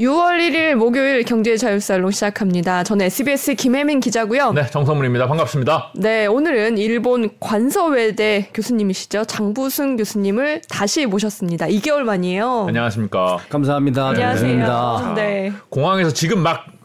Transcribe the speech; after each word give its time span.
6월 0.00 0.38
1일 0.38 0.76
목요일 0.76 1.24
경제 1.24 1.56
자율살롱 1.56 2.12
시작합니다. 2.12 2.84
저는 2.84 3.06
SBS 3.06 3.56
김혜민 3.56 3.98
기자고요. 3.98 4.52
네, 4.52 4.64
정성문입니다. 4.66 5.26
반갑습니다. 5.26 5.90
네, 5.96 6.26
오늘은 6.26 6.78
일본 6.78 7.30
관서외대 7.40 8.48
교수님이시죠. 8.54 9.24
장부승 9.24 9.96
교수님을 9.96 10.60
다시 10.68 11.04
모셨습니다. 11.06 11.66
2개월 11.66 12.02
만이에요. 12.02 12.66
안녕하십니까. 12.68 13.38
감사합니다. 13.48 14.10
안녕하세요. 14.10 15.14
네. 15.16 15.52
공항에서 15.68 16.12
지금 16.12 16.44
막 16.44 16.77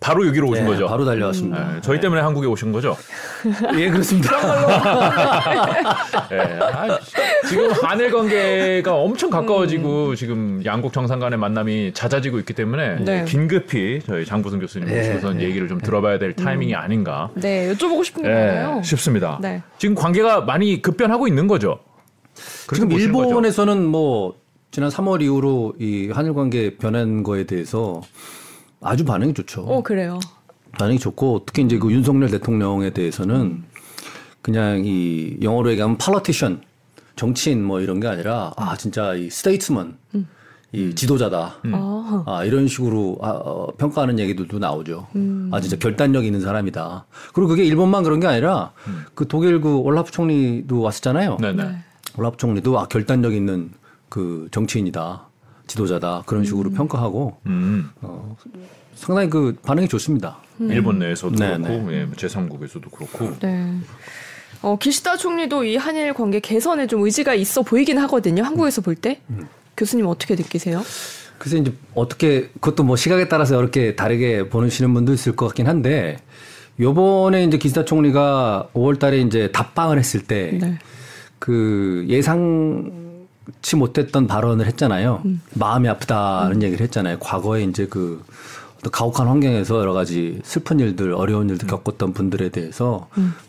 바로 0.00 0.26
여기로 0.28 0.48
오신 0.48 0.64
네, 0.64 0.70
거죠? 0.70 0.86
바로 0.86 1.04
달려왔습니다. 1.04 1.72
네, 1.74 1.80
저희 1.82 2.00
때문에 2.00 2.20
한국에 2.20 2.46
오신 2.46 2.70
거죠? 2.70 2.96
예, 3.76 3.90
그렇습니다. 3.90 4.30
네, 6.30 6.38
아, 6.60 6.98
지금 7.48 7.72
한일 7.72 8.12
관계가 8.12 8.94
엄청 8.94 9.28
가까워지고 9.28 10.14
지금 10.14 10.62
양국 10.64 10.92
정상 10.92 11.18
간의 11.18 11.38
만남이 11.38 11.94
잦아지고 11.94 12.38
있기 12.38 12.52
때문에 12.52 13.04
네. 13.04 13.24
긴급히 13.24 14.00
저희 14.06 14.24
장부승 14.24 14.60
교수님 14.60 14.86
네, 14.86 14.98
모시고서 14.98 15.32
네. 15.32 15.44
얘기를 15.44 15.66
좀 15.66 15.80
들어봐야 15.80 16.18
될 16.20 16.32
타이밍이 16.34 16.76
아닌가 16.76 17.30
네, 17.34 17.72
여쭤보고 17.72 18.04
싶은 18.04 18.22
게 18.22 18.28
네, 18.28 18.34
많아요. 18.34 18.82
싶습니다. 18.84 19.38
네. 19.42 19.62
지금 19.78 19.96
관계가 19.96 20.42
많이 20.42 20.80
급변하고 20.80 21.26
있는 21.26 21.48
거죠? 21.48 21.80
지금 22.72 22.88
보시는 22.88 23.12
거죠? 23.12 23.28
일본에서는 23.28 23.84
뭐 23.84 24.34
지난 24.70 24.90
3월 24.90 25.22
이후로 25.22 25.74
이 25.80 26.10
한일 26.12 26.34
관계 26.34 26.76
변한 26.76 27.24
거에 27.24 27.44
대해서 27.44 28.00
아주 28.80 29.04
반응이 29.04 29.34
좋죠. 29.34 29.62
어, 29.62 29.82
그래요. 29.82 30.20
반응이 30.78 30.98
좋고 30.98 31.42
특히 31.46 31.62
이제 31.62 31.78
그 31.78 31.90
윤석열 31.90 32.30
대통령에 32.30 32.90
대해서는 32.90 33.64
그냥 34.42 34.82
이 34.84 35.36
영어로 35.42 35.70
얘기하면 35.72 35.98
politician 35.98 36.62
정치인 37.16 37.64
뭐 37.64 37.80
이런 37.80 38.00
게 38.00 38.06
아니라 38.06 38.52
아 38.56 38.76
진짜 38.76 39.14
이 39.14 39.26
statesman 39.26 39.96
이 40.72 40.94
지도자다. 40.94 41.56
아, 41.72 42.24
아, 42.26 42.44
이런 42.44 42.68
식으로 42.68 43.18
아, 43.22 43.30
어, 43.30 43.72
평가하는 43.78 44.18
얘기들도 44.18 44.58
나오죠. 44.58 45.06
아, 45.50 45.60
진짜 45.60 45.78
결단력 45.78 46.26
있는 46.26 46.40
사람이다. 46.40 47.06
그리고 47.32 47.48
그게 47.48 47.64
일본만 47.64 48.02
그런 48.04 48.20
게 48.20 48.26
아니라 48.26 48.72
그 49.14 49.26
독일 49.26 49.60
그 49.62 49.76
올라프 49.76 50.10
총리도 50.10 50.80
왔었잖아요. 50.80 51.38
네네. 51.40 51.64
네. 51.64 51.78
올라프 52.18 52.36
총리도 52.36 52.78
아, 52.78 52.86
결단력 52.86 53.32
있는 53.32 53.70
그 54.10 54.48
정치인이다. 54.50 55.27
지도자다. 55.68 56.24
그런 56.26 56.44
식으로 56.44 56.70
평가하고 56.70 57.36
음, 57.46 57.88
상당히 58.96 59.30
그 59.30 59.56
반응이 59.62 59.86
좋습니다. 59.88 60.38
일본 60.60 60.98
내에서도 60.98 61.36
네, 61.36 61.56
그렇고 61.56 61.92
예, 61.94 62.06
제3국에서도 62.16 62.90
그렇고 62.90 63.38
네. 63.38 63.74
어, 64.62 64.76
기시다 64.76 65.16
총리도 65.16 65.62
이 65.64 65.76
한일 65.76 66.12
관계 66.14 66.40
개선에 66.40 66.88
좀 66.88 67.04
의지가 67.04 67.34
있어 67.34 67.62
보이긴 67.62 67.98
하거든요. 67.98 68.42
한국에서 68.42 68.80
볼 68.80 68.96
때. 68.96 69.20
교수님 69.76 70.06
어떻게 70.06 70.34
느끼세요? 70.34 70.82
그래서 71.38 71.56
이제 71.56 71.72
어떻게 71.94 72.48
그것도 72.54 72.82
뭐 72.82 72.96
시각에 72.96 73.28
따라서 73.28 73.56
이렇게 73.60 73.94
다르게 73.94 74.48
보시는 74.48 74.92
분도 74.92 75.12
있을 75.12 75.36
것 75.36 75.46
같긴 75.46 75.68
한데 75.68 76.18
요번에 76.80 77.44
이제 77.44 77.58
기시다 77.58 77.84
총리가 77.84 78.70
5월 78.74 78.98
달에 78.98 79.20
이제 79.20 79.52
답방을 79.52 79.98
했을 79.98 80.20
때 80.22 80.58
네. 80.60 80.78
그 81.38 82.04
예상 82.08 83.07
치 83.62 83.76
못했던 83.76 84.26
발언을 84.26 84.66
했잖아요. 84.66 85.22
마음이 85.54 85.88
아프다는 85.88 86.62
얘기를 86.62 86.84
했잖아요. 86.84 87.18
과거에 87.18 87.62
이제 87.64 87.86
그 87.86 88.22
어떤 88.78 88.92
가혹한 88.92 89.26
환경에서 89.26 89.80
여러 89.80 89.92
가지 89.92 90.38
슬픈 90.44 90.78
일들, 90.78 91.12
어려운 91.12 91.50
일들 91.50 91.66
겪었던 91.66 92.12
분들에 92.12 92.50
대해서 92.50 93.08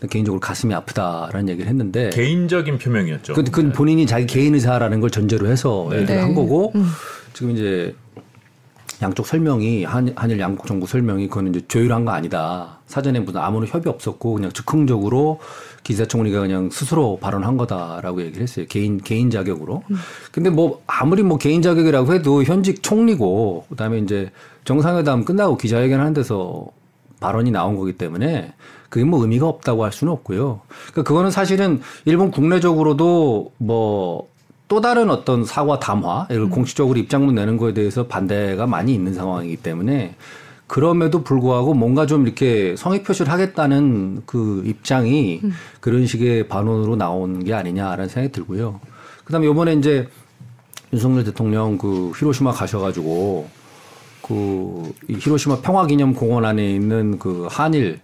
개인적으로 0.09 0.39
가슴이 0.39 0.73
아프다라는 0.73 1.50
얘기를 1.50 1.70
했는데 1.70 2.09
개인적인 2.09 2.80
표명이었죠. 2.80 3.33
그, 3.33 3.44
그 3.44 3.72
본인이 3.72 4.08
자기 4.08 4.25
개인 4.25 4.55
의사라는 4.55 5.00
걸 5.00 5.09
전제로 5.09 5.47
해서 5.47 5.88
얘기를 5.94 6.16
네. 6.16 6.22
한 6.22 6.33
거고 6.33 6.73
지금 7.33 7.52
이제 7.52 7.95
양쪽 9.02 9.25
설명이 9.27 9.86
한, 9.86 10.11
한일 10.16 10.39
양국 10.39 10.67
정부 10.67 10.86
설명이 10.86 11.30
그거는 11.30 11.55
이제 11.55 11.65
조율한 11.67 12.05
거 12.05 12.11
아니다. 12.11 12.80
사전에 12.88 13.20
무슨 13.20 13.39
아무런 13.39 13.67
협의 13.67 13.92
없었고 13.92 14.33
그냥 14.33 14.52
즉흥적으로 14.52 15.39
기사 15.83 16.05
총리가 16.05 16.41
그냥 16.41 16.69
스스로 16.69 17.17
발언한 17.21 17.57
거다라고 17.57 18.21
얘기를 18.21 18.43
했어요. 18.43 18.65
개인 18.69 18.97
개인 18.97 19.29
자격으로. 19.29 19.83
근데 20.31 20.49
뭐 20.49 20.81
아무리 20.87 21.23
뭐 21.23 21.37
개인 21.37 21.61
자격이라고 21.61 22.13
해도 22.13 22.43
현직 22.43 22.83
총리고 22.83 23.65
그다음에 23.69 23.99
이제 23.99 24.31
정상회담 24.65 25.25
끝나고 25.25 25.57
기자회견 25.57 25.99
하는 25.99 26.13
데서 26.13 26.67
발언이 27.19 27.51
나온 27.51 27.75
거기 27.75 27.93
때문에 27.93 28.53
그게 28.89 29.05
뭐 29.05 29.21
의미가 29.21 29.47
없다고 29.47 29.83
할 29.83 29.91
수는 29.91 30.13
없고요. 30.13 30.61
그러니까 30.91 31.03
그거는 31.03 31.31
사실은 31.31 31.81
일본 32.05 32.31
국내적으로도 32.31 33.51
뭐 33.57 34.29
또 34.69 34.81
다른 34.81 35.09
어떤 35.09 35.43
사과 35.43 35.79
담화, 35.79 36.27
이걸 36.29 36.47
공식적으로 36.49 36.97
입장문 36.99 37.35
내는 37.35 37.57
거에 37.57 37.73
대해서 37.73 38.05
반대가 38.05 38.67
많이 38.67 38.93
있는 38.93 39.15
상황이기 39.15 39.57
때문에 39.57 40.15
그럼에도 40.69 41.23
불구하고 41.23 41.73
뭔가 41.73 42.05
좀 42.05 42.25
이렇게 42.27 42.75
성의 42.77 43.02
표시를 43.03 43.31
하겠다는 43.31 44.21
그 44.27 44.61
입장이 44.67 45.41
그런 45.81 46.05
식의 46.05 46.47
반론으로 46.47 46.95
나온 46.95 47.43
게 47.43 47.53
아니냐라는 47.55 48.07
생각이 48.07 48.31
들고요. 48.31 48.79
그다음에 49.25 49.47
요번에 49.47 49.73
이제 49.73 50.08
윤석열 50.93 51.23
대통령 51.23 51.77
그 51.79 52.11
히로시마 52.15 52.52
가셔가지고 52.52 53.49
그이 54.21 55.15
히로시마 55.19 55.61
평화기념공원 55.61 56.45
안에 56.45 56.71
있는 56.71 57.17
그 57.17 57.47
한일 57.49 57.99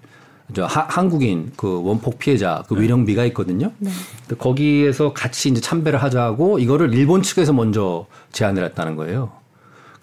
저 0.56 0.66
하- 0.66 0.88
한국인 0.90 1.52
그 1.56 1.82
원폭 1.84 2.18
피해자 2.20 2.64
그 2.68 2.80
위령비가 2.80 3.26
있거든요. 3.26 3.72
근데 3.80 4.36
거기에서 4.40 5.14
같이 5.14 5.50
이제 5.50 5.62
참배를 5.62 6.02
하자고 6.02 6.58
이거를 6.60 6.94
일본 6.96 7.22
측에서 7.22 7.54
먼저 7.54 8.08
제안을 8.32 8.64
했다는 8.66 8.96
거예요. 8.96 9.32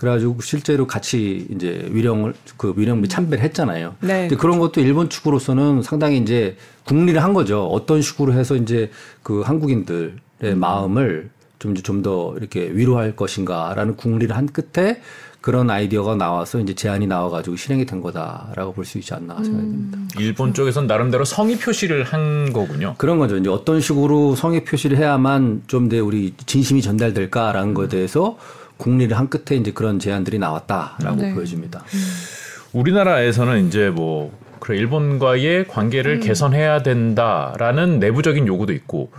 그래가지고 0.02 0.40
실제로 0.42 0.88
같이 0.88 1.46
이제 1.48 1.86
위령을 1.92 2.34
그 2.56 2.74
위령비 2.76 3.08
참배를 3.08 3.44
했잖아요. 3.44 3.94
네. 4.00 4.22
근데 4.22 4.34
그런 4.34 4.58
것도 4.58 4.80
일본 4.80 5.08
측으로서는 5.08 5.82
상당히 5.82 6.18
이제 6.18 6.56
국리를 6.82 7.22
한 7.22 7.32
거죠. 7.34 7.66
어떤 7.68 8.02
식으로 8.02 8.32
해서 8.32 8.56
이제 8.56 8.90
그 9.22 9.42
한국인들의 9.42 10.56
마음을 10.56 11.30
좀 11.60 11.74
좀 11.76 12.02
더 12.02 12.34
이렇게 12.36 12.68
위로할 12.72 13.14
것인가라는 13.14 13.94
국리를 13.94 14.36
한 14.36 14.48
끝에 14.48 15.00
그런 15.40 15.70
아이디어가 15.70 16.16
나와서 16.16 16.58
이제 16.58 16.74
제안이 16.74 17.06
나와가지고 17.06 17.54
실행이 17.54 17.86
된 17.86 18.00
거다라고 18.00 18.72
볼 18.72 18.84
수 18.84 18.98
있지 18.98 19.14
않나 19.14 19.36
생각이 19.36 19.66
듭니다. 19.68 19.98
일본 20.18 20.52
쪽에선 20.52 20.88
나름대로 20.88 21.24
성의 21.24 21.58
표시를 21.58 22.02
한 22.02 22.52
거군요. 22.52 22.96
그런 22.98 23.18
거죠. 23.18 23.36
이제 23.36 23.48
어떤 23.48 23.80
식으로 23.80 24.34
성의 24.34 24.64
표시를 24.64 24.96
해야만 24.98 25.62
좀 25.68 25.88
더 25.88 26.02
우리 26.02 26.34
진심이 26.46 26.82
전달될까라는 26.82 27.74
거에 27.74 27.86
대해서 27.86 28.36
국리를 28.82 29.16
한 29.16 29.28
끝에 29.28 29.56
이제 29.56 29.70
그런 29.70 30.00
제안들이 30.00 30.40
나왔다라고 30.40 31.22
네. 31.22 31.34
보여집니다. 31.34 31.84
우리나라에서는 32.72 33.68
이제 33.68 33.90
뭐 33.90 34.32
그래 34.58 34.76
일본과의 34.78 35.68
관계를 35.68 36.20
개선해야 36.20 36.82
된다라는 36.82 37.98
내부적인 38.00 38.46
요구도 38.46 38.72
있고 38.72 39.10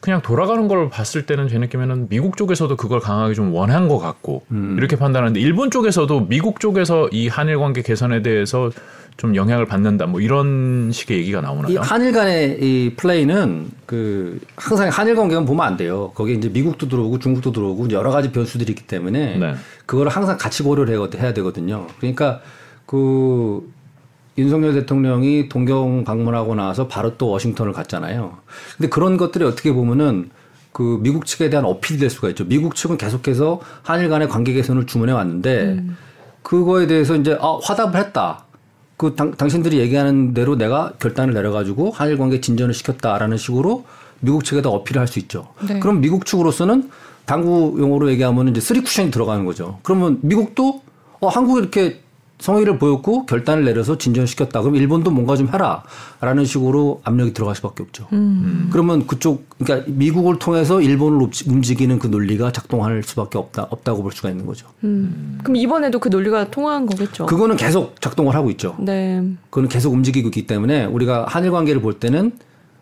그냥 0.00 0.20
돌아가는 0.22 0.68
걸 0.68 0.90
봤을 0.90 1.24
때는 1.24 1.48
제 1.48 1.58
느낌에는 1.58 2.08
미국 2.08 2.36
쪽에서도 2.36 2.76
그걸 2.76 3.00
강하게 3.00 3.34
좀 3.34 3.54
원한 3.54 3.88
것 3.88 3.98
같고 3.98 4.44
이렇게 4.76 4.96
판단하는데 4.96 5.40
일본 5.40 5.70
쪽에서도 5.70 6.26
미국 6.28 6.60
쪽에서 6.60 7.08
이 7.10 7.28
한일 7.28 7.58
관계 7.58 7.82
개선에 7.82 8.22
대해서 8.22 8.70
좀 9.16 9.34
영향을 9.34 9.64
받는다 9.64 10.06
뭐 10.06 10.20
이런 10.20 10.90
식의 10.92 11.18
얘기가 11.18 11.38
이 11.38 11.42
나오나요? 11.42 11.80
한일 11.80 12.12
간의 12.12 12.58
이 12.60 12.94
플레이는 12.96 13.70
그 13.86 14.38
항상 14.56 14.88
한일 14.88 15.16
관계만 15.16 15.46
보면 15.46 15.66
안 15.66 15.76
돼요. 15.76 16.12
거기에 16.14 16.34
이제 16.34 16.48
미국도 16.50 16.88
들어오고 16.88 17.18
중국도 17.18 17.52
들어오고 17.52 17.90
여러 17.92 18.10
가지 18.10 18.30
변수들이 18.30 18.72
있기 18.72 18.86
때문에 18.86 19.38
네. 19.38 19.54
그거를 19.86 20.10
항상 20.12 20.36
같이 20.36 20.62
고려를 20.62 20.94
해야- 21.18 21.32
되거든요. 21.32 21.86
그러니까 21.98 22.40
그 22.84 23.70
윤석열 24.36 24.74
대통령이 24.74 25.48
동경 25.48 26.04
방문하고 26.04 26.54
나서 26.54 26.86
바로 26.86 27.16
또 27.16 27.30
워싱턴을 27.30 27.72
갔잖아요. 27.72 28.36
근데 28.76 28.90
그런 28.90 29.16
것들이 29.16 29.44
어떻게 29.44 29.72
보면은 29.72 30.30
그 30.72 30.98
미국 31.00 31.24
측에 31.24 31.48
대한 31.48 31.64
어필이 31.64 31.98
될 31.98 32.10
수가 32.10 32.28
있죠. 32.30 32.44
미국 32.44 32.74
측은 32.74 32.98
계속해서 32.98 33.60
한일 33.82 34.10
간의 34.10 34.28
관계 34.28 34.52
개선을 34.52 34.84
주문해 34.84 35.12
왔는데 35.14 35.82
그거에 36.42 36.86
대해서 36.86 37.16
이제 37.16 37.36
아, 37.40 37.58
화답을 37.62 37.98
했다. 37.98 38.44
그 38.96 39.14
당, 39.14 39.32
당신들이 39.32 39.78
얘기하는 39.78 40.32
대로 40.34 40.56
내가 40.56 40.92
결단을 40.98 41.34
내려가지고 41.34 41.90
한일 41.90 42.16
관계 42.18 42.40
진전을 42.40 42.72
시켰다라는 42.74 43.36
식으로 43.36 43.84
미국 44.20 44.44
측에다 44.44 44.70
어필을 44.70 45.00
할 45.00 45.06
수 45.08 45.18
있죠. 45.18 45.48
네. 45.68 45.78
그럼 45.80 46.00
미국 46.00 46.24
측으로서는 46.24 46.90
당구 47.26 47.76
용어로 47.78 48.10
얘기하면 48.10 48.48
이제 48.48 48.60
쓰리 48.60 48.80
쿠션이 48.80 49.10
들어가는 49.10 49.44
거죠. 49.44 49.78
그러면 49.82 50.18
미국도 50.22 50.80
어, 51.20 51.28
한국이 51.28 51.60
이렇게 51.60 52.00
성의를 52.38 52.78
보였고 52.78 53.24
결단을 53.26 53.64
내려서 53.64 53.96
진전시켰다. 53.96 54.60
그럼 54.60 54.76
일본도 54.76 55.10
뭔가 55.10 55.36
좀 55.36 55.48
해라라는 55.48 56.44
식으로 56.44 57.00
압력이 57.02 57.32
들어갈 57.32 57.54
수밖에 57.56 57.82
없죠. 57.82 58.06
그러면 58.70 59.06
그쪽 59.06 59.46
그러니까 59.58 59.90
미국을 59.90 60.38
통해서 60.38 60.80
일본을 60.82 61.18
움직- 61.22 61.48
움직이는 61.48 61.98
그 61.98 62.08
논리가 62.08 62.52
작동할 62.52 63.02
수밖에 63.02 63.38
없다 63.38 63.66
없다고 63.70 64.02
볼 64.02 64.12
수가 64.12 64.28
있는 64.30 64.44
거죠. 64.44 64.66
음. 64.84 65.38
그럼 65.42 65.56
이번에도 65.56 65.98
그 65.98 66.08
논리가 66.08 66.50
통한 66.50 66.84
거겠죠. 66.86 67.24
그거는 67.26 67.56
계속 67.56 68.00
작동을 68.02 68.34
하고 68.34 68.50
있죠. 68.50 68.76
네. 68.78 69.22
그거는 69.50 69.68
계속 69.70 69.92
움직이고 69.94 70.28
있기 70.28 70.46
때문에 70.46 70.84
우리가 70.84 71.24
한일 71.28 71.50
관계를 71.52 71.80
볼 71.80 71.94
때는 71.94 72.32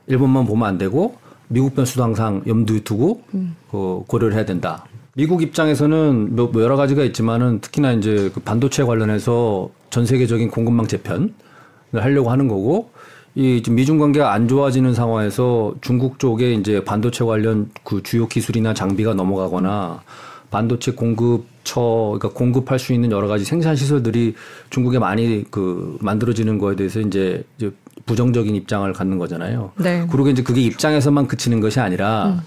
일본만 0.09 0.47
보면 0.47 0.69
안 0.69 0.79
되고 0.79 1.17
미국 1.47 1.75
변수도 1.77 2.03
항상 2.03 2.43
염두에 2.47 2.81
두고 2.81 3.23
그 3.71 4.03
고려를 4.09 4.35
해야 4.35 4.45
된다. 4.45 4.85
미국 5.17 5.43
입장에서는 5.43 6.35
뭐 6.35 6.51
여러 6.57 6.77
가지가 6.77 7.05
있지만은 7.05 7.61
특히나 7.61 7.93
이제 7.93 8.31
그 8.35 8.41
반도체 8.41 8.83
관련해서 8.83 9.71
전 9.91 10.07
세계적인 10.07 10.51
공급망 10.51 10.89
재편을 10.89 11.31
하려고 11.93 12.31
하는 12.31 12.49
거고 12.49 12.91
이 13.37 13.63
지금 13.63 13.77
미중 13.77 13.99
관계가 13.99 14.33
안 14.33 14.49
좋아지는 14.49 14.93
상황에서 14.93 15.75
중국 15.81 16.19
쪽에 16.19 16.53
이제 16.55 16.83
반도체 16.85 17.25
관련 17.25 17.71
그 17.85 18.03
주요 18.03 18.27
기술이나 18.27 18.75
장비가 18.75 19.15
넘어가거나 19.15 20.03
반도체 20.51 20.93
공급처 20.93 21.81
그러니까 22.19 22.31
공급할 22.31 22.79
수 22.79 22.93
있는 22.93 23.13
여러 23.13 23.29
가지 23.29 23.45
생산 23.45 23.77
시설들이 23.77 24.35
중국에 24.71 24.99
많이 24.99 25.45
그 25.51 25.97
만들어지는 26.01 26.59
거에 26.59 26.77
대해서 26.77 27.01
이제 27.01 27.45
이제 27.57 27.73
부정적인 28.07 28.55
입장을 28.55 28.93
갖는 28.93 29.19
거잖아요. 29.19 29.73
네. 29.77 30.07
그리고 30.11 30.29
이제 30.29 30.43
그게 30.43 30.61
입장에서만 30.61 31.27
그치는 31.29 31.61
것이 31.61 31.81
아니라 31.81 32.43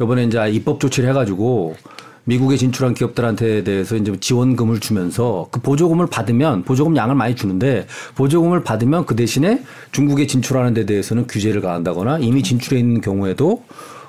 이번에 0.00 0.24
이제 0.24 0.50
입법 0.50 0.80
조치를 0.80 1.08
해가지고 1.10 1.76
미국에 2.26 2.56
진출한 2.56 2.92
기업들한테 2.92 3.62
대해서 3.62 3.96
이제 3.96 4.12
지원금을 4.18 4.80
주면서 4.80 5.48
그 5.52 5.60
보조금을 5.60 6.08
받으면 6.08 6.64
보조금 6.64 6.96
양을 6.96 7.14
많이 7.14 7.36
주는데 7.36 7.86
보조금을 8.16 8.64
받으면 8.64 9.06
그 9.06 9.14
대신에 9.14 9.62
중국에 9.92 10.26
진출하는 10.26 10.74
데 10.74 10.84
대해서는 10.86 11.28
규제를 11.28 11.60
가한다거나 11.60 12.18
이미 12.18 12.42
진출해 12.42 12.80
있는 12.80 13.00
경우에도 13.00 13.62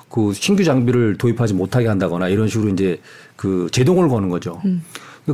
그 0.08 0.32
신규 0.34 0.64
장비를 0.64 1.16
도입하지 1.16 1.54
못하게 1.54 1.86
한다거나 1.86 2.28
이런 2.28 2.48
식으로 2.48 2.70
이제 2.70 3.00
그 3.36 3.68
제동을 3.70 4.08
거는 4.08 4.28
거죠. 4.28 4.60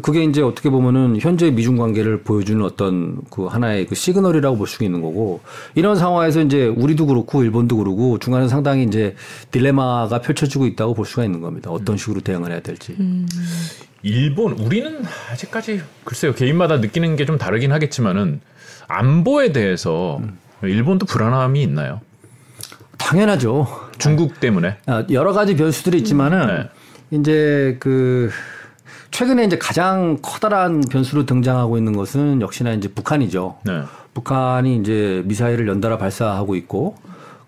그게 0.01 0.25
이제 0.25 0.43
어떻게 0.43 0.71
보면은 0.71 1.19
현재 1.21 1.51
미중 1.51 1.77
관계를 1.77 2.23
보여주는 2.23 2.65
어떤 2.65 3.19
그 3.31 3.47
하나의 3.47 3.87
그 3.87 3.95
시그널이라고 3.95 4.57
볼 4.57 4.67
수 4.67 4.83
있는 4.85 5.01
거고 5.03 5.41
이런 5.75 5.97
상황에서 5.97 6.41
이제 6.41 6.67
우리도 6.67 7.07
그렇고 7.07 7.43
일본도 7.43 7.77
그렇고 7.77 8.19
중간에 8.19 8.49
상당히 8.49 8.85
이제 8.85 9.15
딜레마가 9.51 10.21
펼쳐지고 10.21 10.67
있다고 10.67 10.95
볼 10.95 11.07
수가 11.07 11.25
있는 11.25 11.41
겁니다. 11.41 11.71
어떤 11.71 11.97
식으로 11.97 12.21
대응을 12.21 12.51
해야 12.51 12.61
될지. 12.61 12.97
일본 14.03 14.53
우리는 14.53 15.03
아직까지 15.33 15.81
글쎄요 16.05 16.35
개인마다 16.35 16.77
느끼는 16.79 17.17
게 17.17 17.25
좀 17.25 17.39
다르긴 17.39 17.73
하겠지만은 17.73 18.41
안보에 18.89 19.53
대해서 19.53 20.21
일본도 20.63 21.07
불안함이 21.07 21.63
있나요? 21.63 22.01
당연하죠. 22.99 23.67
중국 23.99 24.41
때문에 24.41 24.77
아, 24.87 25.05
여러 25.11 25.33
가지 25.33 25.57
변수들이 25.57 25.99
있지만은 25.99 26.69
네. 27.11 27.19
이제 27.19 27.77
그 27.81 28.31
최근에 29.15 29.45
이제 29.45 29.57
가장 29.57 30.19
커다란 30.23 30.81
변수로 30.81 31.25
등장하고 31.25 31.79
있는 31.79 31.93
것은 31.93 32.41
역시나 32.41 32.73
이제 32.73 32.89
북한이죠. 32.89 33.59
네. 33.65 33.83
북한이 34.13 34.77
이제 34.79 35.23
미사일을 35.27 35.69
연달아 35.69 35.99
발사하고 35.99 36.57
있고 36.57 36.97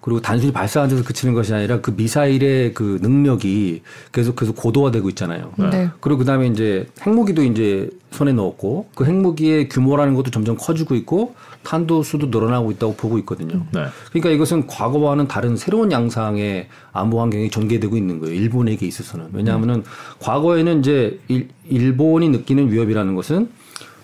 그리고 0.06 0.20
단순히 0.20 0.52
발사한 0.52 0.88
데서 0.88 1.02
그치는 1.02 1.34
것이 1.34 1.52
아니라 1.52 1.80
그 1.80 1.90
미사일의 1.90 2.74
그 2.74 3.00
능력이 3.02 3.82
계속 4.12 4.36
계속 4.36 4.54
고도화되고 4.54 5.08
있잖아요. 5.08 5.52
네. 5.56 5.90
그리고 5.98 6.18
그다음에 6.18 6.46
이제 6.46 6.86
핵무기도 7.04 7.42
이제 7.42 7.90
손에 8.12 8.32
넣었고 8.32 8.88
그 8.94 9.04
핵무기의 9.04 9.68
규모라는 9.68 10.14
것도 10.14 10.30
점점 10.30 10.56
커지고 10.56 10.94
있고 10.94 11.34
탄도 11.64 12.04
수도 12.04 12.28
늘어나고 12.28 12.70
있다고 12.70 12.94
보고 12.94 13.18
있거든요. 13.18 13.66
네. 13.72 13.86
그러니까 14.10 14.30
이것은 14.30 14.68
과거와는 14.68 15.26
다른 15.26 15.56
새로운 15.56 15.90
양상의 15.90 16.68
안보 16.92 17.20
환경이 17.20 17.50
전개되고 17.50 17.96
있는 17.96 18.20
거예요. 18.20 18.32
일본에게 18.32 18.86
있어서는. 18.86 19.30
왜냐하면은 19.32 19.82
과거에는 20.20 20.78
이제 20.78 21.18
일, 21.26 21.48
일본이 21.68 22.28
느끼는 22.28 22.70
위협이라는 22.70 23.16
것은 23.16 23.50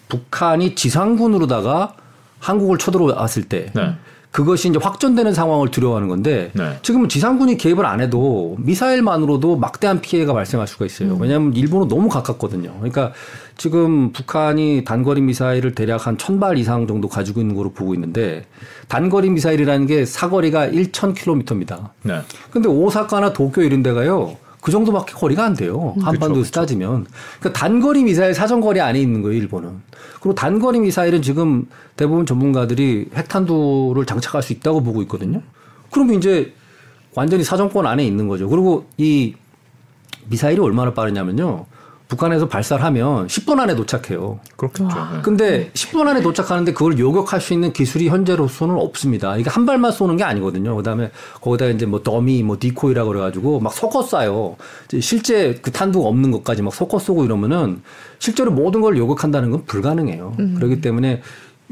북한이 0.09 0.75
지상군으로다가 0.75 1.95
한국을 2.41 2.79
쳐들어왔을 2.79 3.45
때 3.45 3.71
네. 3.73 3.95
그것이 4.33 4.71
이제 4.71 4.79
확전되는 4.83 5.35
상황을 5.35 5.71
두려워하는 5.71 6.09
건데 6.09 6.51
네. 6.55 6.79
지금은 6.81 7.11
지상군이 7.11 7.59
개입을 7.59 7.85
안 7.85 8.01
해도 8.01 8.57
미사일만으로도 8.61 9.57
막대한 9.57 10.01
피해가 10.01 10.33
발생할 10.33 10.67
수가 10.67 10.87
있어요. 10.87 11.17
왜냐하면 11.21 11.53
일본은 11.55 11.87
너무 11.89 12.09
가깝거든요. 12.09 12.73
그러니까 12.79 13.13
지금 13.59 14.11
북한이 14.13 14.85
단거리 14.85 15.21
미사일을 15.21 15.75
대략 15.75 16.07
한 16.07 16.17
천 16.17 16.41
발 16.41 16.57
이상 16.57 16.87
정도 16.87 17.09
가지고 17.09 17.41
있는 17.43 17.55
거로 17.55 17.73
보고 17.73 17.93
있는데 17.95 18.47
단거리 18.89 19.29
미사일이라는 19.31 19.87
게 19.87 20.07
사거리가 20.07 20.69
1,000km입니다. 20.69 21.91
네. 22.03 22.23
근데 22.51 22.69
오사카나 22.71 23.35
도쿄 23.35 23.63
이런 23.63 23.83
데가요. 23.83 24.37
그 24.63 24.71
정도밖에 24.71 25.13
거리가 25.15 25.45
안 25.45 25.55
돼요. 25.55 25.97
한반도에서 26.01 26.53
따지면. 26.53 27.07
그러니까 27.41 27.53
단거리 27.53 28.05
미사일 28.05 28.33
사정거리 28.33 28.81
안에 28.81 29.01
있는 29.01 29.21
거예요, 29.21 29.37
일본은. 29.37 29.81
그리고 30.21 30.37
단거리 30.37 30.79
미사일은 30.79 31.21
지금 31.21 31.67
대부분 31.97 32.27
전문가들이 32.27 33.11
핵탄두를 33.13 34.07
장착할 34.07 34.41
수 34.41 34.53
있다고 34.53 34.85
보고 34.85 35.03
있거든요. 35.03 35.43
그러면 35.91 36.15
이제 36.15 36.55
완전히 37.17 37.43
사정권 37.43 37.87
안에 37.87 38.07
있는 38.07 38.29
거죠. 38.29 38.49
그리고 38.49 38.87
이 38.99 39.35
미사일이 40.29 40.61
얼마나 40.61 40.95
빠르냐면요. 40.95 41.67
북한에서 42.13 42.47
발사를 42.47 42.85
하면 42.85 43.27
10분 43.27 43.59
안에 43.59 43.75
도착해요. 43.75 44.39
그렇겠죠. 44.57 44.87
네. 44.87 45.23
근데 45.23 45.71
10분 45.73 46.07
안에 46.07 46.21
도착하는데 46.21 46.75
그걸 46.75 46.99
요격할 46.99 47.41
수 47.41 47.55
있는 47.55 47.73
기술이 47.73 48.09
현재로서는 48.09 48.75
없습니다. 48.75 49.39
이게 49.39 49.49
한 49.49 49.65
발만 49.65 49.93
쏘는 49.93 50.19
게 50.19 50.25
아니거든요. 50.25 50.77
그다음에 50.77 51.11
거기다 51.41 51.67
이제 51.69 51.87
뭐 51.87 52.03
더미, 52.03 52.43
뭐 52.43 52.59
디코이라고 52.61 53.09
그래가지고 53.09 53.61
막 53.61 53.73
섞어 53.73 54.01
쏴요. 54.01 54.57
실제 55.01 55.59
그 55.63 55.73
탄두가 55.73 56.07
없는 56.07 56.31
것까지 56.33 56.61
막 56.61 56.75
섞어 56.75 56.99
쏘고 56.99 57.25
이러면은 57.25 57.81
실제로 58.19 58.51
모든 58.51 58.83
걸 58.83 58.99
요격한다는 58.99 59.51
건 59.51 59.65
불가능해요. 59.65 60.35
그렇기 60.57 60.83
때문에 60.83 61.23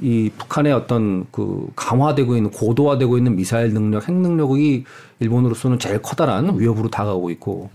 이 0.02 0.30
북한의 0.38 0.72
어떤 0.72 1.26
그 1.30 1.66
강화되고 1.76 2.34
있는 2.34 2.50
고도화되고 2.50 3.18
있는 3.18 3.36
미사일 3.36 3.74
능력, 3.74 4.08
핵 4.08 4.14
능력이 4.14 4.84
일본으로서는 5.18 5.78
제일 5.78 6.00
커다란 6.00 6.58
위협으로 6.58 6.88
다가오고 6.88 7.28
있고 7.32 7.68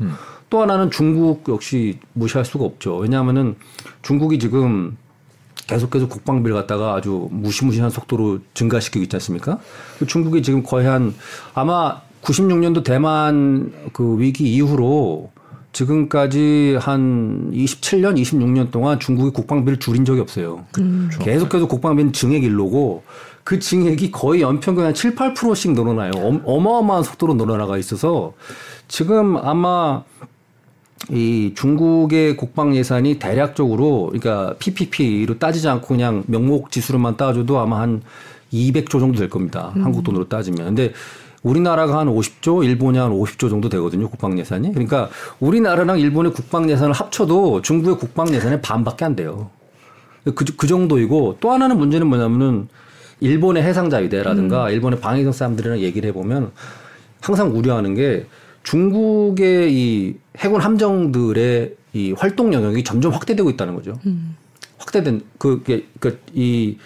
또 0.50 0.62
하나는 0.62 0.92
중국 0.92 1.44
역시 1.50 2.00
무시할 2.14 2.46
수가 2.46 2.66
없죠. 2.66 2.98
왜냐하면은 2.98 3.56
중국이 4.02 4.40
지금 4.40 4.98
계속 5.68 5.90
계속 5.90 6.10
국방비를 6.10 6.56
갖다가 6.56 6.94
아주 6.96 7.28
무시무시한 7.32 7.90
속도로 7.90 8.40
증가시키고 8.54 9.04
있지 9.04 9.16
않습니까? 9.16 9.60
그 9.98 10.06
중국이 10.06 10.44
지금 10.44 10.62
거의 10.64 10.86
한 10.86 11.14
아마 11.56 12.02
96년도 12.22 12.84
대만 12.84 13.72
그 13.94 14.20
위기 14.20 14.54
이후로 14.54 15.32
지금까지 15.74 16.78
한 16.80 17.52
27년, 17.52 18.20
26년 18.22 18.72
동안 18.72 19.00
중국이 19.00 19.32
국방비를 19.32 19.78
줄인 19.80 20.06
적이 20.06 20.22
없어요. 20.22 20.66
계속 21.20 21.50
계속 21.50 21.68
국방비는 21.68 22.14
증액 22.14 22.44
일로고 22.44 23.04
그 23.44 23.60
증액이 23.60 24.12
거의 24.12 24.42
연평균 24.42 24.86
한 24.86 24.94
7, 24.94 25.16
8%씩 25.16 25.74
늘어나요. 25.74 26.12
엄- 26.16 26.42
어마어마한 26.46 27.04
속도로 27.04 27.34
늘어나가 27.34 27.78
있어서 27.78 28.34
지금 28.88 29.36
아마 29.38 30.04
이 31.12 31.54
중국의 31.56 32.36
국방 32.38 32.76
예산이 32.76 33.20
대략적으로 33.20 34.08
그러니까 34.08 34.56
PPP로 34.60 35.38
따지지 35.38 35.68
않고 35.68 35.88
그냥 35.88 36.24
명목 36.28 36.72
지수로만 36.72 37.18
따져도 37.18 37.60
아마 37.60 37.82
한 37.82 38.02
200조 38.52 39.00
정도 39.00 39.20
될 39.20 39.30
겁니다. 39.30 39.72
한국 39.76 40.04
돈으로 40.04 40.28
따지면. 40.28 40.66
근데 40.66 40.94
우리나라가 41.44 42.00
한 42.00 42.08
50조, 42.08 42.64
일본이 42.66 42.98
한 42.98 43.12
50조 43.12 43.50
정도 43.50 43.70
되거든요. 43.70 44.10
국방 44.10 44.40
예산이. 44.40 44.72
그러니까 44.72 45.10
우리나라랑 45.40 46.00
일본의 46.00 46.34
국방 46.34 46.70
예산을 46.70 46.94
합쳐도 46.94 47.62
중국의 47.62 47.98
국방 47.98 48.34
예산의 48.34 48.62
반밖에 48.62 49.06
안 49.06 49.16
돼요. 49.16 49.52
그, 50.24 50.44
그 50.58 50.66
정도이고 50.66 51.38
또 51.40 51.52
하나는 51.52 51.78
문제는 51.78 52.08
뭐냐면은 52.08 52.68
일본의 53.20 53.62
해상자위대라든가 53.64 54.72
일본의 54.72 55.00
방위성 55.00 55.32
사람들이랑 55.32 55.80
얘기를 55.80 56.10
해보면 56.10 56.52
항상 57.22 57.56
우려하는 57.56 57.94
게 57.94 58.26
중국의 58.66 59.74
이 59.74 60.16
해군 60.40 60.60
함정들의 60.62 61.76
이 61.94 62.12
활동 62.18 62.54
영역이 62.54 62.84
점점 62.84 63.14
확대되고 63.14 63.50
있다는 63.52 63.76
거죠. 63.76 63.94
확대된 64.78 65.22
그게 65.38 65.86
그이 66.00 66.78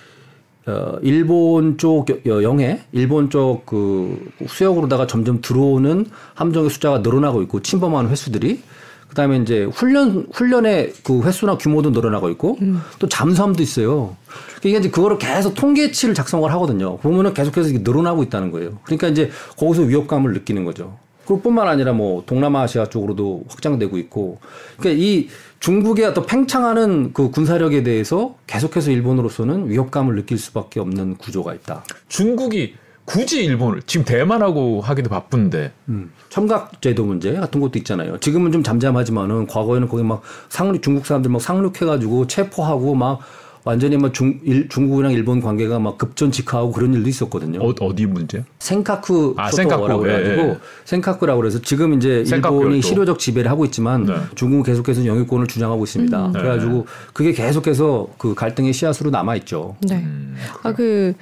어, 0.67 0.99
일본 1.01 1.77
쪽 1.79 2.09
여- 2.27 2.43
영해, 2.43 2.81
일본 2.91 3.29
쪽 3.31 3.65
그 3.65 4.29
수역으로다가 4.47 5.07
점점 5.07 5.41
들어오는 5.41 6.05
함정의 6.35 6.69
숫자가 6.69 6.99
늘어나고 6.99 7.41
있고 7.43 7.61
침범하는 7.61 8.11
횟수들이 8.11 8.61
그다음에 9.07 9.37
이제 9.37 9.63
훈련 9.63 10.27
훈련의 10.31 10.93
그 11.03 11.23
횟수나 11.23 11.57
규모도 11.57 11.89
늘어나고 11.89 12.29
있고 12.31 12.59
또 12.99 13.07
잠수함도 13.09 13.63
있어요. 13.63 14.15
이게 14.63 14.77
이제 14.77 14.91
그거를 14.91 15.17
계속 15.17 15.55
통계치를 15.55 16.13
작성을 16.13 16.47
하거든요. 16.51 16.97
보면은 16.97 17.33
계속해서 17.33 17.69
이게 17.69 17.79
늘어나고 17.79 18.21
있다는 18.23 18.51
거예요. 18.51 18.77
그러니까 18.83 19.07
이제 19.07 19.31
거기서 19.57 19.83
위협감을 19.83 20.33
느끼는 20.33 20.65
거죠. 20.65 20.97
그뿐만 21.29 21.67
아니라 21.67 21.93
뭐 21.93 22.23
동남아시아 22.25 22.87
쪽으로도 22.87 23.43
확장되고 23.49 23.99
있고, 23.99 24.39
그러니까 24.77 24.99
이 25.03 25.27
중국의 25.59 26.05
어떤 26.05 26.25
팽창하는 26.25 27.13
그 27.13 27.29
군사력에 27.29 27.83
대해서 27.83 28.35
계속해서 28.47 28.89
일본으로서는 28.89 29.69
위협감을 29.69 30.15
느낄 30.15 30.39
수밖에 30.39 30.79
없는 30.79 31.17
구조가 31.17 31.53
있다. 31.53 31.83
중국이 32.07 32.73
굳이 33.05 33.43
일본을 33.43 33.83
지금 33.85 34.05
대만하고 34.05 34.81
하기도 34.81 35.09
바쁜데 35.09 35.71
음. 35.89 36.11
첨각제도 36.29 37.05
문제 37.05 37.33
같은 37.33 37.59
것도 37.59 37.77
있잖아요. 37.79 38.17
지금은 38.19 38.51
좀 38.51 38.63
잠잠하지만은 38.63 39.47
과거에는 39.47 39.87
거기 39.87 40.03
막 40.03 40.21
상륙 40.49 40.81
중국 40.81 41.05
사람들 41.05 41.29
막 41.29 41.41
상륙해가지고 41.41 42.27
체포하고 42.27 42.95
막 42.95 43.19
완전히 43.65 43.97
막 43.97 44.13
중, 44.13 44.39
일, 44.43 44.69
중국이랑 44.69 45.11
일본 45.11 45.41
관계가 45.41 45.79
막 45.79 45.97
급전 45.97 46.31
직하하고 46.31 46.71
그런 46.71 46.93
일도 46.93 47.09
있었거든요. 47.09 47.59
어, 47.61 47.73
어디 47.81 48.05
문제? 48.05 48.43
센카쿠 48.59 49.35
아, 49.37 49.51
쇼토라고 49.51 50.03
센카쿠. 50.05 50.09
예, 50.09 50.13
해가지고 50.15 50.41
예. 50.49 50.57
센카쿠라고 50.85 51.41
그래서 51.41 51.61
지금 51.61 51.93
이제 51.93 52.23
일본이. 52.25 52.81
실효적 52.81 53.19
지배를 53.19 53.51
하고 53.51 53.65
있지만 53.65 54.05
네. 54.05 54.13
중국은 54.35 54.63
계속해서 54.63 55.05
영유권을 55.05 55.47
주장하고 55.47 55.83
있습니다. 55.83 56.25
음. 56.27 56.31
그래가지고 56.31 56.85
그게 57.13 57.33
계속해서 57.33 58.07
그 58.17 58.33
갈등의 58.33 58.73
씨앗으로 58.73 59.09
남아 59.09 59.35
있죠. 59.37 59.75
네. 59.81 59.95
음, 59.97 60.35
아그 60.63 61.13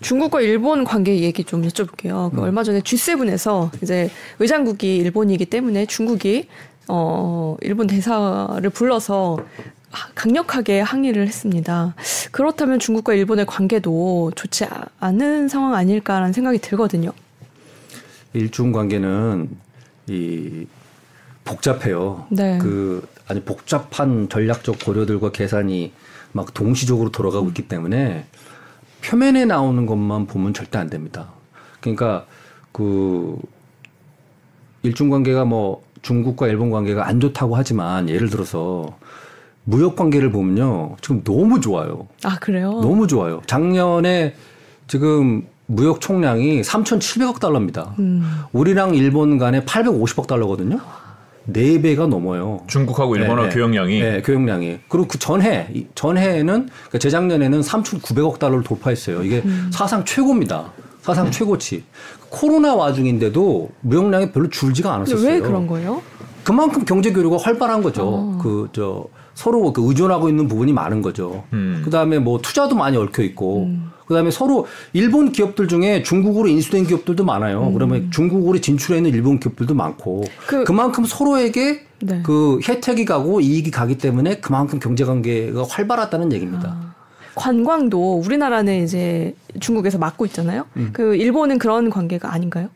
중국과 0.00 0.40
일본 0.42 0.84
관계 0.84 1.18
얘기 1.20 1.44
좀 1.44 1.62
여쭤볼게요. 1.62 2.32
음. 2.32 2.36
그 2.36 2.42
얼마 2.42 2.62
전에 2.64 2.80
G7에서 2.80 3.70
이제 3.82 4.10
의장국이 4.40 4.96
일본이기 4.96 5.46
때문에 5.46 5.86
중국이 5.86 6.48
어 6.88 7.56
일본 7.62 7.86
대사를 7.86 8.68
불러서 8.70 9.38
하- 9.38 9.44
강력하게 10.14 10.80
항의를 10.80 11.26
했습니다. 11.26 11.94
그렇다면 12.32 12.78
중국과 12.78 13.14
일본의 13.14 13.46
관계도 13.46 14.32
좋지 14.34 14.64
아- 14.64 14.86
않은 15.00 15.48
상황 15.48 15.74
아닐까라는 15.74 16.32
생각이 16.32 16.58
들거든요. 16.58 17.12
일중 18.32 18.72
관계는 18.72 19.50
이 20.08 20.66
복잡해요. 21.44 22.26
네. 22.30 22.58
그 22.58 23.06
아주 23.28 23.42
복잡한 23.42 24.28
전략적 24.28 24.78
고려들과 24.84 25.30
계산이 25.30 25.92
막 26.32 26.52
동시적으로 26.52 27.10
돌아가고 27.10 27.48
있기 27.48 27.68
때문에 27.68 28.26
표면에 29.04 29.44
나오는 29.44 29.86
것만 29.86 30.26
보면 30.26 30.54
절대 30.54 30.78
안 30.78 30.90
됩니다. 30.90 31.28
그러니까 31.80 32.26
그 32.72 33.38
일중 34.82 35.10
관계가 35.10 35.44
뭐 35.44 35.84
중국과 36.02 36.48
일본 36.48 36.70
관계가 36.70 37.06
안 37.06 37.20
좋다고 37.20 37.56
하지만 37.56 38.08
예를 38.08 38.28
들어서 38.30 38.98
무역 39.64 39.96
관계를 39.96 40.30
보면요. 40.30 40.96
지금 41.00 41.22
너무 41.24 41.60
좋아요. 41.60 42.06
아 42.22 42.38
그래요? 42.38 42.70
너무 42.82 43.06
좋아요. 43.06 43.40
작년에 43.46 44.34
지금 44.86 45.46
무역 45.66 46.00
총량이 46.00 46.60
3,700억 46.60 47.40
달러입니다. 47.40 47.94
음. 47.98 48.22
우리랑 48.52 48.94
일본 48.94 49.38
간에 49.38 49.64
850억 49.64 50.26
달러거든요. 50.26 50.78
네 51.46 51.80
배가 51.80 52.06
넘어요. 52.06 52.60
중국하고 52.66 53.16
일본어 53.16 53.42
네, 53.42 53.48
네. 53.48 53.54
교역량이 53.54 54.00
네, 54.00 54.22
교역량이. 54.22 54.78
그리고 54.88 55.08
그 55.08 55.18
전해 55.18 55.68
이 55.74 55.86
전해에는 55.94 56.68
그러니까 56.68 56.98
재작년에는 56.98 57.60
3,900억 57.60 58.38
달러를 58.38 58.62
돌파했어요. 58.62 59.22
이게 59.24 59.42
음. 59.44 59.70
사상 59.72 60.04
최고입니다. 60.04 60.72
사상 61.02 61.30
최고치. 61.30 61.84
코로나 62.30 62.74
와중인데도 62.74 63.70
무역량이 63.82 64.32
별로 64.32 64.48
줄지가 64.48 64.92
않았었어요. 64.94 65.28
왜 65.28 65.40
그런 65.40 65.66
거예요? 65.66 66.02
그만큼 66.42 66.84
경제 66.86 67.12
교류가 67.12 67.38
활발한 67.38 67.82
거죠. 67.82 68.02
어. 68.06 68.38
그저 68.42 69.06
서로 69.34 69.72
그 69.72 69.86
의존하고 69.88 70.28
있는 70.28 70.48
부분이 70.48 70.72
많은 70.72 71.02
거죠. 71.02 71.44
음. 71.52 71.82
그 71.84 71.90
다음에 71.90 72.18
뭐 72.18 72.38
투자도 72.40 72.74
많이 72.76 72.96
얽혀 72.96 73.22
있고 73.22 73.64
음. 73.64 73.90
그 74.06 74.14
다음에 74.14 74.30
서로 74.30 74.66
일본 74.92 75.32
기업들 75.32 75.66
중에 75.66 76.02
중국으로 76.02 76.46
인수된 76.48 76.86
기업들도 76.86 77.24
많아요. 77.24 77.72
그러면 77.72 78.10
중국으로 78.10 78.60
진출해 78.60 78.98
있는 78.98 79.10
일본 79.12 79.40
기업들도 79.40 79.74
많고 79.74 80.20
음. 80.20 80.26
그- 80.46 80.64
그, 80.64 80.72
만큼 80.72 81.04
서로에게 81.04 81.80
네. 82.02 82.22
그 82.22 82.58
혜택이 82.68 83.04
가고 83.06 83.40
이익이 83.40 83.70
가기 83.70 83.98
때문에 83.98 84.36
그만큼 84.40 84.78
경제 84.78 85.04
관계가 85.04 85.64
활발하다는 85.68 86.32
얘기입니다. 86.32 86.76
아. 86.78 86.94
관광도 87.34 88.18
우리나라는 88.20 88.84
이제 88.84 89.34
중국에서 89.58 89.98
맡고 89.98 90.26
있잖아요. 90.26 90.66
음. 90.76 90.90
그 90.92 91.16
일본은 91.16 91.58
그런 91.58 91.90
관계가 91.90 92.32
아닌가요? 92.32 92.68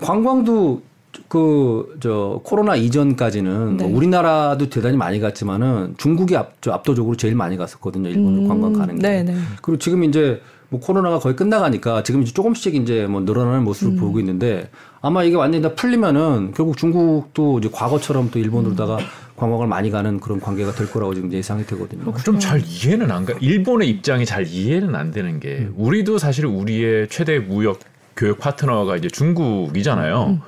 관광도 0.00 0.82
그 1.28 1.96
저 2.00 2.40
코로나 2.44 2.74
이전까지는 2.76 3.76
네. 3.76 3.84
뭐 3.84 3.96
우리나라도 3.96 4.68
대단히 4.68 4.96
많이 4.96 5.20
갔지만은 5.20 5.94
중국이 5.98 6.36
앞, 6.36 6.60
저 6.60 6.72
압도적으로 6.72 7.16
제일 7.16 7.34
많이 7.34 7.56
갔었거든요. 7.56 8.08
일본으로 8.08 8.42
음, 8.42 8.48
관광 8.48 8.72
가는 8.72 8.96
게. 8.98 9.02
네네. 9.02 9.36
그리고 9.62 9.78
지금 9.78 10.04
이제 10.04 10.40
뭐 10.68 10.80
코로나가 10.80 11.18
거의 11.18 11.36
끝나가니까 11.36 12.02
지금 12.02 12.22
이제 12.22 12.32
조금씩 12.32 12.74
이제 12.74 13.06
뭐 13.06 13.20
늘어나는 13.20 13.58
음. 13.60 13.64
모습을 13.64 13.96
보이고 13.96 14.18
있는데 14.20 14.70
아마 15.00 15.22
이게 15.22 15.36
완전히 15.36 15.62
다 15.62 15.74
풀리면은 15.74 16.52
결국 16.56 16.76
중국도 16.76 17.58
이제 17.58 17.68
과거처럼 17.70 18.30
또 18.30 18.38
일본으로다가 18.38 18.96
음. 18.96 19.04
관광을 19.36 19.66
많이 19.66 19.90
가는 19.90 20.18
그런 20.18 20.40
관계가 20.40 20.72
될 20.72 20.90
거라고 20.90 21.14
지금 21.14 21.32
예상이 21.32 21.64
되거든요. 21.66 22.04
좀 22.24 22.38
잘 22.38 22.62
이해는 22.64 23.10
안 23.10 23.24
가. 23.24 23.34
일본의 23.40 23.88
입장이 23.88 24.24
잘 24.24 24.46
이해는 24.46 24.94
안 24.94 25.10
되는 25.10 25.40
게 25.40 25.68
우리도 25.76 26.18
사실 26.18 26.46
우리의 26.46 27.08
최대 27.08 27.38
무역 27.38 27.80
교역 28.16 28.38
파트너가 28.38 28.96
이제 28.96 29.08
중국이잖아요. 29.08 30.38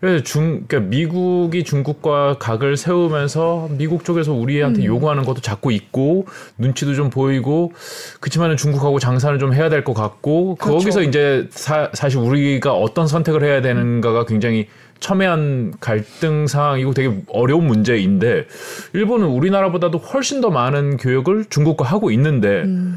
그래서 0.00 0.22
중 0.22 0.64
그러니까 0.68 0.90
미국이 0.90 1.64
중국과 1.64 2.36
각을 2.38 2.76
세우면서 2.76 3.68
미국 3.72 4.04
쪽에서 4.04 4.32
우리한테 4.32 4.84
요구하는 4.84 5.24
것도 5.24 5.40
자꾸 5.40 5.72
있고 5.72 6.26
눈치도 6.56 6.94
좀 6.94 7.10
보이고 7.10 7.72
그렇지만은 8.20 8.56
중국하고 8.56 8.98
장사는 9.00 9.38
좀 9.38 9.54
해야 9.54 9.68
될 9.68 9.78
것 9.88 9.94
같고 9.94 10.56
그렇죠. 10.56 10.78
거기서 10.78 11.02
이제 11.02 11.46
사, 11.50 11.90
사실 11.94 12.18
우리가 12.18 12.74
어떤 12.74 13.06
선택을 13.06 13.42
해야 13.42 13.62
되는가가 13.62 14.26
굉장히 14.26 14.68
첨예한 15.00 15.74
갈등 15.80 16.46
상황이고 16.46 16.92
되게 16.94 17.22
어려운 17.28 17.66
문제인데 17.66 18.46
일본은 18.92 19.26
우리나라보다도 19.28 19.98
훨씬 19.98 20.40
더 20.40 20.50
많은 20.50 20.96
교역을 20.96 21.46
중국과 21.48 21.84
하고 21.84 22.10
있는데 22.10 22.62
음. 22.62 22.96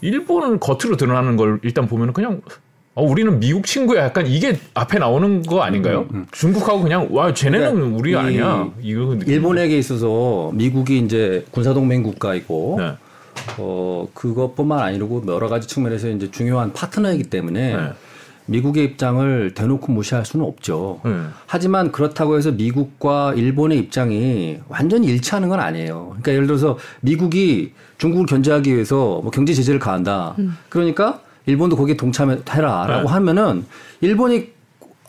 일본은 0.00 0.58
겉으로 0.58 0.96
드러나는 0.96 1.36
걸 1.36 1.60
일단 1.62 1.86
보면 1.86 2.08
은 2.08 2.12
그냥 2.12 2.40
어, 2.94 3.04
우리는 3.04 3.40
미국 3.40 3.64
친구야 3.64 4.04
약간 4.04 4.26
이게 4.26 4.58
앞에 4.74 4.98
나오는 4.98 5.42
거 5.42 5.62
아닌가요? 5.62 6.06
중국하고 6.30 6.82
그냥 6.82 7.08
와 7.10 7.32
쟤네는 7.32 7.68
음, 7.68 7.74
그러니까 7.74 7.96
우리가 7.96 8.22
이 8.22 8.26
아니야 8.26 8.70
이거 8.82 9.14
일본에게 9.14 9.78
있어서 9.78 10.50
미국이 10.52 10.98
이제 10.98 11.44
군사동맹 11.52 12.02
국가이고 12.02 12.76
네. 12.78 12.92
어 13.56 14.06
그것뿐만 14.12 14.78
아니고 14.78 15.24
여러 15.28 15.48
가지 15.48 15.66
측면에서 15.66 16.10
이제 16.10 16.30
중요한 16.30 16.74
파트너이기 16.74 17.24
때문에 17.24 17.76
네. 17.76 17.92
미국의 18.44 18.84
입장을 18.84 19.54
대놓고 19.54 19.90
무시할 19.90 20.26
수는 20.26 20.44
없죠. 20.44 21.00
네. 21.02 21.12
하지만 21.46 21.92
그렇다고 21.92 22.36
해서 22.36 22.50
미국과 22.50 23.32
일본의 23.34 23.78
입장이 23.78 24.58
완전히 24.68 25.06
일치하는 25.06 25.48
건 25.48 25.60
아니에요. 25.60 26.08
그러니까 26.08 26.32
예를 26.32 26.46
들어서 26.46 26.76
미국이 27.00 27.72
중국을 27.96 28.26
견제하기 28.26 28.74
위해서 28.74 29.20
뭐 29.22 29.30
경제 29.30 29.54
제재를 29.54 29.80
가한다. 29.80 30.36
그러니까 30.68 31.20
일본도 31.46 31.76
거기에 31.76 31.96
동참해라라고 31.96 33.02
네. 33.02 33.08
하면은 33.08 33.64
일본이 34.00 34.50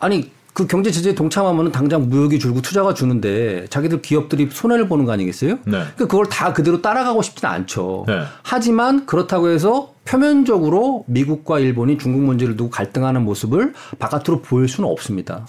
아니 0.00 0.30
그 0.54 0.68
경제 0.68 0.92
제재에 0.92 1.16
동참하면은 1.16 1.72
당장 1.72 2.08
무역이 2.08 2.38
줄고 2.38 2.62
투자가 2.62 2.94
주는데 2.94 3.66
자기들 3.70 4.02
기업들이 4.02 4.48
손해를 4.50 4.86
보는 4.88 5.04
거 5.04 5.12
아니겠어요? 5.12 5.56
네. 5.64 5.70
그러니까 5.72 6.06
그걸 6.06 6.26
다 6.26 6.52
그대로 6.52 6.80
따라가고 6.80 7.22
싶지는 7.22 7.52
않죠. 7.52 8.04
네. 8.06 8.22
하지만 8.42 9.04
그렇다고 9.04 9.48
해서 9.48 9.94
표면적으로 10.04 11.04
미국과 11.08 11.58
일본이 11.58 11.98
중국 11.98 12.22
문제를 12.22 12.56
두고 12.56 12.70
갈등하는 12.70 13.24
모습을 13.24 13.72
바깥으로 13.98 14.42
보일 14.42 14.68
수는 14.68 14.88
없습니다. 14.88 15.44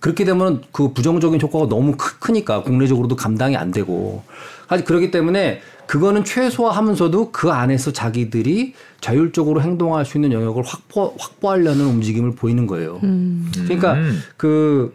그렇게 0.00 0.24
되면 0.24 0.62
그 0.72 0.94
부정적인 0.94 1.40
효과가 1.40 1.68
너무 1.68 1.96
크, 1.96 2.18
크니까 2.18 2.62
국내적으로도 2.62 3.14
감당이 3.16 3.56
안 3.56 3.70
되고. 3.70 4.24
하지 4.66 4.84
그렇기 4.84 5.10
때문에 5.10 5.60
그거는 5.86 6.24
최소화하면서도 6.24 7.32
그 7.32 7.50
안에서 7.50 7.92
자기들이 7.92 8.74
자율적으로 9.00 9.60
행동할 9.62 10.04
수 10.04 10.16
있는 10.16 10.32
영역을 10.32 10.62
확보, 10.64 11.14
확보하려는 11.18 11.84
움직임을 11.84 12.32
보이는 12.34 12.66
거예요. 12.66 13.00
음. 13.02 13.50
그러니까 13.52 13.94
음. 13.94 14.20
그 14.36 14.94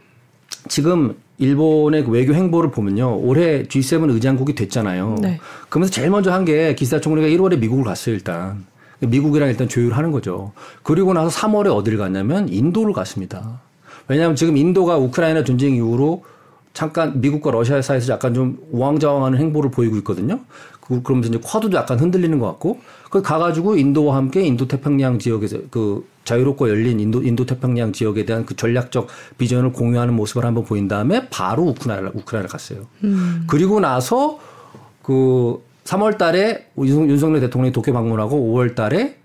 지금 0.67 1.15
일본의 1.37 2.03
그 2.05 2.11
외교 2.11 2.33
행보를 2.33 2.71
보면요. 2.71 3.19
올해 3.19 3.63
G7 3.63 4.09
의장국이 4.11 4.55
됐잖아요. 4.55 5.17
네. 5.21 5.39
그러면서 5.69 5.91
제일 5.91 6.09
먼저 6.09 6.31
한 6.31 6.45
게 6.45 6.73
기시다 6.73 6.99
총리가 6.99 7.27
1월에 7.27 7.59
미국을 7.59 7.83
갔어요, 7.83 8.15
일단. 8.15 8.65
미국이랑 8.99 9.49
일단 9.49 9.67
조율하는 9.69 10.11
거죠. 10.11 10.53
그리고 10.81 11.13
나서 11.13 11.29
3월에 11.29 11.67
어디를 11.75 11.99
갔냐면 11.99 12.49
인도를 12.49 12.93
갔습니다. 12.93 13.61
왜냐하면 14.07 14.35
지금 14.35 14.57
인도가 14.57 14.97
우크라이나 14.97 15.43
전쟁 15.43 15.75
이후로 15.75 16.23
잠깐 16.73 17.19
미국과 17.21 17.51
러시아 17.51 17.81
사이에서 17.81 18.13
약간 18.13 18.33
좀 18.33 18.57
우왕좌왕하는 18.71 19.37
행보를 19.37 19.69
보이고 19.69 19.97
있거든요. 19.97 20.39
그, 20.87 21.01
그러면서 21.01 21.29
이제 21.29 21.39
쿼드도 21.43 21.75
약간 21.77 21.99
흔들리는 21.99 22.39
것 22.39 22.47
같고, 22.47 22.79
그 23.09 23.21
가가지고 23.21 23.77
인도와 23.77 24.15
함께 24.15 24.41
인도 24.41 24.67
태평양 24.67 25.19
지역에서 25.19 25.59
그 25.69 26.07
자유롭고 26.23 26.69
열린 26.69 26.99
인도 26.99 27.21
인도 27.23 27.45
태평양 27.45 27.93
지역에 27.93 28.25
대한 28.25 28.45
그 28.45 28.55
전략적 28.55 29.07
비전을 29.37 29.71
공유하는 29.73 30.13
모습을 30.13 30.45
한번 30.45 30.63
보인 30.65 30.87
다음에 30.87 31.29
바로 31.29 31.63
우크라이나 31.63 32.11
우크라이나 32.13 32.47
갔어요. 32.49 32.87
음. 33.03 33.43
그리고 33.47 33.79
나서 33.79 34.39
그 35.01 35.61
3월 35.85 36.17
달에 36.17 36.67
윤석- 36.77 37.09
윤석열 37.09 37.39
대통령이 37.39 37.71
도쿄 37.71 37.93
방문하고 37.93 38.35
5월 38.53 38.75
달에 38.75 39.17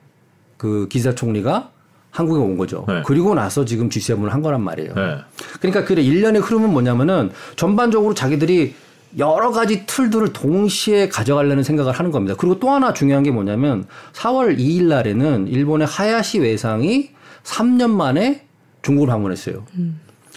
그 0.57 0.87
기사 0.89 1.13
총리가 1.15 1.71
한국에 2.11 2.39
온 2.41 2.57
거죠. 2.57 2.85
네. 2.87 3.03
그리고 3.05 3.35
나서 3.35 3.65
지금 3.65 3.89
G7을 3.89 4.29
한 4.29 4.43
거란 4.43 4.61
말이에요. 4.63 4.95
네. 4.95 5.17
그러니까 5.61 5.85
그 5.85 5.95
일련의 5.95 6.41
흐름은 6.43 6.71
뭐냐면은 6.71 7.31
전반적으로 7.57 8.15
자기들이 8.15 8.75
여러 9.19 9.51
가지 9.51 9.85
툴들을 9.87 10.33
동시에 10.33 11.09
가져가려는 11.09 11.63
생각을 11.63 11.93
하는 11.93 12.11
겁니다. 12.11 12.35
그리고 12.39 12.59
또 12.59 12.71
하나 12.71 12.93
중요한 12.93 13.23
게 13.23 13.31
뭐냐면 13.31 13.87
4월 14.15 14.59
2일 14.59 14.85
날에는 14.85 15.49
일본의 15.49 15.87
하야시 15.87 16.39
외상이 16.41 17.11
3년 17.45 17.91
만에 17.91 18.47
중국을 18.83 19.09
방문했어요. 19.09 19.65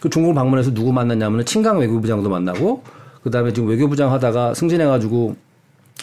그 0.01 0.09
중국을 0.09 0.35
방문해서 0.35 0.73
누구 0.73 0.91
만났냐면은 0.91 1.45
친강 1.45 1.79
외교부장도 1.79 2.29
만나고 2.29 2.83
그다음에 3.23 3.53
지금 3.53 3.69
외교부장 3.69 4.11
하다가 4.11 4.53
승진해가지고 4.53 5.35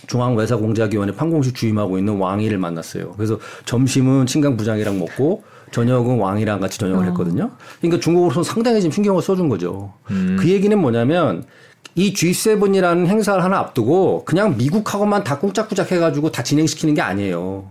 중앙외사공작위원회 0.06 1.14
판공실 1.14 1.54
주임하고 1.54 1.98
있는 1.98 2.16
왕이를 2.16 2.58
만났어요. 2.58 3.12
그래서 3.12 3.38
점심은 3.64 4.26
친강 4.26 4.56
부장이랑 4.56 4.98
먹고 4.98 5.44
저녁은 5.70 6.18
왕이랑 6.18 6.60
같이 6.60 6.78
저녁을 6.78 7.04
어. 7.04 7.08
했거든요. 7.08 7.50
그러니까 7.80 8.00
중국으로서는 8.00 8.44
상당히 8.44 8.80
지금 8.80 8.92
신경을 8.92 9.22
써준 9.22 9.48
거죠. 9.48 9.92
그 10.38 10.48
얘기는 10.48 10.76
뭐냐면 10.76 11.44
이 11.94 12.12
G7이라는 12.14 13.06
행사를 13.06 13.42
하나 13.42 13.58
앞두고 13.58 14.24
그냥 14.24 14.56
미국하고만 14.56 15.24
다 15.24 15.38
꿍짝꿍짝 15.38 15.92
해가지고 15.92 16.32
다 16.32 16.42
진행시키는 16.42 16.94
게 16.94 17.02
아니에요. 17.02 17.70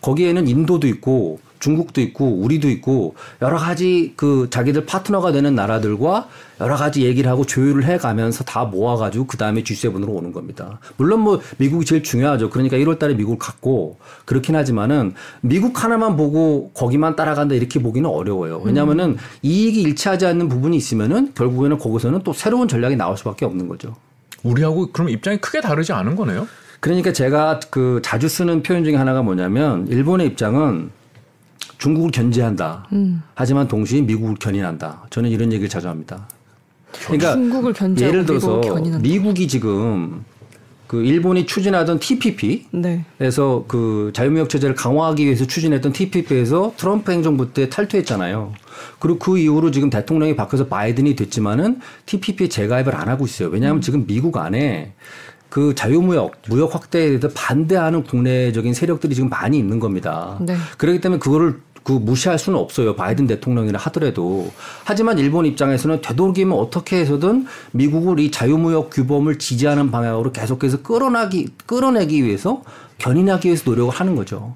거기에는 0.00 0.48
인도도 0.48 0.88
있고 0.88 1.38
중국도 1.60 2.00
있고 2.00 2.26
우리도 2.40 2.68
있고 2.70 3.14
여러 3.40 3.58
가지 3.58 4.14
그 4.16 4.48
자기들 4.50 4.86
파트너가 4.86 5.30
되는 5.32 5.54
나라들과 5.54 6.28
여러 6.60 6.76
가지 6.76 7.02
얘기를 7.02 7.30
하고 7.30 7.46
조율을 7.46 7.84
해 7.84 7.96
가면서 7.96 8.44
다 8.44 8.64
모아 8.64 8.96
가지고 8.96 9.26
그 9.26 9.36
다음에 9.36 9.62
G7으로 9.62 10.08
오는 10.08 10.32
겁니다. 10.32 10.80
물론 10.96 11.20
뭐 11.20 11.40
미국이 11.58 11.86
제일 11.86 12.02
중요하죠. 12.02 12.50
그러니까 12.50 12.76
1월 12.76 12.98
달에 12.98 13.14
미국을 13.14 13.38
갔고 13.38 13.98
그렇긴 14.24 14.56
하지만은 14.56 15.14
미국 15.40 15.82
하나만 15.82 16.16
보고 16.16 16.70
거기만 16.74 17.16
따라간다 17.16 17.54
이렇게 17.54 17.80
보기는 17.80 18.08
어려워요. 18.08 18.60
왜냐하면은 18.64 19.16
이익이 19.42 19.80
일치하지 19.82 20.26
않는 20.26 20.48
부분이 20.48 20.76
있으면은 20.76 21.32
결국에는 21.34 21.78
거기서는 21.78 22.22
또 22.24 22.32
새로운 22.32 22.68
전략이 22.68 22.96
나올 22.96 23.16
수밖에 23.16 23.44
없는 23.44 23.68
거죠. 23.68 23.94
우리하고 24.42 24.90
그럼 24.92 25.10
입장이 25.10 25.38
크게 25.38 25.60
다르지 25.60 25.92
않은 25.92 26.16
거네요. 26.16 26.48
그러니까 26.80 27.12
제가 27.12 27.60
그 27.70 28.00
자주 28.02 28.28
쓰는 28.28 28.62
표현 28.62 28.84
중에 28.84 28.96
하나가 28.96 29.22
뭐냐면 29.22 29.86
일본의 29.88 30.26
입장은 30.28 30.90
중국을 31.80 32.10
견제한다. 32.10 32.86
음. 32.92 33.22
하지만 33.34 33.66
동시에 33.66 34.02
미국을 34.02 34.36
견인한다. 34.36 35.06
저는 35.10 35.30
이런 35.30 35.50
얘기를 35.52 35.68
자주 35.68 35.88
합니다. 35.88 36.28
그러니까 37.06 37.32
중국을 37.32 37.72
견제하고 37.72 38.14
예를 38.14 38.26
들어서. 38.26 38.60
미국이 39.00 39.48
지금 39.48 40.24
그 40.86 41.02
일본이 41.02 41.46
추진하던 41.46 42.00
TPP 42.00 42.66
네. 42.72 43.04
에서 43.20 43.64
그 43.66 44.10
자유무역 44.12 44.50
체제를 44.50 44.74
강화하기 44.74 45.24
위해서 45.24 45.46
추진했던 45.46 45.92
TPP에서 45.92 46.74
트럼프 46.76 47.12
행정부 47.12 47.52
때 47.52 47.70
탈퇴했잖아요. 47.70 48.52
그리고 48.98 49.18
그 49.18 49.38
이후로 49.38 49.70
지금 49.70 49.88
대통령이 49.88 50.36
바뀌어서 50.36 50.66
바이든이 50.66 51.16
됐지만은 51.16 51.80
TPP에 52.06 52.48
재가입을 52.48 52.94
안 52.94 53.08
하고 53.08 53.24
있어요. 53.24 53.48
왜냐하면 53.48 53.78
음. 53.78 53.80
지금 53.80 54.06
미국 54.06 54.36
안에 54.36 54.92
그 55.50 55.74
자유무역, 55.74 56.42
무역 56.48 56.74
확대에 56.74 57.08
대해서 57.08 57.28
반대하는 57.34 58.04
국내적인 58.04 58.72
세력들이 58.72 59.14
지금 59.14 59.28
많이 59.28 59.58
있는 59.58 59.80
겁니다. 59.80 60.38
네. 60.40 60.56
그렇기 60.78 61.00
때문에 61.00 61.18
그거를 61.18 61.60
그 61.82 61.92
무시할 61.92 62.38
수는 62.38 62.58
없어요. 62.58 62.94
바이든 62.94 63.26
대통령이라 63.26 63.78
하더라도. 63.80 64.50
하지만 64.84 65.18
일본 65.18 65.46
입장에서는 65.46 66.00
되도록이면 66.02 66.56
어떻게 66.56 67.00
해서든 67.00 67.46
미국을 67.72 68.20
이 68.20 68.30
자유무역 68.30 68.90
규범을 68.90 69.38
지지하는 69.38 69.90
방향으로 69.90 70.32
계속해서 70.32 70.82
끌어나기, 70.82 71.48
끌어내기 71.66 72.24
위해서 72.24 72.62
견인하기 72.98 73.48
위해서 73.48 73.70
노력을 73.70 73.92
하는 73.92 74.14
거죠. 74.14 74.54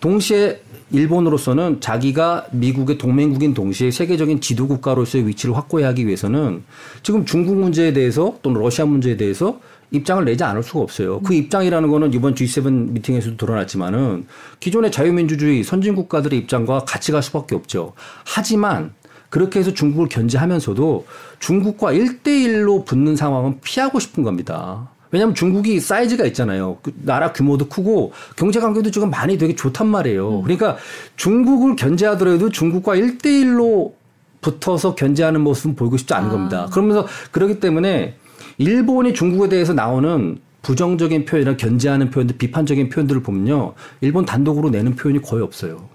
동시에 0.00 0.60
일본으로서는 0.90 1.80
자기가 1.80 2.46
미국의 2.52 2.98
동맹국인 2.98 3.54
동시에 3.54 3.90
세계적인 3.90 4.40
지도 4.40 4.68
국가로서의 4.68 5.26
위치를 5.26 5.56
확고히 5.56 5.82
하기 5.84 6.06
위해서는 6.06 6.62
지금 7.02 7.24
중국 7.24 7.56
문제에 7.56 7.92
대해서 7.92 8.36
또는 8.42 8.60
러시아 8.60 8.84
문제에 8.84 9.16
대해서 9.16 9.60
입장을 9.94 10.24
내지 10.24 10.42
않을 10.44 10.62
수가 10.62 10.80
없어요. 10.80 11.20
그 11.20 11.34
입장이라는 11.34 11.88
거는 11.88 12.12
이번 12.12 12.34
G7 12.34 12.90
미팅에서도 12.90 13.36
드러났지만은 13.36 14.26
기존의 14.60 14.90
자유민주주의 14.90 15.62
선진 15.62 15.94
국가들의 15.94 16.38
입장과 16.40 16.80
같이 16.80 17.12
갈 17.12 17.22
수밖에 17.22 17.54
없죠. 17.54 17.92
하지만 18.24 18.92
그렇게 19.30 19.58
해서 19.58 19.72
중국을 19.72 20.08
견제하면서도 20.08 21.06
중국과 21.38 21.92
1대1로 21.92 22.84
붙는 22.84 23.16
상황은 23.16 23.60
피하고 23.62 23.98
싶은 23.98 24.22
겁니다. 24.22 24.88
왜냐하면 25.10 25.34
중국이 25.34 25.78
사이즈가 25.78 26.24
있잖아요. 26.26 26.78
그 26.82 26.92
나라 27.02 27.32
규모도 27.32 27.68
크고 27.68 28.12
경제 28.36 28.58
관계도 28.58 28.90
지금 28.90 29.10
많이 29.10 29.38
되게 29.38 29.54
좋단 29.54 29.86
말이에요. 29.86 30.42
그러니까 30.42 30.76
중국을 31.16 31.76
견제하더라도 31.76 32.50
중국과 32.50 32.96
1대1로 32.96 33.92
붙어서 34.40 34.94
견제하는 34.94 35.40
모습은 35.40 35.74
보이고 35.76 35.96
싶지 35.96 36.12
않은 36.14 36.28
겁니다. 36.28 36.68
그러면서 36.72 37.06
그렇기 37.30 37.60
때문에 37.60 38.16
일본이 38.58 39.14
중국에 39.14 39.48
대해서 39.48 39.72
나오는 39.72 40.38
부정적인 40.62 41.24
표현이나 41.26 41.56
견제하는 41.56 42.10
표현들, 42.10 42.38
비판적인 42.38 42.88
표현들을 42.88 43.22
보면요. 43.22 43.74
일본 44.00 44.24
단독으로 44.24 44.70
내는 44.70 44.94
표현이 44.96 45.20
거의 45.20 45.42
없어요. 45.42 45.88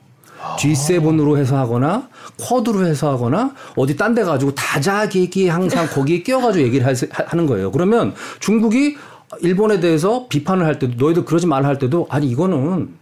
G7으로 0.57 1.37
해서 1.37 1.57
하거나 1.57 2.07
쿼드로 2.37 2.85
해서 2.85 3.11
하거나 3.11 3.53
어디 3.75 3.97
딴 3.97 4.15
데 4.15 4.23
가지고 4.23 4.53
다자기기 4.55 5.49
항상 5.49 5.85
거기에 5.87 6.21
끼어가지고 6.23 6.63
얘기를 6.65 6.85
하- 6.87 6.93
하는 7.27 7.45
거예요. 7.45 7.71
그러면 7.71 8.13
중국이 8.39 8.95
일본에 9.41 9.79
대해서 9.79 10.27
비판을 10.29 10.65
할 10.65 10.79
때도 10.79 10.93
너희들 11.03 11.25
그러지 11.25 11.45
말라 11.45 11.67
할 11.67 11.77
때도 11.77 12.07
아니 12.09 12.27
이거는 12.27 12.95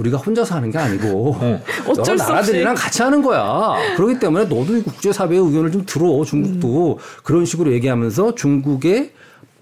우리가 0.00 0.16
혼자서 0.16 0.56
하는 0.56 0.70
게 0.70 0.78
아니고 0.78 1.36
여러 1.40 1.60
어쩔 1.88 2.18
수 2.18 2.24
나라들이랑 2.24 2.74
같이 2.74 3.02
하는 3.02 3.22
거야. 3.22 3.76
그렇기 3.96 4.18
때문에 4.18 4.44
너도 4.44 4.76
이 4.76 4.82
국제사회의 4.82 5.40
의견을 5.40 5.70
좀 5.70 5.84
들어. 5.86 6.24
중국도 6.24 6.98
그런 7.22 7.44
식으로 7.44 7.72
얘기하면서 7.72 8.34
중국의 8.34 9.12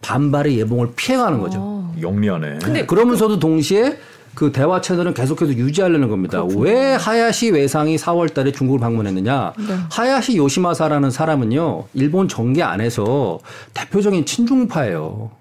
반발의 0.00 0.58
예봉을 0.60 0.90
피해가는 0.96 1.40
거죠. 1.40 1.58
어. 1.60 1.94
영리하네. 2.00 2.58
근데 2.62 2.86
그러면서도 2.86 3.38
동시에 3.38 3.98
그 4.34 4.52
대화 4.52 4.80
채널은 4.80 5.14
계속해서 5.14 5.52
유지하려는 5.54 6.08
겁니다. 6.08 6.44
왜 6.56 6.94
하야시 6.94 7.50
외상이 7.50 7.96
4월 7.96 8.32
달에 8.32 8.52
중국을 8.52 8.78
방문했느냐? 8.78 9.52
네. 9.58 9.64
하야시 9.90 10.36
요시마사라는 10.36 11.10
사람은요, 11.10 11.86
일본 11.94 12.28
정계 12.28 12.62
안에서 12.62 13.40
대표적인 13.74 14.24
친중파예요. 14.26 15.32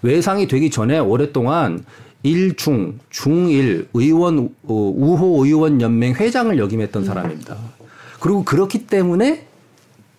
외상이 0.00 0.48
되기 0.48 0.70
전에 0.70 0.98
오랫동안 0.98 1.84
일중, 2.22 2.98
중일 3.10 3.88
의원, 3.94 4.54
어, 4.64 4.74
우호 4.74 5.44
의원 5.44 5.80
연맹 5.80 6.14
회장을 6.14 6.58
역임했던 6.58 7.04
사람입니다. 7.04 7.56
그리고 8.20 8.44
그렇기 8.44 8.86
때문에 8.86 9.46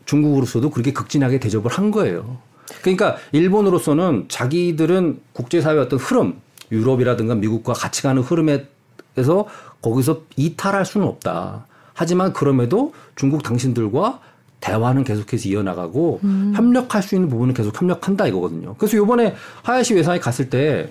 중국으로서도 0.06 0.70
그렇게 0.70 0.94
극진하게 0.94 1.40
대접을 1.40 1.68
한 1.68 1.92
거예요. 1.92 2.38
그러니까 2.82 3.18
일본으로서는 3.32 4.26
자기들은 4.30 5.20
국제사회 5.34 5.78
어떤 5.78 6.00
흐름, 6.00 6.36
유럽이라든가 6.72 7.36
미국과 7.36 7.74
같이 7.74 8.02
가는 8.04 8.22
흐름에서 8.22 9.48
거기서 9.82 10.22
이탈할 10.36 10.86
수는 10.86 11.08
없다. 11.08 11.66
하지만 11.94 12.34
그럼에도 12.34 12.94
중국 13.16 13.44
당신들과 13.44 14.20
대화는 14.60 15.04
계속해서 15.04 15.50
이어나가고 15.50 16.20
협력할 16.56 17.04
수 17.04 17.16
있는 17.16 17.30
부분은 17.30 17.54
계속 17.54 17.80
협력한다 17.80 18.28
이거거든요. 18.28 18.76
그래서 18.78 18.98
요번에 18.98 19.36
하야시 19.64 19.94
외상에 19.94 20.20
갔을 20.20 20.50
때 20.50 20.90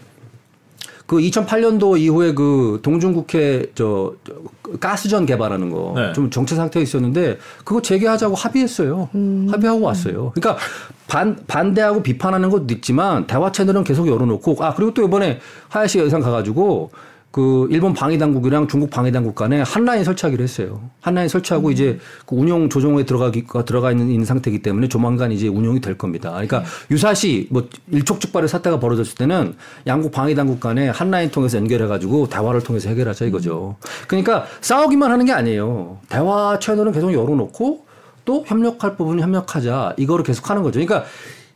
그 1.06 1.18
2008년도 1.18 1.98
이후에 1.98 2.34
그 2.34 2.80
동중국해 2.82 3.66
저, 3.74 4.14
저 4.24 4.34
가스전 4.80 5.24
개발하는 5.24 5.70
거 5.70 5.92
네. 5.94 6.12
좀 6.12 6.30
정체 6.30 6.56
상태에 6.56 6.82
있었는데 6.82 7.38
그거 7.64 7.80
재개하자고 7.80 8.34
합의했어요. 8.34 9.08
합의하고 9.50 9.80
왔어요. 9.82 10.32
그러니까 10.34 10.60
반 11.06 11.36
반대하고 11.46 12.02
비판하는 12.02 12.50
것도 12.50 12.66
있지만 12.74 13.26
대화 13.26 13.52
채널은 13.52 13.84
계속 13.84 14.08
열어놓고 14.08 14.56
아 14.60 14.74
그리고 14.74 14.92
또 14.92 15.04
이번에 15.04 15.38
하야시 15.68 16.00
예상 16.00 16.20
가가지고 16.20 16.90
그 17.36 17.68
일본 17.70 17.92
방위 17.92 18.16
당국이랑 18.16 18.66
중국 18.66 18.88
방위 18.88 19.12
당국 19.12 19.34
간에 19.34 19.60
한 19.60 19.84
라인 19.84 20.02
설치하기로 20.04 20.42
했어요. 20.42 20.80
한 21.02 21.12
라인 21.12 21.28
설치하고 21.28 21.70
이제 21.70 21.98
그 22.24 22.34
운용 22.34 22.70
조정에 22.70 23.04
들어가기가 23.04 23.66
들어가 23.66 23.90
있는, 23.90 24.08
있는 24.08 24.24
상태이기 24.24 24.62
때문에 24.62 24.88
조만간 24.88 25.32
이제 25.32 25.46
운용이 25.46 25.82
될 25.82 25.98
겁니다. 25.98 26.30
그러니까 26.30 26.64
유사시 26.90 27.48
뭐 27.50 27.68
일촉즉발의 27.92 28.48
사태가 28.48 28.80
벌어졌을 28.80 29.16
때는 29.16 29.54
양국 29.86 30.12
방위 30.12 30.34
당국 30.34 30.60
간에 30.60 30.88
한 30.88 31.10
라인 31.10 31.30
통해서 31.30 31.58
연결해 31.58 31.86
가지고 31.86 32.26
대화를 32.26 32.62
통해서 32.62 32.88
해결하자 32.88 33.26
이거죠. 33.26 33.76
그러니까 34.08 34.46
싸우기만 34.62 35.10
하는 35.10 35.26
게 35.26 35.32
아니에요. 35.32 35.98
대화 36.08 36.58
채널은 36.58 36.92
계속 36.92 37.12
열어놓고 37.12 37.84
또 38.24 38.44
협력할 38.46 38.96
부분은 38.96 39.22
협력하자 39.22 39.96
이거를 39.98 40.24
계속 40.24 40.48
하는 40.48 40.62
거죠. 40.62 40.80
그러니까 40.80 41.04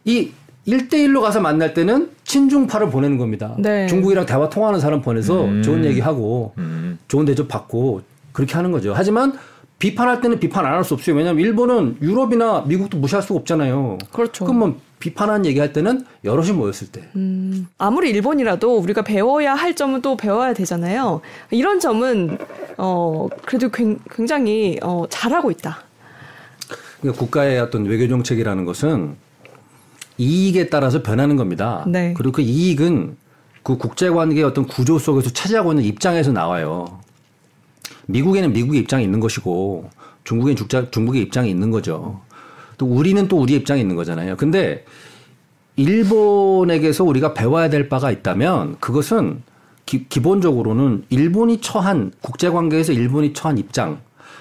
이 0.04 0.30
1대1로 0.66 1.20
가서 1.22 1.40
만날 1.40 1.74
때는 1.74 2.10
친중파를 2.24 2.90
보내는 2.90 3.18
겁니다. 3.18 3.54
네. 3.58 3.86
중국이랑 3.86 4.26
대화 4.26 4.48
통하는 4.48 4.78
사람 4.78 5.00
보내서 5.02 5.44
음. 5.44 5.62
좋은 5.62 5.84
얘기하고 5.84 6.52
음. 6.58 6.98
좋은 7.08 7.24
대접 7.24 7.48
받고 7.48 8.02
그렇게 8.32 8.54
하는 8.54 8.70
거죠. 8.70 8.92
하지만 8.94 9.32
비판할 9.78 10.20
때는 10.20 10.38
비판 10.38 10.66
안 10.66 10.74
할 10.74 10.84
수 10.84 10.92
없어요. 10.94 11.16
왜냐하면 11.16 11.42
일본은 11.42 11.96
유럽이나 12.02 12.62
미국도 12.66 12.98
무시할 12.98 13.22
수가 13.22 13.40
없잖아요. 13.40 13.96
그렇죠. 14.12 14.44
그럼 14.44 14.58
뭐 14.58 14.76
비판하는 14.98 15.46
얘기할 15.46 15.72
때는 15.72 16.04
여럿이 16.24 16.52
모였을 16.52 16.88
때. 16.88 17.02
음, 17.16 17.66
아무리 17.78 18.10
일본이라도 18.10 18.76
우리가 18.76 19.00
배워야 19.02 19.54
할 19.54 19.74
점은 19.74 20.02
또 20.02 20.18
배워야 20.18 20.52
되잖아요. 20.52 21.22
이런 21.50 21.80
점은 21.80 22.36
어 22.76 23.28
그래도 23.46 23.70
굉- 23.70 23.98
굉장히 24.10 24.78
어 24.82 25.04
잘하고 25.08 25.50
있다. 25.50 25.78
그러니까 27.00 27.18
국가의 27.18 27.58
어떤 27.60 27.86
외교 27.86 28.06
정책이라는 28.06 28.66
것은 28.66 29.16
이익에 30.20 30.68
따라서 30.68 31.02
변하는 31.02 31.36
겁니다. 31.36 31.84
네. 31.88 32.12
그리고 32.14 32.32
그 32.32 32.42
이익은 32.42 33.16
그 33.62 33.78
국제 33.78 34.10
관계의 34.10 34.44
어떤 34.44 34.66
구조 34.66 34.98
속에서 34.98 35.30
차지하고 35.30 35.72
있는 35.72 35.84
입장에서 35.84 36.30
나와요. 36.30 37.00
미국에는 38.06 38.52
미국의 38.52 38.82
입장이 38.82 39.02
있는 39.02 39.20
것이고 39.20 39.88
중국엔 40.24 40.56
중자, 40.56 40.90
중국의 40.90 41.22
입장이 41.22 41.48
있는 41.48 41.70
거죠. 41.70 42.20
또 42.76 42.86
우리는 42.86 43.28
또 43.28 43.38
우리의 43.38 43.60
입장이 43.60 43.80
있는 43.80 43.96
거잖아요. 43.96 44.36
근데 44.36 44.84
일본에게서 45.76 47.04
우리가 47.04 47.32
배워야 47.32 47.70
될 47.70 47.88
바가 47.88 48.10
있다면 48.10 48.76
그것은 48.80 49.42
기, 49.86 50.06
기본적으로는 50.06 51.04
일본이 51.08 51.62
처한 51.62 52.12
국제 52.20 52.50
관계에서 52.50 52.92
일본이 52.92 53.32
처한 53.32 53.56
입장 53.56 54.00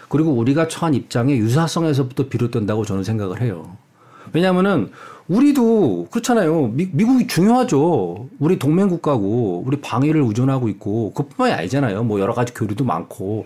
그리고 0.09 0.31
우리가 0.31 0.67
처한 0.67 0.93
입장의 0.93 1.37
유사성에서부터 1.37 2.27
비롯된다고 2.27 2.83
저는 2.83 3.03
생각을 3.03 3.41
해요. 3.41 3.77
왜냐하면은 4.33 4.91
우리도 5.29 6.07
그렇잖아요. 6.09 6.71
미, 6.73 6.89
미국이 6.91 7.27
중요하죠. 7.27 8.27
우리 8.39 8.57
동맹 8.57 8.89
국가고 8.89 9.63
우리 9.65 9.79
방위를 9.79 10.23
의존하고 10.23 10.67
있고 10.69 11.13
그뿐만이 11.13 11.53
아니잖아요. 11.53 12.03
뭐 12.03 12.19
여러 12.19 12.33
가지 12.33 12.53
교류도 12.53 12.83
많고 12.83 13.45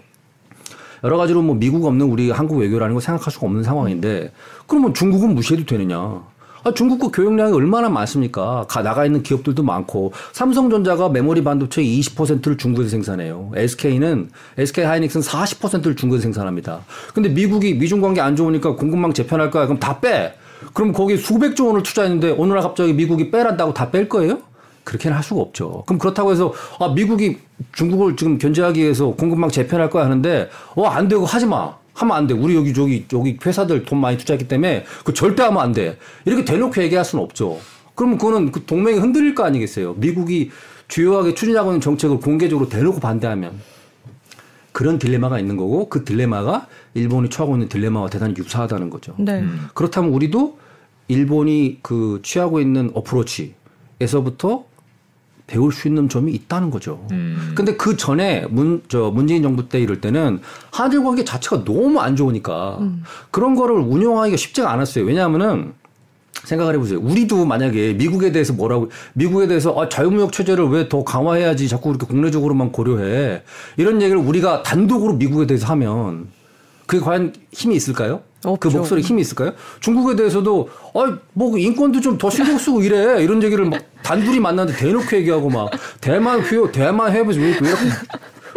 여러 1.04 1.18
가지로 1.18 1.42
뭐 1.42 1.56
미국 1.56 1.86
없는 1.86 2.06
우리 2.06 2.32
한국 2.32 2.58
외교라는 2.58 2.96
거 2.96 3.02
생각할 3.02 3.32
수가 3.32 3.48
없는 3.48 3.64
상황인데 3.64 4.32
그러면 4.66 4.94
중국은 4.94 5.36
무시해도 5.36 5.66
되느냐? 5.66 6.24
아, 6.66 6.74
중국 6.74 7.00
거 7.00 7.12
교역량이 7.12 7.52
얼마나 7.52 7.90
많습니까? 7.90 8.66
가, 8.70 8.82
나가 8.82 9.06
있는 9.06 9.22
기업들도 9.22 9.64
많고 9.64 10.14
삼성전자가 10.32 11.10
메모리 11.10 11.44
반도체의 11.44 12.00
20%를 12.00 12.58
중국에서 12.58 12.90
생산해요. 12.90 13.52
SK는 13.54 14.30
SK 14.58 14.86
하이닉스는 14.86 15.26
40%를 15.26 15.98
중국에서 15.98 16.22
생산합니다. 16.22 16.86
근데 17.14 17.28
미국이 17.28 17.74
미중 17.74 18.00
관계 18.00 18.22
안 18.22 18.38
좋으니까 18.38 18.78
공급망 18.78 19.12
재편할 19.12 19.52
거야. 19.52 19.66
그럼 19.66 19.78
다 19.82 20.00
빼. 20.00 20.36
그럼 20.74 20.92
거기 20.92 21.18
수백조 21.18 21.68
원을 21.68 21.84
투자했는데 21.84 22.36
어느 22.38 22.52
날 22.54 22.62
갑자기 22.62 22.94
미국이 22.94 23.32
빼란다고 23.32 23.74
다 23.74 23.92
뺄 23.92 24.10
거예요? 24.10 24.40
그렇게는 24.84 25.16
할 25.16 25.24
수가 25.24 25.42
없죠. 25.42 25.84
그럼 25.86 25.98
그렇다고 26.00 26.32
해서 26.32 26.54
아 26.80 26.90
미국이 26.90 27.38
중국을 27.72 28.16
지금 28.18 28.38
견제하기 28.38 28.82
위해서 28.82 29.12
공급망 29.12 29.50
재편할 29.50 29.90
거야 29.90 30.06
하는데 30.06 30.50
어안 30.76 31.08
되고 31.08 31.26
하지 31.26 31.46
마. 31.46 31.76
하면 31.96 32.18
안 32.18 32.26
돼. 32.26 32.34
우리 32.34 32.56
여기 32.56 32.74
저기 32.74 33.06
여기 33.14 33.38
회사들 33.46 33.86
돈 33.86 34.00
많이 34.00 34.18
투자했기 34.18 34.48
때문에 34.48 34.84
그 35.06 35.14
절대 35.14 35.44
하면 35.44 35.62
안 35.62 35.74
돼. 35.74 35.98
이렇게 36.26 36.44
대놓고 36.44 36.82
얘기할 36.82 37.06
수는 37.06 37.24
없죠. 37.24 37.60
그러면 37.94 38.18
그거는 38.18 38.52
그 38.52 38.66
동맹이 38.66 38.98
흔들릴 38.98 39.36
거 39.36 39.44
아니겠어요. 39.46 39.94
미국이 39.98 40.50
주요하게 40.88 41.36
추진하고 41.36 41.70
있는 41.70 41.82
정책을 41.82 42.20
공개적으로 42.20 42.68
대놓고 42.68 43.00
반대하면 43.00 43.62
그런 44.72 44.98
딜레마가 44.98 45.38
있는 45.40 45.56
거고 45.56 45.88
그 45.88 46.04
딜레마가 46.04 46.66
일본이 46.96 47.30
처하고 47.30 47.56
있는 47.56 47.70
딜레마와 47.70 48.10
대단히 48.10 48.34
유사하다는 48.36 48.90
거죠. 48.90 49.14
네. 49.20 49.40
음. 49.42 49.68
그렇다면 49.76 50.12
우리도 50.12 50.58
일본이 51.08 51.80
그 51.82 52.20
취하고 52.24 52.60
있는 52.60 52.92
어프로치에서부터 52.94 54.66
배울 55.46 55.74
수 55.74 55.88
있는 55.88 56.08
점이 56.08 56.32
있다는 56.32 56.72
거죠. 56.72 57.06
음. 57.12 57.52
근데 57.56 57.76
그 57.76 57.98
전에 57.98 58.46
문, 58.50 58.82
저, 58.88 59.12
문재인 59.12 59.44
정부 59.44 59.68
때 59.68 59.80
이럴 59.80 60.00
때는 60.00 60.40
한일 60.72 61.04
관계 61.04 61.24
자체가 61.26 61.66
너무 61.66 62.00
안 62.00 62.16
좋으니까 62.16 62.80
그런 63.30 63.56
거를 63.56 63.76
운영하기가 63.76 64.38
쉽지가 64.38 64.72
않았어요. 64.72 65.04
왜냐하면은 65.04 65.74
생각을 66.46 66.74
해보세요. 66.76 67.00
우리도 67.00 67.46
만약에 67.46 67.94
미국에 67.94 68.32
대해서 68.32 68.54
뭐라고, 68.54 68.90
미국에 69.14 69.48
대해서 69.48 69.80
아, 69.80 69.88
자유무역 69.88 70.32
체제를 70.34 70.66
왜 70.70 70.90
더 70.90 71.04
강화해야지 71.04 71.68
자꾸 71.70 71.90
그렇게 71.90 72.06
국내적으로만 72.06 72.72
고려해. 72.72 73.44
이런 73.78 74.02
얘기를 74.02 74.20
우리가 74.20 74.64
단독으로 74.64 75.14
미국에 75.14 75.46
대해서 75.48 75.68
하면 75.68 76.28
그게 76.86 77.02
과연 77.04 77.34
힘이 77.52 77.76
있을까요? 77.76 78.22
그 78.44 78.68
없죠. 78.68 78.78
목소리 78.80 79.02
힘이 79.02 79.22
있을까요? 79.22 79.54
중국에 79.80 80.16
대해서도 80.16 80.70
아뭐 80.94 81.58
인권도 81.58 82.02
좀 82.02 82.18
더 82.18 82.30
신경 82.30 82.58
쓰고 82.58 82.82
이래 82.84 83.22
이런 83.24 83.42
얘기를 83.42 83.66
막 83.66 83.82
단둘이 84.04 84.40
만났는데 84.40 84.78
대놓고 84.80 85.16
얘기하고 85.18 85.50
막 85.50 85.72
대만 86.02 86.42
휘 86.42 86.72
대만 86.72 87.12
해보지 87.12 87.40
왜, 87.40 87.46
왜 87.48 87.52
이렇게 87.70 87.86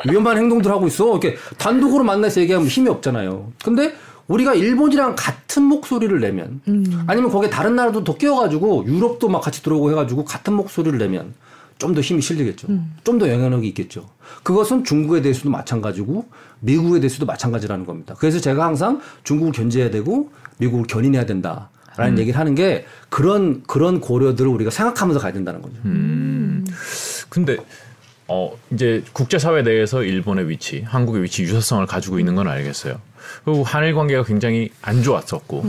위험한 0.08 0.36
행동들 0.36 0.70
하고 0.70 0.86
있어 0.86 1.10
이렇게 1.10 1.36
단독으로 1.58 2.04
만나서 2.04 2.40
얘기하면 2.42 2.68
힘이 2.68 2.90
없잖아요. 2.90 3.50
근데 3.64 3.94
우리가 4.28 4.54
일본이랑 4.54 5.14
같은 5.16 5.62
목소리를 5.62 6.18
내면 6.20 6.60
아니면 7.06 7.30
거기에 7.30 7.48
다른 7.48 7.76
나라도 7.76 8.02
더 8.04 8.16
끼워가지고 8.16 8.84
유럽도 8.86 9.28
막 9.28 9.40
같이 9.40 9.62
들어오고 9.62 9.90
해가지고 9.92 10.24
같은 10.24 10.52
목소리를 10.54 10.98
내면 10.98 11.32
좀 11.78 11.94
더 11.94 12.00
힘이 12.00 12.22
실리겠죠. 12.22 12.68
좀더 13.04 13.28
영향력이 13.28 13.68
있겠죠. 13.68 14.08
그것은 14.42 14.84
중국에 14.84 15.22
대해서도 15.22 15.50
마찬가지고 15.50 16.26
미국에 16.60 17.00
대해서도 17.00 17.26
마찬가지라는 17.26 17.84
겁니다. 17.84 18.14
그래서 18.18 18.40
제가 18.40 18.64
항상 18.64 19.00
중국을 19.24 19.52
견제해야 19.52 19.90
되고 19.90 20.30
미국을 20.58 20.86
견인해야 20.86 21.26
된다 21.26 21.70
라는 21.96 22.18
얘기를 22.18 22.38
하는 22.38 22.54
게 22.54 22.86
그런 23.08 23.62
그런 23.66 24.00
고려들을 24.00 24.48
우리가 24.50 24.70
생각하면서 24.70 25.20
가야 25.20 25.32
된다는 25.32 25.62
거죠. 25.62 25.74
음. 25.84 26.64
근데 27.28 27.56
어 28.28 28.52
이제 28.72 29.02
국제 29.12 29.38
사회 29.38 29.62
내에서 29.62 30.02
일본의 30.02 30.48
위치, 30.48 30.82
한국의 30.82 31.22
위치 31.22 31.42
유사성을 31.42 31.86
가지고 31.86 32.18
있는 32.18 32.34
건 32.34 32.48
알겠어요. 32.48 33.00
그리고 33.44 33.64
한일 33.64 33.94
관계가 33.94 34.24
굉장히 34.24 34.70
안 34.82 35.02
좋았었고 35.02 35.64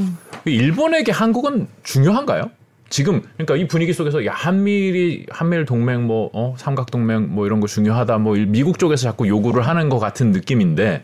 일본에게 0.45 1.11
한국은 1.11 1.67
중요한가요? 1.83 2.51
지금 2.89 3.21
그러니까 3.35 3.55
이 3.57 3.67
분위기 3.67 3.91
속에서 3.93 4.25
야 4.25 4.31
한미리 4.33 5.25
한미일 5.29 5.65
동맹 5.65 6.07
뭐 6.07 6.29
어, 6.33 6.55
삼각 6.57 6.89
동맹 6.91 7.33
뭐 7.33 7.45
이런 7.45 7.59
거 7.59 7.67
중요하다 7.67 8.17
뭐 8.19 8.35
일- 8.37 8.45
미국 8.47 8.79
쪽에서 8.79 9.03
자꾸 9.03 9.27
요구를 9.27 9.67
하는 9.67 9.89
것 9.89 9.99
같은 9.99 10.31
느낌인데 10.31 11.03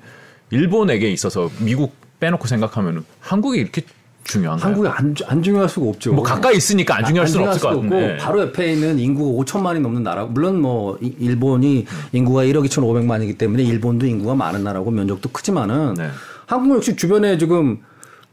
일본에게 0.51 1.11
있어서 1.11 1.49
미국 1.59 1.93
빼놓고 2.19 2.47
생각하면 2.47 3.03
한국이 3.19 3.59
이렇게 3.59 3.81
중요한가요? 4.23 4.65
한국이 4.67 4.87
안, 4.87 5.13
주- 5.15 5.25
안 5.27 5.43
중요할 5.43 5.67
수가 5.67 5.89
없죠. 5.89 6.13
뭐 6.13 6.23
가까이 6.23 6.55
있으니까 6.55 6.95
안 6.97 7.03
중요할 7.03 7.27
수는 7.27 7.47
없을 7.49 7.61
것 7.61 7.67
같은데. 7.75 8.15
바로 8.17 8.39
옆에 8.39 8.71
있는 8.71 8.97
인구가 8.97 9.43
5천만이 9.43 9.81
넘는 9.81 10.03
나라. 10.03 10.23
물론 10.23 10.61
뭐 10.61 10.97
이- 11.01 11.13
일본이 11.19 11.85
인구가 12.13 12.43
1억 12.45 12.63
2,500만이기 12.65 13.37
때문에 13.37 13.63
일본도 13.63 14.05
인구가 14.05 14.33
많은 14.35 14.63
나라고 14.63 14.91
면적도 14.91 15.27
크지만은 15.29 15.95
네. 15.95 16.07
한국 16.45 16.75
역시 16.77 16.95
주변에 16.95 17.37
지금 17.37 17.79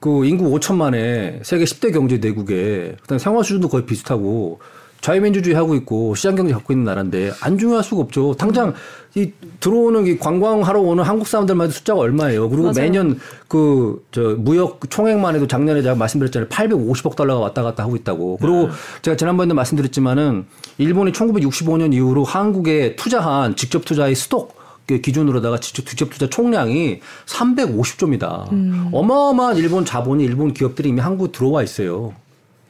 그 0.01 0.25
인구 0.25 0.51
5천만의 0.59 1.45
세계 1.45 1.65
10대 1.65 1.93
경제 1.93 2.17
내국에 2.17 2.97
그다음에 3.03 3.19
생활 3.19 3.45
수준도 3.45 3.69
거의 3.69 3.85
비슷하고 3.87 4.59
자유민주주의 5.03 5.57
하고 5.57 5.75
있고 5.77 6.15
시장 6.15 6.37
경제 6.37 6.53
갖고 6.53 6.73
있는 6.73 6.85
나라인데 6.85 7.33
안 7.41 7.57
중요할 7.59 7.83
수가 7.83 8.03
없죠. 8.03 8.35
당장 8.35 8.75
이 9.15 9.33
들어오는 9.59 10.07
이 10.07 10.19
관광하러 10.19 10.81
오는 10.81 11.03
한국 11.05 11.27
사람들만 11.27 11.67
해도 11.67 11.73
숫자가 11.73 12.01
얼마예요. 12.01 12.49
그리고 12.49 12.65
맞아요. 12.65 12.75
매년 12.83 13.19
그 13.49 14.03
저 14.13 14.37
무역 14.39 14.81
총액만 14.91 15.37
해도 15.37 15.47
작년에 15.47 15.83
제가 15.83 15.95
말씀드렸잖아요. 15.95 16.49
850억 16.49 17.17
달러가 17.17 17.41
왔다 17.41 17.63
갔다 17.63 17.83
하고 17.83 17.97
있다고. 17.97 18.39
그리고 18.41 18.69
제가 19.03 19.17
지난번에도 19.17 19.55
말씀드렸지만은 19.55 20.47
일본이 20.79 21.13
1965년 21.13 21.95
이후로 21.95 22.25
한국에 22.25 22.97
투자한 22.97 23.57
직접 23.57 23.85
투자의 23.85 24.15
스톡 24.15 24.55
그 24.55 24.60
기준으로다가 24.98 25.59
직접, 25.61 26.11
투자 26.11 26.29
총량이 26.29 27.00
350조입니다. 27.26 28.92
어마어마한 28.92 29.57
일본 29.57 29.85
자본이 29.85 30.24
일본 30.24 30.53
기업들이 30.53 30.88
이미 30.88 31.00
한국에 31.00 31.33
들어와 31.33 31.62
있어요. 31.62 32.14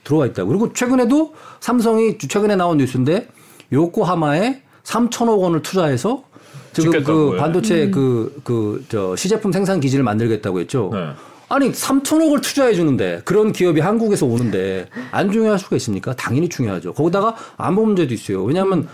들어와 0.05 0.27
있다. 0.27 0.45
그리고 0.45 0.73
최근에도 0.73 1.35
삼성이 1.61 2.19
최근에 2.19 2.57
나온 2.57 2.79
뉴스인데 2.79 3.29
요코하마에 3.73 4.63
3천억 4.83 5.39
원을 5.41 5.63
투자해서 5.63 6.25
지금. 6.73 7.03
그 7.03 7.37
반도체 7.39 7.91
그그 7.91 8.85
저 8.89 9.17
시제품 9.17 9.53
생산 9.53 9.81
기지를 9.81 10.05
만들겠다고 10.05 10.61
했죠. 10.61 10.91
네. 10.93 11.11
아니 11.49 11.73
3천억을 11.73 12.43
투자해 12.43 12.75
주는데 12.75 13.23
그런 13.25 13.53
기업이 13.53 13.81
한국에서 13.81 14.25
오는데 14.25 14.89
안 15.11 15.33
중요할 15.33 15.59
수가 15.59 15.77
있습니까? 15.77 16.15
당연히 16.15 16.49
중요하죠. 16.49 16.93
거기다가 16.93 17.35
안보 17.57 17.85
문제도 17.85 18.15
있어요. 18.15 18.45
왜냐하면 18.45 18.89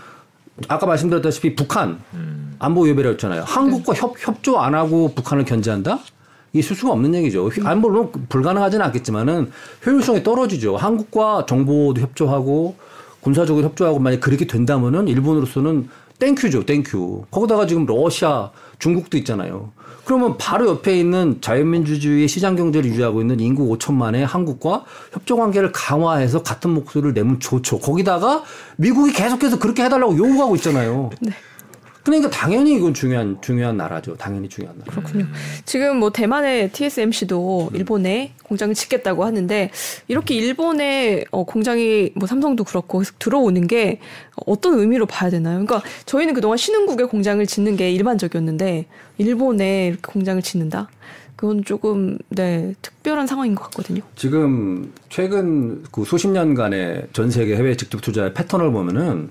아까 0.67 0.85
말씀드렸다시피 0.85 1.55
북한 1.55 1.99
안보 2.59 2.81
위협이라고 2.81 3.13
했잖아요. 3.13 3.43
한국과 3.43 3.93
협, 3.93 4.15
협조 4.17 4.57
안 4.59 4.73
하고 4.73 5.13
북한을 5.13 5.45
견제한다? 5.45 5.99
이게 6.51 6.59
있을 6.59 6.75
수가 6.75 6.93
없는 6.93 7.13
얘기죠. 7.15 7.49
안보는 7.63 8.11
불가능하지는 8.29 8.85
않겠지만은 8.85 9.51
효율성이 9.85 10.23
떨어지죠. 10.23 10.77
한국과 10.77 11.45
정보도 11.47 12.01
협조하고 12.01 12.75
군사적으로 13.21 13.65
협조하고 13.65 13.99
만약 13.99 14.21
그렇게 14.21 14.47
된다면은 14.47 15.07
일본으로서는 15.07 15.89
thank 16.19 16.38
you죠, 16.38 16.65
thank 16.65 16.98
you. 16.98 17.25
거기다가 17.29 17.67
지금 17.67 17.85
러시아, 17.85 18.49
중국도 18.79 19.17
있잖아요. 19.17 19.71
그러면 20.07 20.37
바로 20.37 20.69
옆에 20.69 20.97
있는 20.97 21.41
자유민주주의 21.41 22.29
시장 22.29 22.55
경제를 22.55 22.89
유지하고 22.89 23.19
있는 23.19 23.41
인구 23.41 23.67
5천만의 23.75 24.19
한국과 24.23 24.85
협조 25.11 25.35
관계를 25.35 25.73
강화해서 25.73 26.43
같은 26.43 26.69
목소리를 26.69 27.13
내면 27.13 27.41
좋죠. 27.41 27.79
거기다가 27.79 28.43
미국이 28.77 29.11
계속해서 29.11 29.59
그렇게 29.59 29.83
해달라고 29.83 30.15
요구하고 30.15 30.55
있잖아요. 30.55 31.09
그러니까 32.07 32.29
당연히 32.29 32.73
이건 32.75 32.93
중요한 32.93 33.37
중요한 33.41 33.75
나라죠. 33.75 34.15
당연히 34.15 34.47
중요한 34.47 34.77
나라. 34.79 34.91
그렇군요. 34.91 35.25
지금 35.65 35.97
뭐 35.97 36.09
대만의 36.09 36.71
TSMC도 36.71 37.71
일본에 37.73 38.31
공장을 38.43 38.73
짓겠다고 38.73 39.25
하는데 39.25 39.69
이렇게 40.07 40.33
일본에 40.33 41.25
어, 41.31 41.43
공장이 41.43 42.11
뭐 42.15 42.25
삼성도 42.25 42.63
그렇고 42.63 43.03
들어오는 43.19 43.67
게 43.67 43.99
어떤 44.45 44.79
의미로 44.79 45.05
봐야 45.05 45.29
되나요? 45.29 45.63
그러니까 45.65 45.87
저희는 46.05 46.33
그동안 46.33 46.57
신흥국에 46.57 47.03
공장을 47.03 47.45
짓는 47.45 47.75
게 47.75 47.91
일반적이었는데 47.91 48.85
일본에 49.17 49.87
이렇게 49.87 50.01
공장을 50.01 50.41
짓는다? 50.41 50.87
그건 51.35 51.63
조금 51.65 52.17
네 52.29 52.73
특별한 52.81 53.27
상황인 53.27 53.53
것 53.53 53.65
같거든요. 53.65 54.01
지금 54.15 54.93
최근 55.09 55.83
그 55.91 56.05
수십 56.05 56.29
년간의 56.29 57.07
전 57.11 57.29
세계 57.29 57.57
해외 57.57 57.75
직접 57.75 58.01
투자의 58.01 58.33
패턴을 58.33 58.71
보면은 58.71 59.29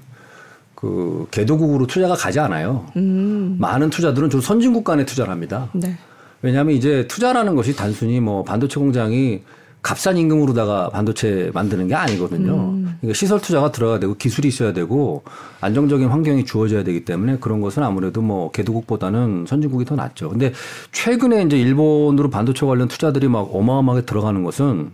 그 0.87 1.27
개도국으로 1.33 1.87
투자가 1.87 2.15
가지 2.15 2.39
않아요. 2.39 2.87
음, 2.97 3.57
많은 3.59 3.91
투자들은 3.91 4.31
좀 4.31 4.41
선진국 4.41 4.85
간에 4.85 5.05
투자를 5.05 5.33
합니다. 5.33 5.69
네, 5.73 5.97
왜냐하면 6.43 6.75
이제 6.75 7.07
투자라는 7.09 7.57
것이 7.57 7.75
단순히 7.75 8.21
뭐 8.21 8.45
반도체 8.45 8.79
공장이 8.79 9.43
값싼 9.83 10.17
임금으로다가 10.17 10.91
반도체 10.91 11.51
만드는 11.55 11.89
게 11.89 11.95
아니거든요. 11.95 12.55
음. 12.55 12.97
그러니까 13.01 13.15
시설 13.15 13.41
투자가 13.41 13.73
들어가야 13.73 13.99
되고 13.99 14.15
기술이 14.15 14.49
있어야 14.49 14.73
되고 14.73 15.23
안정적인 15.61 16.09
환경이 16.09 16.45
주어져야 16.45 16.83
되기 16.83 17.05
때문에 17.05 17.39
그런 17.39 17.61
것은 17.61 17.83
아무래도 17.83 18.23
뭐 18.23 18.51
개도국보다는 18.51 19.47
선진국이 19.49 19.85
더 19.85 19.95
낫죠. 19.95 20.29
근데 20.31 20.53
최근에 20.93 21.43
이제 21.43 21.57
일본으로 21.57 22.31
반도체 22.31 22.67
관련 22.67 22.89
투자들이 22.89 23.29
막 23.29 23.49
어마어마하게 23.53 24.07
들어가는 24.07 24.43
것은 24.43 24.91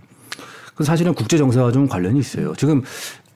그 0.74 0.84
사실은 0.84 1.14
국제 1.14 1.38
정세와 1.38 1.72
좀 1.72 1.86
관련이 1.86 2.18
있어요. 2.18 2.54
지금 2.56 2.82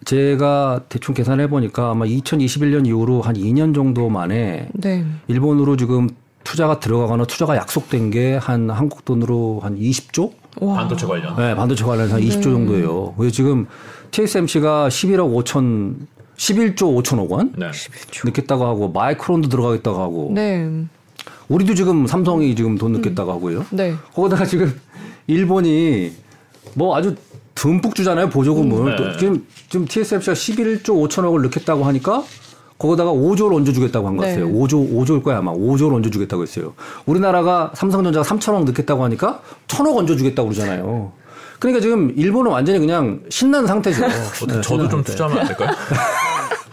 제가 0.05 0.83
대충 0.89 1.15
계산해 1.15 1.49
보니까 1.49 1.91
아마 1.91 2.05
2021년 2.05 2.87
이후로 2.87 3.23
한 3.23 3.35
2년 3.35 3.75
정도 3.75 4.09
만에 4.09 4.69
네. 4.75 5.05
일본으로 5.27 5.77
지금 5.77 6.09
투자가 6.45 6.79
들어가거나 6.79 7.25
투자가 7.25 7.57
약속된 7.57 8.11
게 8.11 8.37
한 8.37 8.71
한국 8.71 9.05
돈으로 9.05 9.61
한 9.63 9.77
20조? 9.79 10.33
와. 10.61 10.75
반도체 10.77 11.07
관련. 11.07 11.37
네, 11.37 11.55
반도체 11.55 11.85
관련해서 11.85 12.15
한 12.17 12.23
20조 12.23 12.43
정도예요. 12.43 13.15
그래서 13.19 13.35
지금 13.35 13.67
TSMC가 14.13 14.89
11억 14.89 15.45
5천 15.45 15.97
11조 16.37 17.03
5천억 17.03 17.31
원 17.31 17.53
네. 17.57 17.71
넣겠다고 18.25 18.65
하고 18.65 18.89
마이크론도 18.91 19.49
들어가겠다고 19.49 20.01
하고 20.01 20.31
네. 20.35 20.71
우리도 21.49 21.75
지금 21.75 22.07
삼성이 22.07 22.55
지금 22.55 22.79
돈 22.79 22.93
넣겠다고 22.93 23.33
하고요. 23.33 23.67
네. 23.71 23.95
거기다가 24.15 24.45
지금 24.45 24.73
일본이 25.27 26.13
뭐 26.75 26.97
아주 26.97 27.17
듬뿍 27.57 27.95
주잖아요 27.97 28.29
보조금을. 28.29 28.93
음, 28.93 28.97
또 28.97 29.05
네. 29.09 29.17
지금 29.19 29.47
지금 29.69 29.87
TSMC가 29.87 30.33
11조 30.35 30.85
5천억을 31.09 31.43
넣겠다고 31.43 31.85
하니까 31.85 32.23
거기다가 32.79 33.11
5조를 33.13 33.55
얹어주겠다고 33.57 34.07
한 34.07 34.17
것 34.17 34.25
같아요. 34.27 34.47
네. 34.47 34.53
5조 34.53 34.93
5조일 34.95 35.23
거야 35.25 35.39
아마 35.39 35.53
5조를 35.53 35.95
얹어주겠다고 35.95 36.43
했어요. 36.43 36.75
우리나라가 37.07 37.73
삼성전자가 37.75 38.25
3천억 38.25 38.65
넣겠다고 38.65 39.03
하니까 39.05 39.41
1천억 39.67 39.97
얹어주겠다고 39.97 40.51
그러잖아요. 40.51 41.13
그러니까 41.59 41.81
지금 41.81 42.13
일본은 42.17 42.51
완전히 42.53 42.79
그냥 42.79 43.21
신난 43.31 43.67
상태죠. 43.67 44.07
네, 44.07 44.15
저도 44.61 44.89
좀 44.89 45.03
상태. 45.03 45.13
투자하면 45.13 45.39
안 45.39 45.47
될까요? 45.47 45.71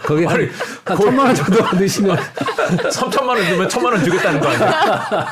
거기 0.06 0.26
한, 0.26 0.36
아니, 0.36 0.50
한 0.86 0.98
천만 0.98 1.26
원 1.28 1.36
정도 1.36 1.62
넣으시면 1.62 2.18
3천만 2.92 3.28
원 3.38 3.46
주면 3.46 3.70
천만 3.70 3.94
원 3.94 4.04
주겠다는 4.04 4.40
거 4.40 4.48
아니에요? 4.50 5.26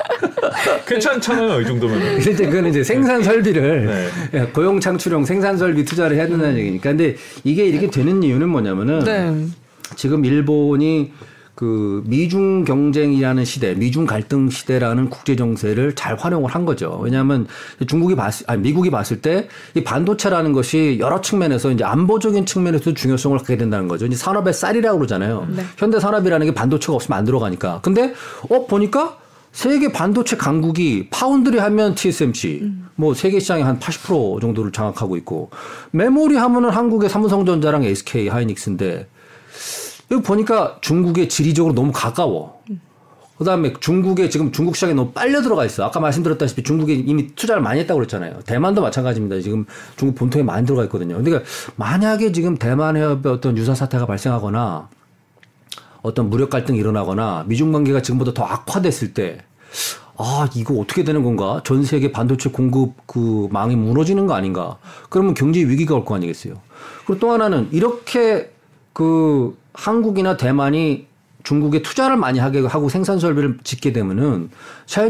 괜찮잖아요, 0.87 1.61
이 1.61 1.65
정도면. 1.65 2.17
이제 2.19 2.33
그거는 2.33 2.69
이제 2.69 2.83
생산 2.83 3.21
설비를 3.23 3.85
네. 3.85 4.39
예, 4.39 4.45
고용 4.45 4.79
창출용 4.79 5.25
생산 5.25 5.57
설비 5.57 5.83
투자를 5.85 6.15
해야 6.15 6.27
된다는 6.27 6.57
얘기니까. 6.57 6.89
근데 6.91 7.15
이게 7.43 7.65
이렇게 7.65 7.89
되는 7.89 8.23
이유는 8.23 8.49
뭐냐면은 8.49 8.99
네. 8.99 9.47
지금 9.95 10.23
일본이 10.25 11.11
그 11.61 12.01
미중 12.07 12.65
경쟁이라는 12.65 13.45
시대, 13.45 13.75
미중 13.75 14.07
갈등 14.07 14.49
시대라는 14.49 15.11
국제 15.11 15.35
정세를 15.35 15.93
잘 15.93 16.15
활용을 16.15 16.49
한 16.49 16.65
거죠. 16.65 16.99
왜냐하면 17.03 17.45
중국이 17.85 18.15
봤, 18.15 18.33
아니 18.47 18.63
미국이 18.63 18.89
봤을 18.89 19.21
때 19.21 19.47
이 19.75 19.83
반도체라는 19.83 20.53
것이 20.53 20.97
여러 20.99 21.21
측면에서 21.21 21.69
이제 21.69 21.83
안보적인 21.83 22.47
측면에서 22.47 22.95
중요성을 22.95 23.37
갖게 23.37 23.57
된다는 23.57 23.87
거죠. 23.87 24.07
이제 24.07 24.15
산업의 24.15 24.53
쌀이라고 24.53 24.97
그러잖아요. 24.97 25.47
네. 25.55 25.63
현대 25.77 25.99
산업이라는 25.99 26.47
게 26.47 26.53
반도체가 26.53 26.93
없으면 26.93 27.19
안 27.19 27.25
들어가니까. 27.25 27.81
근데 27.81 28.13
어 28.49 28.65
보니까 28.65 29.17
세계 29.51 29.91
반도체 29.91 30.37
강국이 30.37 31.09
파운드리 31.11 31.59
하면 31.59 31.93
TSMC, 31.93 32.71
뭐 32.95 33.13
세계 33.13 33.39
시장의 33.39 33.63
한 33.63 33.79
80% 33.79 34.41
정도를 34.41 34.71
장악하고 34.71 35.15
있고 35.17 35.51
메모리 35.91 36.37
하면은 36.37 36.69
한국의 36.69 37.09
삼성전자랑 37.09 37.83
SK 37.83 38.29
하이닉스인데 38.29 39.07
여기 40.11 40.21
보니까 40.23 40.77
중국에 40.81 41.27
지리적으로 41.27 41.73
너무 41.73 41.91
가까워. 41.93 42.61
그다음에 43.37 43.73
중국에 43.79 44.29
지금 44.29 44.51
중국 44.51 44.75
시장에 44.75 44.93
너무 44.93 45.11
빨려 45.11 45.41
들어가 45.41 45.65
있어. 45.65 45.83
아까 45.83 45.99
말씀드렸다시피 45.99 46.61
중국에 46.63 46.93
이미 46.93 47.33
투자를 47.33 47.61
많이 47.63 47.79
했다고 47.79 47.97
그랬잖아요. 47.99 48.41
대만도 48.45 48.81
마찬가지입니다. 48.81 49.41
지금 49.41 49.65
중국 49.95 50.15
본토에 50.15 50.43
많이 50.43 50.65
들어가 50.65 50.83
있거든요. 50.83 51.17
그러니까 51.17 51.43
만약에 51.75 52.33
지금 52.33 52.57
대만 52.57 52.97
해협에 52.97 53.29
어떤 53.29 53.57
유사 53.57 53.73
사태가 53.73 54.05
발생하거나 54.05 54.89
어떤 56.03 56.29
무력 56.29 56.49
갈등이 56.51 56.77
일어나거나 56.77 57.45
미중 57.47 57.71
관계가 57.71 58.01
지금보다 58.01 58.33
더 58.33 58.43
악화됐을 58.43 59.13
때 59.13 59.39
아, 60.17 60.47
이거 60.55 60.75
어떻게 60.75 61.03
되는 61.03 61.23
건가? 61.23 61.61
전 61.63 61.83
세계 61.83 62.11
반도체 62.11 62.49
공급 62.51 62.93
그 63.07 63.47
망이 63.51 63.75
무너지는 63.75 64.27
거 64.27 64.35
아닌가? 64.35 64.77
그러면 65.09 65.33
경제 65.33 65.61
위기가 65.61 65.95
올 65.95 66.05
거 66.05 66.13
아니겠어요? 66.15 66.55
그리고 67.07 67.19
또 67.19 67.31
하나는 67.31 67.69
이렇게 67.71 68.51
그 68.93 69.57
한국이나 69.73 70.37
대만이 70.37 71.07
중국에 71.43 71.81
투자를 71.81 72.17
많이 72.17 72.39
하게 72.39 72.61
하고 72.61 72.89
생산 72.89 73.19
설비를 73.19 73.57
짓게 73.63 73.93
되면은 73.93 74.49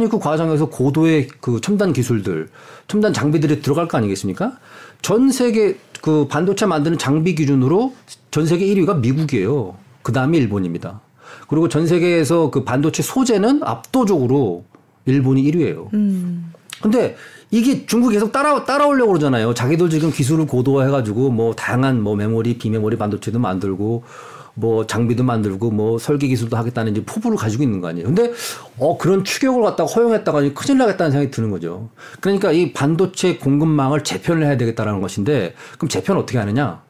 그 0.09 0.19
과정에서 0.19 0.69
고도의 0.69 1.27
그 1.41 1.59
첨단 1.61 1.93
기술들, 1.93 2.49
첨단 2.87 3.13
장비들이 3.13 3.61
들어갈 3.61 3.87
거 3.87 3.97
아니겠습니까? 3.97 4.53
전 5.01 5.31
세계 5.31 5.77
그 6.01 6.27
반도체 6.27 6.65
만드는 6.65 6.97
장비 6.97 7.35
기준으로 7.35 7.93
전 8.31 8.45
세계 8.45 8.65
1위가 8.65 8.99
미국이에요. 8.99 9.75
그 10.01 10.11
다음이 10.13 10.37
일본입니다. 10.37 11.01
그리고 11.47 11.69
전 11.69 11.85
세계에서 11.85 12.49
그 12.49 12.63
반도체 12.63 13.03
소재는 13.03 13.61
압도적으로 13.63 14.63
일본이 15.05 15.43
1위예요. 15.51 15.93
음. 15.93 16.51
근데 16.81 17.15
이게 17.51 17.85
중국이 17.85 18.15
계속 18.15 18.31
따라 18.31 18.63
따라오려고 18.63 19.11
그러잖아요. 19.11 19.53
자기들 19.53 19.89
지금 19.89 20.11
기술을 20.11 20.47
고도화해가지고 20.47 21.29
뭐 21.31 21.53
다양한 21.53 22.01
뭐 22.01 22.15
메모리, 22.15 22.57
비메모리 22.57 22.97
반도체도 22.97 23.39
만들고 23.39 24.03
뭐 24.53 24.85
장비도 24.85 25.23
만들고 25.23 25.71
뭐 25.71 25.97
설계 25.97 26.27
기술도 26.27 26.57
하겠다는 26.57 26.91
이제 26.91 27.03
포부를 27.05 27.37
가지고 27.37 27.63
있는 27.63 27.81
거 27.81 27.87
아니에요. 27.87 28.07
근데 28.07 28.31
어 28.77 28.97
그런 28.97 29.23
추격을 29.23 29.61
갖다가 29.63 29.91
허용했다가 29.91 30.41
이제 30.41 30.53
큰일 30.53 30.77
나겠다는 30.79 31.11
생각이 31.11 31.31
드는 31.31 31.51
거죠. 31.51 31.89
그러니까 32.19 32.51
이 32.51 32.73
반도체 32.73 33.37
공급망을 33.37 34.03
재편을 34.03 34.45
해야 34.45 34.57
되겠다라는 34.57 35.01
것인데 35.01 35.55
그럼 35.77 35.89
재편 35.89 36.17
어떻게 36.17 36.37
하느냐? 36.37 36.81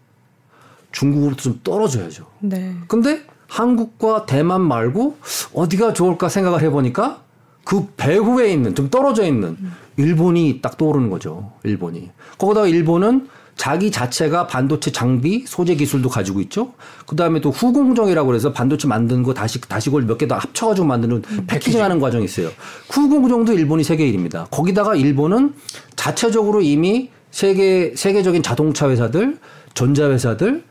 중국으로부터 0.92 1.44
좀 1.44 1.60
떨어져야죠. 1.64 2.26
네. 2.40 2.76
근데 2.88 3.24
한국과 3.48 4.26
대만 4.26 4.62
말고 4.62 5.18
어디가 5.54 5.94
좋을까 5.94 6.30
생각을 6.30 6.62
해보니까 6.62 7.22
그 7.64 7.88
배후에 7.98 8.52
있는 8.52 8.76
좀 8.76 8.90
떨어져 8.90 9.26
있는 9.26 9.58
일본이 9.98 10.60
딱 10.62 10.78
떠오르는 10.78 11.10
거죠. 11.10 11.52
일본이. 11.64 12.10
거기다가 12.38 12.68
일본은 12.68 13.28
자기 13.56 13.92
자체가 13.92 14.48
반도체 14.48 14.92
장비, 14.92 15.44
소재 15.46 15.76
기술도 15.76 16.10
가지고 16.10 16.42
있죠. 16.42 16.74
그 17.06 17.16
다음에 17.16 17.42
또 17.42 17.52
후공정이라고 17.52 18.28
그래서 18.28 18.52
반도체 18.52 18.88
만드는 18.88 19.24
거 19.24 19.34
다시, 19.34 19.62
다시 19.62 19.90
그걸 19.90 20.04
몇개더 20.04 20.36
합쳐가지고 20.36 20.88
만드는 20.88 21.22
패키징 21.48 21.84
하는 21.84 22.00
과정이 22.00 22.26
있어요. 22.26 22.50
후공정도 22.90 23.54
일본이 23.54 23.84
세계 23.84 24.12
1위입니다. 24.12 24.50
거기다가 24.50 24.96
일본은 24.96 25.54
자체적으로 25.96 26.62
이미 26.62 27.10
세계, 27.30 27.94
세계적인 27.96 28.44
자동차 28.44 28.90
회사들, 28.90 29.38
전자 29.74 30.10
회사들, 30.10 30.64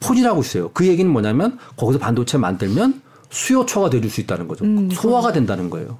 포진하고 0.00 0.40
있어요. 0.40 0.70
그 0.72 0.86
얘기는 0.86 1.10
뭐냐면 1.10 1.58
거기서 1.76 1.98
반도체 1.98 2.38
만들면 2.38 3.02
수요처가 3.30 3.90
돼줄 3.90 4.10
수 4.10 4.20
있다는 4.20 4.46
거죠. 4.48 4.64
소화가 4.92 5.32
된다는 5.32 5.70
거예요. 5.70 5.98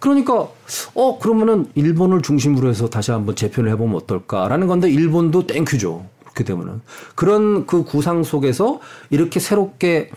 그러니까 0.00 0.48
어 0.94 1.18
그러면은 1.18 1.70
일본을 1.74 2.22
중심으로 2.22 2.68
해서 2.68 2.88
다시 2.88 3.12
한번 3.12 3.36
재편을 3.36 3.70
해보면 3.72 3.96
어떨까라는 3.96 4.66
건데 4.66 4.90
일본도 4.90 5.46
thank 5.46 5.71
you죠. 5.71 6.06
그렇게 6.22 6.44
되면은 6.44 6.80
그런 7.14 7.66
그 7.66 7.84
구상 7.84 8.24
속에서 8.24 8.80
이렇게 9.10 9.38
새롭게 9.38 10.10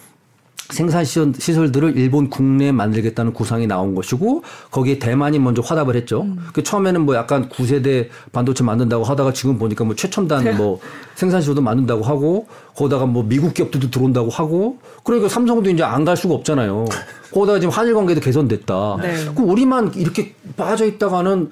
생산 0.70 1.04
시설- 1.04 1.34
시설들을 1.38 1.98
일본 1.98 2.30
국내에 2.30 2.72
만들겠다는 2.72 3.34
구상이 3.34 3.68
나온 3.68 3.94
것이고 3.96 4.44
거기에 4.72 4.98
대만이 4.98 5.38
먼저 5.40 5.62
화답을 5.62 5.96
했죠. 5.96 6.26
그 6.54 6.64
처음에는 6.64 7.02
뭐 7.02 7.16
약간 7.16 7.50
구세대 7.50 8.10
반도체 8.32 8.64
만든다고 8.64 9.04
하다가 9.04 9.34
지금 9.34 9.58
보니까 9.60 9.84
뭐 9.84 9.96
최첨단 9.96 10.56
뭐 10.58 10.80
생산 11.16 11.42
시설도 11.42 11.62
만든다고 11.62 12.04
하고 12.04 12.48
거기다가 12.76 13.06
뭐 13.06 13.24
미국 13.24 13.54
기업들도 13.54 13.92
들어온다고 13.92 14.30
하고 14.30 14.78
그러니까 15.04 15.28
삼성도 15.30 15.70
이제 15.70 15.84
안 15.84 16.04
갈 16.06 16.18
수가 16.18 16.34
없잖아요. 16.36 16.86
거기다가 17.34 17.60
지금 17.60 17.72
한일 17.72 17.94
관계도 17.94 18.20
개선됐다. 18.22 18.98
네. 19.02 19.16
그 19.36 19.42
우리만 19.44 19.94
이렇게 19.96 20.34
빠져 20.58 20.86
있다가는 20.86 21.50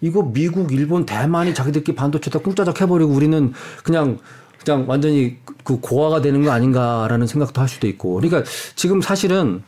이거 0.00 0.22
미국, 0.32 0.72
일본, 0.72 1.06
대만이 1.06 1.54
자기들끼리 1.54 1.94
반도체 1.96 2.30
다 2.30 2.38
꿍짜작 2.40 2.80
해버리고 2.80 3.12
우리는 3.12 3.52
그냥 3.84 4.18
그냥 4.64 4.84
완전히 4.88 5.38
그 5.62 5.80
고화가 5.80 6.20
되는 6.22 6.42
거 6.42 6.50
아닌가라는 6.50 7.26
생각도 7.26 7.60
할 7.60 7.68
수도 7.68 7.86
있고. 7.86 8.14
그러니까 8.14 8.42
지금 8.76 9.00
사실은 9.00 9.62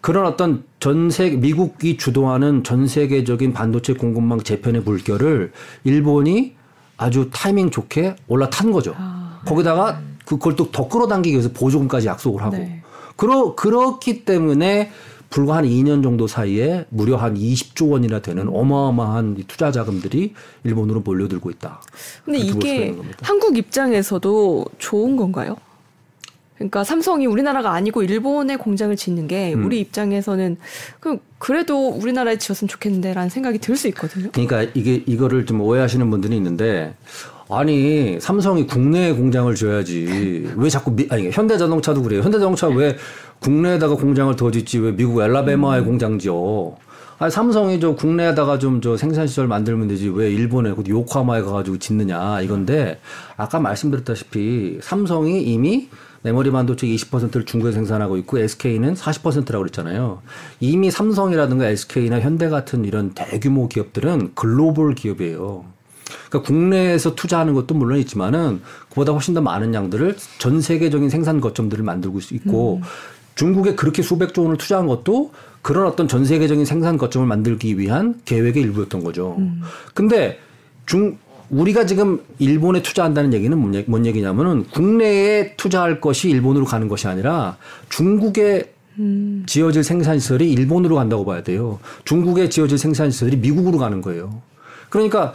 그런 0.00 0.26
어떤 0.26 0.64
전 0.78 1.10
세계 1.10 1.36
미국이 1.36 1.96
주도하는 1.96 2.64
전 2.64 2.86
세계적인 2.86 3.52
반도체 3.52 3.94
공급망 3.94 4.40
재편의 4.40 4.82
물결을 4.82 5.52
일본이 5.84 6.54
아주 6.96 7.28
타이밍 7.32 7.70
좋게 7.70 8.16
올라탄 8.28 8.72
거죠. 8.72 8.94
거기다가 9.46 10.00
그걸 10.24 10.54
또 10.54 10.70
더 10.70 10.88
끌어당기기 10.88 11.34
위해서 11.34 11.50
보조금까지 11.52 12.06
약속을 12.06 12.42
하고. 12.42 12.56
네. 12.56 12.82
그러 13.16 13.54
그렇기 13.54 14.24
때문에 14.24 14.90
불과 15.30 15.56
한 15.56 15.64
2년 15.64 16.02
정도 16.02 16.26
사이에 16.26 16.84
무려 16.90 17.16
한 17.16 17.34
20조 17.36 17.90
원이나 17.90 18.18
되는 18.20 18.48
어마어마한 18.48 19.36
이 19.38 19.44
투자 19.44 19.70
자금들이 19.70 20.34
일본으로 20.64 21.00
몰려들고 21.00 21.50
있다. 21.50 21.80
근데 22.24 22.38
이게. 22.40 22.94
한국 23.22 23.56
입장에서도 23.56 24.64
좋은 24.78 25.16
건가요? 25.16 25.56
그러니까 26.56 26.84
삼성이 26.84 27.24
우리나라가 27.26 27.72
아니고 27.72 28.02
일본에 28.02 28.56
공장을 28.56 28.94
짓는 28.94 29.28
게 29.28 29.54
음. 29.54 29.64
우리 29.64 29.80
입장에서는 29.80 30.58
그 30.98 31.18
그래도 31.38 31.88
우리나라에 31.88 32.36
지었으면 32.36 32.68
좋겠는데라는 32.68 33.30
생각이 33.30 33.58
들 33.60 33.76
수 33.76 33.88
있거든요. 33.88 34.28
그러니까 34.32 34.64
이게 34.74 35.02
이거를 35.06 35.46
좀 35.46 35.60
오해하시는 35.62 36.10
분들이 36.10 36.36
있는데 36.36 36.94
아니 37.48 38.18
삼성이 38.20 38.66
국내에 38.66 39.12
공장을 39.12 39.52
줘야지 39.54 40.52
왜 40.56 40.68
자꾸 40.68 40.90
미, 40.94 41.06
아니 41.08 41.30
현대자동차도 41.30 42.02
그래요. 42.02 42.20
현대자동차 42.20 42.68
왜 42.68 42.96
국내에다가 43.40 43.94
공장을 43.96 44.34
더 44.36 44.50
짓지 44.50 44.78
왜 44.78 44.92
미국 44.92 45.20
엘라베마에 45.22 45.80
공장 45.80 46.18
지어? 46.18 46.76
아니 47.18 47.30
삼성이 47.30 47.80
저 47.80 47.94
국내에다가 47.94 48.58
좀 48.58 48.80
저 48.80 48.96
생산 48.96 49.26
시설 49.26 49.46
만들면 49.46 49.88
되지 49.88 50.08
왜 50.08 50.30
일본에 50.30 50.72
그 50.72 50.82
요코하마에 50.86 51.42
가가지고 51.42 51.78
짓느냐 51.78 52.40
이건데 52.40 53.00
아까 53.36 53.60
말씀드렸다시피 53.60 54.78
삼성이 54.82 55.42
이미 55.42 55.88
메모리 56.22 56.50
반도체 56.50 56.86
20%를 56.86 57.46
중국에 57.46 57.72
생산하고 57.72 58.18
있고 58.18 58.38
SK는 58.38 58.94
40%라고 58.94 59.60
그랬잖아요. 59.60 60.20
이미 60.60 60.90
삼성이라든가 60.90 61.66
SK나 61.68 62.20
현대 62.20 62.48
같은 62.50 62.84
이런 62.84 63.12
대규모 63.12 63.68
기업들은 63.68 64.32
글로벌 64.34 64.94
기업이에요. 64.94 65.64
그러니까 66.28 66.46
국내에서 66.46 67.14
투자하는 67.14 67.54
것도 67.54 67.74
물론 67.74 67.98
있지만은 67.98 68.60
그보다 68.90 69.12
훨씬 69.12 69.32
더 69.32 69.40
많은 69.40 69.72
양들을 69.72 70.16
전 70.38 70.60
세계적인 70.60 71.08
생산 71.08 71.40
거점들을 71.40 71.82
만들고 71.84 72.18
있고 72.32 72.82
중국에 73.34 73.74
그렇게 73.74 74.02
수백조 74.02 74.42
원을 74.42 74.56
투자한 74.58 74.86
것도 74.86 75.32
그런 75.62 75.86
어떤 75.86 76.08
전 76.08 76.24
세계적인 76.24 76.64
생산 76.64 76.96
거점을 76.96 77.26
만들기 77.26 77.78
위한 77.78 78.20
계획의 78.24 78.62
일부였던 78.62 79.04
거죠. 79.04 79.36
근데 79.94 80.38
중 80.86 81.18
우리가 81.50 81.84
지금 81.84 82.20
일본에 82.38 82.82
투자한다는 82.82 83.32
얘기는 83.34 83.56
뭔, 83.58 83.74
얘기, 83.74 83.90
뭔 83.90 84.06
얘기냐면은 84.06 84.64
국내에 84.64 85.56
투자할 85.56 86.00
것이 86.00 86.30
일본으로 86.30 86.64
가는 86.64 86.88
것이 86.88 87.08
아니라 87.08 87.56
중국에 87.88 88.72
지어질 89.46 89.82
생산시설이 89.82 90.50
일본으로 90.52 90.96
간다고 90.96 91.24
봐야 91.24 91.42
돼요. 91.42 91.78
중국에 92.04 92.48
지어질 92.48 92.78
생산시설이 92.78 93.36
미국으로 93.38 93.78
가는 93.78 94.00
거예요. 94.00 94.42
그러니까 94.90 95.32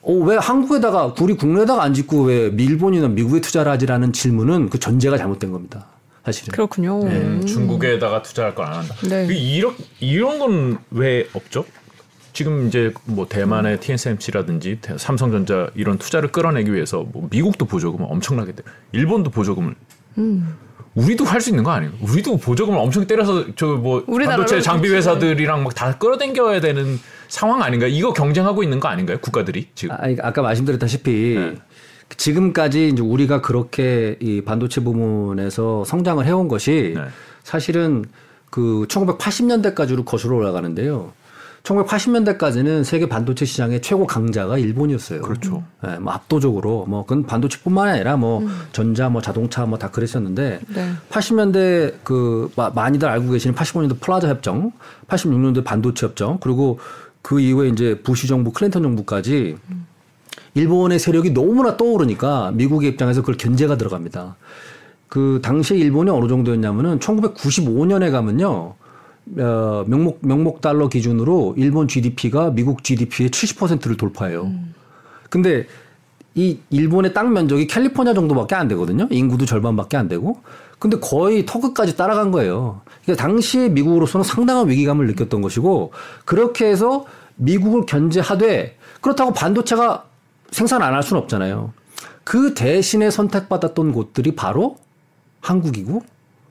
어, 0.00 0.12
왜 0.14 0.36
한국에다가 0.36 1.14
우리 1.20 1.34
국내에다가 1.34 1.82
안 1.82 1.94
짓고 1.94 2.24
왜 2.24 2.46
일본이나 2.46 3.08
미국에 3.08 3.40
투자를 3.40 3.70
하지라는 3.72 4.12
질문은 4.12 4.68
그 4.68 4.80
전제가 4.80 5.16
잘못된 5.16 5.52
겁니다. 5.52 5.86
사실은. 6.24 6.52
그렇군요. 6.52 7.00
음, 7.02 7.40
음. 7.42 7.46
중국에다가 7.46 8.22
투자할 8.22 8.54
걸 8.54 8.66
안 8.66 8.74
한다. 8.74 8.94
네. 9.08 9.26
그 9.26 9.32
이런 9.32 9.74
이런 10.00 10.38
건 10.38 10.78
왜 10.90 11.26
없죠? 11.32 11.64
지금 12.32 12.68
이제 12.68 12.92
뭐 13.04 13.26
대만의 13.28 13.80
TSMC라든지 13.80 14.78
대- 14.80 14.96
삼성전자 14.96 15.68
이런 15.74 15.98
투자를 15.98 16.30
끌어내기 16.32 16.72
위해서 16.72 17.04
뭐 17.12 17.28
미국도 17.30 17.66
보조금을 17.66 18.06
엄청나게 18.08 18.52
때, 18.52 18.62
일본도 18.92 19.30
보조금을. 19.30 19.74
음. 20.18 20.54
우리도 20.94 21.24
할 21.24 21.40
수 21.40 21.48
있는 21.50 21.64
거 21.64 21.70
아니에요? 21.70 21.92
우리도 22.00 22.36
보조금을 22.36 22.78
엄청 22.78 23.06
때려서 23.06 23.54
저 23.56 23.66
뭐 23.76 24.04
반도체 24.06 24.60
장비. 24.60 24.88
회사들이랑 24.90 25.62
막 25.64 25.74
다 25.74 25.96
끌어당겨야 25.98 26.60
되는 26.60 26.98
상황 27.28 27.62
아닌가요? 27.62 27.88
이거 27.90 28.12
경쟁하고 28.12 28.62
있는 28.62 28.78
거 28.78 28.88
아닌가요? 28.88 29.18
국가들이 29.20 29.68
지금. 29.74 29.94
아, 29.94 29.98
아니, 30.02 30.16
아까 30.22 30.42
말씀드렸다시피 30.42 31.34
네. 31.38 31.54
지금까지 32.16 32.88
이제 32.88 33.02
우리가 33.02 33.40
그렇게 33.40 34.16
이 34.20 34.40
반도체 34.42 34.82
부문에서 34.82 35.84
성장을 35.84 36.24
해온 36.26 36.48
것이 36.48 36.92
네. 36.96 37.02
사실은 37.42 38.04
그 38.50 38.84
1980년대까지로 38.88 40.04
거슬러 40.04 40.36
올라가는데요. 40.36 41.12
1980년대까지는 41.62 42.82
세계 42.84 43.08
반도체 43.08 43.44
시장의 43.44 43.80
최고 43.82 44.06
강자가 44.06 44.58
일본이었어요. 44.58 45.22
그렇죠. 45.22 45.62
예, 45.86 45.96
뭐 45.98 46.12
압도적으로 46.12 46.86
뭐 46.88 47.02
그건 47.06 47.24
반도체뿐만 47.24 47.88
아니라 47.88 48.16
뭐 48.16 48.46
전자 48.72 49.08
뭐 49.08 49.22
자동차 49.22 49.64
뭐 49.64 49.78
다 49.78 49.90
그랬었는데 49.90 50.60
네. 50.74 50.92
80년대 51.10 51.94
그 52.04 52.50
마- 52.56 52.70
많이들 52.70 53.08
알고 53.08 53.30
계시는 53.30 53.54
85년도 53.54 54.00
플라자 54.00 54.28
협정, 54.28 54.72
86년도 55.08 55.64
반도체 55.64 56.06
협정, 56.06 56.38
그리고 56.40 56.78
그 57.22 57.38
이후에 57.40 57.68
이제 57.68 58.00
부시 58.02 58.26
정부, 58.26 58.50
클린턴 58.52 58.82
정부까지 58.82 59.56
일본의 60.54 60.98
세력이 60.98 61.30
너무나 61.32 61.76
떠오르니까 61.76 62.52
미국의 62.54 62.90
입장에서 62.90 63.20
그걸 63.20 63.36
견제가 63.36 63.76
들어갑니다. 63.76 64.36
그 65.08 65.40
당시에 65.42 65.78
일본이 65.78 66.10
어느 66.10 66.28
정도였냐면은 66.28 66.98
1995년에 66.98 68.10
가면요. 68.10 68.74
어, 69.38 69.84
명목 69.86 70.18
명목 70.22 70.60
달러 70.60 70.88
기준으로 70.88 71.54
일본 71.56 71.86
GDP가 71.86 72.50
미국 72.50 72.82
GDP의 72.82 73.30
70%를 73.30 73.96
돌파해요. 73.96 74.50
근데 75.30 75.66
이 76.34 76.58
일본의 76.70 77.12
땅 77.12 77.32
면적이 77.32 77.66
캘리포니아 77.66 78.14
정도밖에 78.14 78.54
안 78.54 78.68
되거든요. 78.68 79.06
인구도 79.10 79.44
절반밖에 79.44 79.96
안 79.96 80.08
되고. 80.08 80.40
근데 80.78 80.98
거의 80.98 81.46
터크까지 81.46 81.96
따라간 81.96 82.32
거예요. 82.32 82.80
그러니까 83.04 83.22
당시에 83.22 83.68
미국으로서는 83.68 84.24
상당한 84.24 84.68
위기감을 84.68 85.06
느꼈던 85.08 85.40
것이고 85.40 85.92
그렇게 86.24 86.66
해서 86.66 87.04
미국을 87.36 87.86
견제하되 87.86 88.76
그렇다고 89.00 89.32
반도체가 89.32 90.06
생산 90.52 90.82
안 90.82 90.94
할 90.94 91.02
수는 91.02 91.20
없잖아요. 91.22 91.72
그 92.24 92.54
대신에 92.54 93.10
선택받았던 93.10 93.92
곳들이 93.92 94.36
바로 94.36 94.76
한국이고 95.40 96.02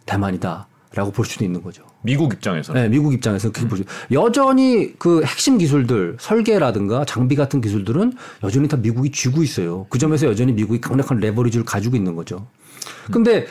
대만이다 0.06 0.68
라고 0.94 1.12
볼 1.12 1.26
수도 1.26 1.46
있는 1.46 1.64
거죠. 1.64 1.84
미국 2.02 2.34
입장에서. 2.34 2.74
네, 2.74 2.90
미국 2.90 3.14
입장에서 3.14 3.52
그렇게 3.52 3.70
보죠. 3.70 3.84
여전히 4.12 4.94
그 4.98 5.24
핵심 5.24 5.58
기술들, 5.58 6.18
설계라든가 6.20 7.06
장비 7.06 7.36
같은 7.38 7.62
기술들은 7.62 8.14
여전히 8.44 8.68
다 8.68 8.76
미국이 8.76 9.12
쥐고 9.12 9.44
있어요. 9.44 9.86
그 9.90 9.98
점에서 10.00 10.26
여전히 10.28 10.52
미국이 10.52 10.82
강력한 10.82 11.20
레버리지를 11.20 11.64
가지고 11.64 11.96
있는 11.96 12.16
거죠. 12.16 12.48
근데 13.12 13.46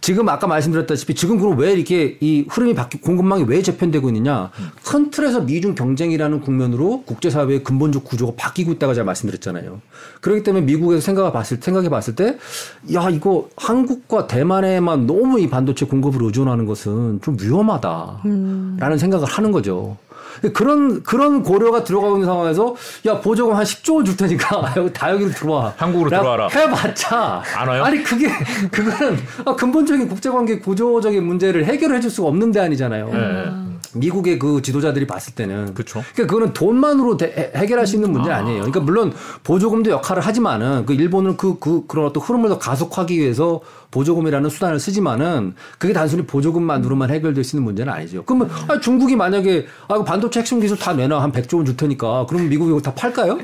지금 0.00 0.28
아까 0.28 0.46
말씀드렸다시피 0.46 1.14
지금 1.14 1.38
그럼 1.38 1.58
왜 1.58 1.72
이렇게 1.72 2.16
이 2.20 2.46
흐름이 2.48 2.74
바뀌 2.74 2.98
공급망이 3.00 3.44
왜 3.46 3.62
재편되고 3.62 4.08
있느냐? 4.08 4.50
큰 4.84 5.10
틀에서 5.10 5.40
미중 5.40 5.74
경쟁이라는 5.74 6.40
국면으로 6.40 7.02
국제사회의 7.02 7.64
근본적 7.64 8.04
구조가 8.04 8.32
바뀌고 8.36 8.72
있다고 8.72 8.94
제가 8.94 9.04
말씀드렸잖아요. 9.04 9.80
그렇기 10.20 10.44
때문에 10.44 10.64
미국에서 10.64 11.00
생각해 11.00 11.32
봤을 11.32 11.58
생각해 11.60 11.88
봤을 11.88 12.14
때, 12.14 12.38
야 12.94 13.10
이거 13.10 13.48
한국과 13.56 14.26
대만에만 14.28 15.06
너무 15.06 15.40
이 15.40 15.48
반도체 15.48 15.86
공급을 15.86 16.22
의존하는 16.22 16.64
것은 16.66 17.20
좀 17.22 17.36
위험하다라는 17.40 18.98
생각을 18.98 19.26
하는 19.26 19.52
거죠. 19.52 19.96
그런 20.54 21.02
그런 21.02 21.42
고려가 21.42 21.84
들어가고 21.84 22.16
있는 22.16 22.26
상황에서 22.26 22.74
야 23.06 23.20
보조금 23.20 23.54
한 23.54 23.64
10조 23.64 23.96
원 23.96 24.04
줄 24.04 24.16
테니까 24.16 24.74
다 24.94 25.10
여기로 25.12 25.30
들어와. 25.30 25.74
한국으로 25.76 26.10
들어와라. 26.10 26.48
해봤자 26.48 27.42
안 27.56 27.68
와요? 27.68 27.84
아니 27.84 28.02
그게 28.02 28.28
그거는 28.70 29.18
아, 29.44 29.54
근본적인 29.54 30.08
국제관계 30.08 30.58
구조적인 30.60 31.24
문제를 31.24 31.64
해결해 31.66 32.00
줄 32.00 32.10
수가 32.10 32.28
없는 32.28 32.52
데 32.52 32.60
아니잖아요. 32.60 33.08
네. 33.12 33.68
미국의 33.94 34.38
그 34.38 34.60
지도자들이 34.60 35.06
봤을 35.06 35.34
때는 35.34 35.72
그쵸. 35.72 36.02
그러니까 36.14 36.32
그거는 36.34 36.52
돈만으로 36.52 37.16
대- 37.16 37.26
해- 37.54 37.58
해결할 37.58 37.86
수 37.86 37.96
있는 37.96 38.12
문제 38.12 38.28
는 38.28 38.36
아니에요. 38.36 38.58
그러니까 38.60 38.80
물론 38.80 39.12
보조금도 39.44 39.90
역할을 39.90 40.22
하지만은 40.22 40.84
그 40.84 40.92
일본은 40.92 41.36
그, 41.36 41.58
그 41.58 41.86
그런 41.86 42.04
어떤 42.06 42.22
흐름을 42.22 42.48
더 42.50 42.58
가속하기 42.58 43.18
위해서 43.18 43.60
보조금이라는 43.90 44.50
수단을 44.50 44.78
쓰지만은 44.78 45.54
그게 45.78 45.92
단순히 45.92 46.26
보조금만으로만 46.26 47.10
해결될 47.10 47.42
수 47.44 47.56
있는 47.56 47.64
문제는 47.64 47.92
아니죠. 47.92 48.22
그러면 48.24 48.50
아, 48.68 48.78
중국이 48.80 49.16
만약에 49.16 49.66
아, 49.88 50.02
반도체 50.04 50.40
핵심 50.40 50.60
기술 50.60 50.76
다 50.78 50.92
내놔 50.92 51.22
한 51.22 51.32
100조 51.32 51.56
원 51.56 51.66
줄 51.66 51.76
테니까 51.76 52.26
그러면 52.28 52.48
미국이 52.48 52.70
이거 52.70 52.80
다 52.80 52.94
팔까요? 52.94 53.38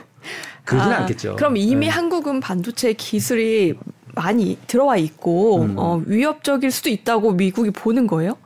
그러진 0.64 0.92
아, 0.92 0.98
않겠죠. 1.00 1.37
그럼 1.37 1.57
이미 1.57 1.87
네. 1.87 1.92
한국은 1.92 2.40
반도체 2.40 2.92
기술이 2.94 3.74
많이 4.14 4.59
들어와 4.66 4.96
있고 4.96 5.62
음. 5.62 5.74
어, 5.76 6.00
위협적일 6.07 6.70
수도 6.70 6.88
있다고 6.88 7.33
미국이 7.33 7.70
보는 7.70 8.07
거예요? 8.07 8.37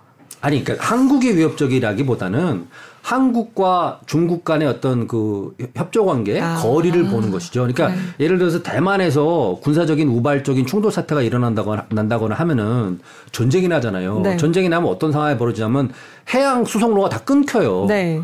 아니, 0.41 0.63
그러니까 0.63 0.87
한국이 0.87 1.37
위협적이라기보다는 1.37 2.67
한국과 3.09 4.01
중국 4.05 4.44
간의 4.44 4.68
어떤 4.68 5.07
그 5.09 5.55
협조 5.75 6.05
관계, 6.05 6.38
아. 6.38 6.57
거리를 6.57 7.05
보는 7.05 7.31
것이죠. 7.31 7.61
그러니까 7.62 7.88
네. 7.88 7.94
예를 8.21 8.37
들어서 8.37 8.62
대만에서 8.62 9.59
군사적인 9.62 10.07
우발적인 10.09 10.66
충돌 10.66 10.92
사태가 10.92 11.23
일어난다거나 11.23 11.87
난다거나 11.88 12.35
하면은 12.35 13.01
전쟁이 13.33 13.66
나잖아요. 13.66 14.21
네. 14.21 14.37
전쟁이 14.37 14.68
나면 14.68 14.90
어떤 14.90 15.11
상황이 15.11 15.38
벌어지냐면 15.38 15.90
해양 16.35 16.66
수송로가 16.66 17.09
다 17.09 17.21
끊겨요. 17.21 17.87
네. 17.88 18.21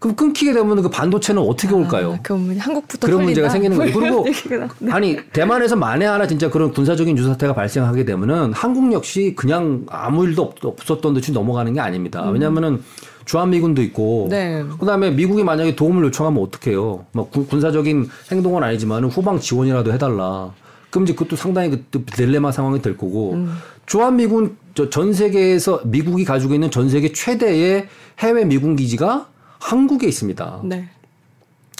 그럼 0.00 0.16
끊기게 0.16 0.52
되면 0.52 0.82
그 0.82 0.90
반도체는 0.90 1.40
어떻게 1.40 1.72
올까요? 1.72 2.14
아, 2.14 2.18
그럼 2.20 2.56
한국부터 2.58 3.06
그런. 3.06 3.22
문제가 3.22 3.48
생기는 3.48 3.76
거예요. 3.76 3.96
그리고 3.96 4.26
나- 4.80 4.96
아니 4.96 5.16
대만에서 5.32 5.76
만에 5.76 6.04
하나 6.04 6.26
진짜 6.26 6.50
그런 6.50 6.72
군사적인 6.72 7.16
유사태가 7.16 7.54
발생하게 7.54 8.04
되면은 8.04 8.52
한국 8.54 8.92
역시 8.92 9.34
그냥 9.36 9.86
아무 9.88 10.24
일도 10.24 10.42
없, 10.42 10.64
없었던 10.64 11.14
듯이 11.14 11.30
넘어가는 11.30 11.72
게 11.72 11.78
아닙니다. 11.78 12.28
왜냐하면은 12.28 12.82
주한미군도 13.26 13.82
있고, 13.82 14.24
음. 14.24 14.28
네. 14.30 14.64
그다음에 14.80 15.10
미국이 15.10 15.44
만약에 15.44 15.76
도움을 15.76 16.04
요청하면 16.04 16.42
어떡해요? 16.42 17.04
막 17.12 17.30
군- 17.30 17.46
군사적인 17.46 18.08
행동은 18.32 18.62
아니지만은 18.62 19.08
후방 19.10 19.38
지원이라도 19.40 19.92
해달라. 19.92 20.52
그럼 20.90 21.04
이제 21.04 21.12
그것도 21.12 21.36
상당히 21.36 21.70
그 21.90 22.04
딜레마 22.04 22.52
상황이 22.52 22.80
될 22.80 22.96
거고, 22.96 23.32
음. 23.34 23.52
주한미군 23.84 24.56
저전 24.74 25.12
세계에서 25.12 25.82
미국이 25.84 26.24
가지고 26.24 26.54
있는 26.54 26.70
전 26.70 26.88
세계 26.88 27.12
최대의 27.12 27.88
해외 28.20 28.44
미군 28.44 28.76
기지가 28.76 29.28
한국에 29.58 30.06
있습니다. 30.06 30.60
네. 30.64 30.88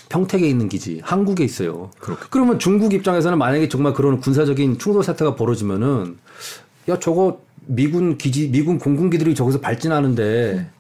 평택에 0.09 0.49
있는 0.49 0.69
기지, 0.69 1.01
한국에 1.03 1.45
있어요. 1.45 1.91
그렇게. 1.99 2.27
그러면 2.31 2.59
중국 2.59 2.93
입장에서는 2.93 3.39
만약에 3.39 3.69
정말 3.69 3.93
그런 3.93 4.21
군사적인 4.21 4.79
충돌 4.79 5.03
사태가 5.03 5.35
벌어지면은 5.35 6.17
야 6.89 6.99
저거 7.01 7.41
미군 7.67 8.17
기지, 8.17 8.49
미군 8.51 8.79
공군기들이 8.79 9.35
저기서 9.35 9.61
발진하는데 9.61 10.71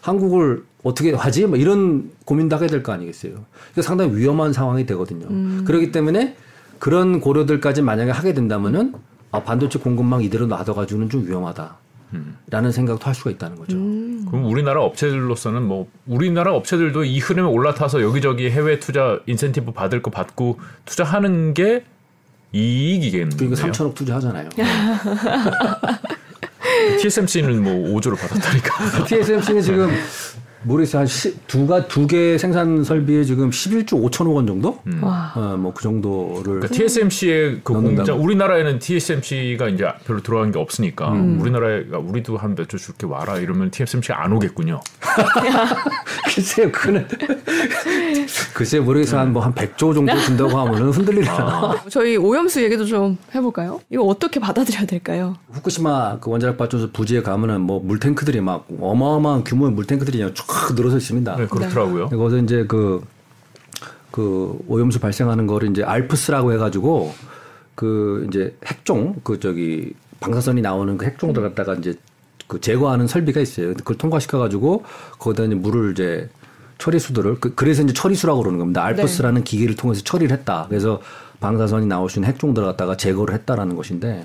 한국을 0.00 0.64
어떻게 0.82 1.12
하지? 1.12 1.46
뭐 1.46 1.56
이런 1.58 2.10
고민도 2.24 2.56
하게 2.56 2.66
될 2.68 2.82
거 2.82 2.92
아니겠어요. 2.92 3.32
그러니까 3.32 3.82
상당히 3.82 4.14
위험한 4.16 4.52
상황이 4.52 4.86
되거든요. 4.86 5.26
그렇기 5.64 5.92
때문에 5.92 6.36
그런 6.78 7.20
고려들까지 7.20 7.82
만약에 7.82 8.10
하게 8.10 8.32
된다면은 8.34 8.94
아, 9.32 9.42
반도체 9.42 9.78
공급망 9.78 10.22
이대로 10.22 10.46
놔둬가지고는 10.46 11.10
좀 11.10 11.26
위험하다. 11.26 11.76
라는 12.48 12.72
생각도 12.72 13.04
할 13.04 13.14
수가 13.14 13.30
있다는 13.30 13.56
거죠. 13.58 13.76
그럼 14.30 14.46
우리나라 14.46 14.80
업체들로서는 14.82 15.62
뭐 15.62 15.88
우리나라 16.06 16.54
업체들도 16.54 17.04
이 17.04 17.18
흐름에 17.18 17.46
올라타서 17.46 18.00
여기저기 18.00 18.48
해외 18.48 18.78
투자 18.78 19.18
인센티브 19.26 19.72
받을 19.72 20.00
거 20.00 20.10
받고 20.10 20.58
투자하는 20.86 21.52
게 21.52 21.84
이익이겠네요. 22.52 23.36
그러니까 23.36 23.66
3천억 23.66 23.94
투자하잖아요. 23.94 24.48
TSMC는 27.00 27.62
뭐 27.62 28.00
5조를 28.00 28.18
받았다니까. 28.18 29.04
TSMC는 29.06 29.62
지금 29.62 29.90
모르겠어요. 30.66 31.00
한 31.00 31.06
시, 31.06 31.36
두가 31.46 31.86
두 31.88 32.06
개 32.06 32.38
생산 32.38 32.84
설비에 32.84 33.24
지금 33.24 33.50
11조 33.50 34.02
5천억 34.10 34.34
원 34.34 34.46
정도? 34.46 34.78
와. 35.00 35.32
어, 35.34 35.56
뭐그 35.58 35.82
정도를 35.82 36.42
그러니까 36.60 36.68
TSMC의 36.68 37.60
그 37.64 37.72
넣는다고. 37.72 37.96
공장 37.96 38.24
우리나라에는 38.24 38.78
TSMC가 38.78 39.68
이제 39.68 39.86
별로 40.06 40.22
들어간 40.22 40.52
게 40.52 40.58
없으니까 40.58 41.08
우리나라가 41.10 41.98
우리도 41.98 42.36
한 42.36 42.54
몇 42.54 42.68
조 42.68 42.78
줄게 42.78 43.06
와라 43.06 43.38
이러면 43.38 43.70
TSMC가 43.70 44.22
안 44.24 44.32
오겠군요. 44.32 44.80
글쎄요, 46.34 46.70
그는 46.72 47.06
글쎄요, 48.54 48.82
모르겠어요. 48.82 49.20
한뭐한 49.20 49.54
100조 49.54 49.94
정도 49.94 50.18
준다고 50.20 50.58
하면은 50.58 50.90
흔들리려나. 50.90 51.84
저희 51.90 52.16
오염수 52.16 52.62
얘기도 52.62 52.84
좀 52.84 53.16
해볼까요? 53.34 53.80
이거 53.90 54.02
어떻게 54.04 54.40
받아들여야 54.40 54.86
될까요? 54.86 55.36
후쿠시마 55.52 56.18
그 56.20 56.30
원자력 56.30 56.56
발전소 56.56 56.90
부지에 56.92 57.22
가면은 57.22 57.60
뭐 57.60 57.80
물탱크들이 57.80 58.40
막 58.40 58.66
어마어마한 58.80 59.44
규모의 59.44 59.72
물탱크들이 59.72 60.18
그냥 60.18 60.34
쫙 60.56 60.74
늘어서 60.74 60.96
있습니다. 60.96 61.36
네, 61.36 61.46
그렇더라고요. 61.46 62.08
거기서 62.08 62.38
이제 62.38 62.64
그, 62.66 63.04
그 64.10 64.58
오염수 64.66 65.00
발생하는 65.00 65.46
거를 65.46 65.70
이제 65.70 65.82
알프스라고 65.82 66.52
해가지고 66.54 67.12
그 67.74 68.26
이제 68.28 68.56
핵종 68.64 69.16
그 69.22 69.38
저기 69.38 69.92
방사선이 70.20 70.62
나오는 70.62 70.96
그 70.96 71.04
핵종들 71.04 71.42
갖다가 71.42 71.74
이제 71.74 71.94
그 72.46 72.60
제거하는 72.60 73.06
설비가 73.06 73.40
있어요. 73.40 73.74
그걸 73.74 73.96
통과시켜가지고 73.98 74.84
거기다 75.18 75.44
이제 75.44 75.54
물을 75.54 75.92
이제 75.92 76.28
처리수들을 76.78 77.40
그, 77.40 77.54
그래서 77.54 77.82
이제 77.82 77.92
처리수라고 77.92 78.40
그러는 78.40 78.58
겁니다. 78.58 78.84
알프스라는 78.84 79.44
기계를 79.44 79.76
통해서 79.76 80.02
처리를 80.02 80.36
했다. 80.38 80.66
그래서 80.68 81.00
방사선이 81.40 81.86
나올 81.86 82.08
수 82.08 82.18
있는 82.18 82.30
핵종들을 82.30 82.66
갖다가 82.66 82.96
제거를 82.96 83.34
했다라는 83.34 83.76
것인데 83.76 84.24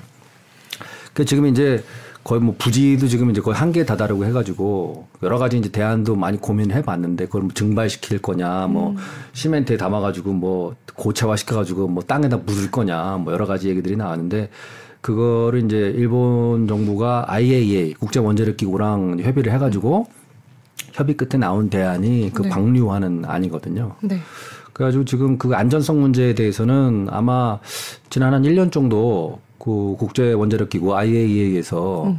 그 1.14 1.26
지금 1.26 1.46
이제 1.48 1.84
거의 2.24 2.40
뭐 2.40 2.56
부지도 2.58 3.08
지금 3.08 3.32
이제 3.32 3.42
거의 3.42 3.58
한계에 3.58 3.86
다다르고 3.86 4.26
해가지고 4.26 5.08
여러 5.24 5.38
가지 5.38 5.58
이제 5.58 5.70
대안도 5.70 6.16
많이 6.16 6.38
고민을 6.38 6.76
해봤는데 6.76 7.26
그걸 7.26 7.42
뭐 7.42 7.52
증발시킬 7.54 8.20
거냐 8.22 8.68
뭐 8.68 8.96
시멘트에 9.34 9.78
담아가지고 9.78 10.34
뭐 10.34 10.76
고체화 10.96 11.36
시켜가지고 11.36 11.88
뭐 11.88 12.04
땅에다 12.04 12.38
묻을 12.38 12.70
거냐 12.70 13.18
뭐 13.18 13.34
여러 13.34 13.46
가지 13.46 13.70
얘기들이 13.70 13.96
나왔는데 13.96 14.50
그거를 15.02 15.66
이제 15.66 15.78
일본 15.96 16.68
정부가 16.68 17.26
IAEA 17.28 17.96
국제 17.96 18.20
원자력 18.20 18.58
기구랑 18.58 19.20
협의를 19.20 19.52
해가지고 19.54 20.06
협의 20.94 21.18
끝에 21.18 21.40
나온 21.40 21.70
대안이 21.70 22.32
그 22.34 22.44
네. 22.44 22.50
방류하는 22.50 23.26
안이거든요. 23.26 23.96
네. 24.02 24.20
그래가지고 24.74 25.06
지금 25.06 25.38
그 25.38 25.54
안전성 25.54 26.00
문제에 26.02 26.34
대해서는 26.34 27.08
아마 27.10 27.60
지난 28.12 28.34
한 28.34 28.44
1년 28.44 28.72
정도 28.72 29.40
그 29.58 29.96
국제 29.98 30.34
원자력 30.34 30.70
기구 30.70 30.96
IAEA에서 30.96 32.14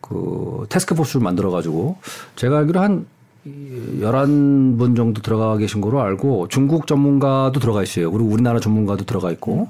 그 0.00 0.66
테스크포스를 0.68 1.22
만들어 1.22 1.50
가지고 1.50 1.96
제가 2.36 2.58
알기로 2.58 2.80
한 2.80 3.06
11분 3.46 4.94
정도 4.94 5.22
들어가 5.22 5.56
계신 5.56 5.80
거로 5.80 6.00
알고 6.00 6.48
중국 6.48 6.86
전문가도 6.86 7.58
들어가 7.60 7.82
있어요. 7.82 8.12
그리고 8.12 8.28
우리나라 8.28 8.60
전문가도 8.60 9.04
들어가 9.04 9.32
있고 9.32 9.68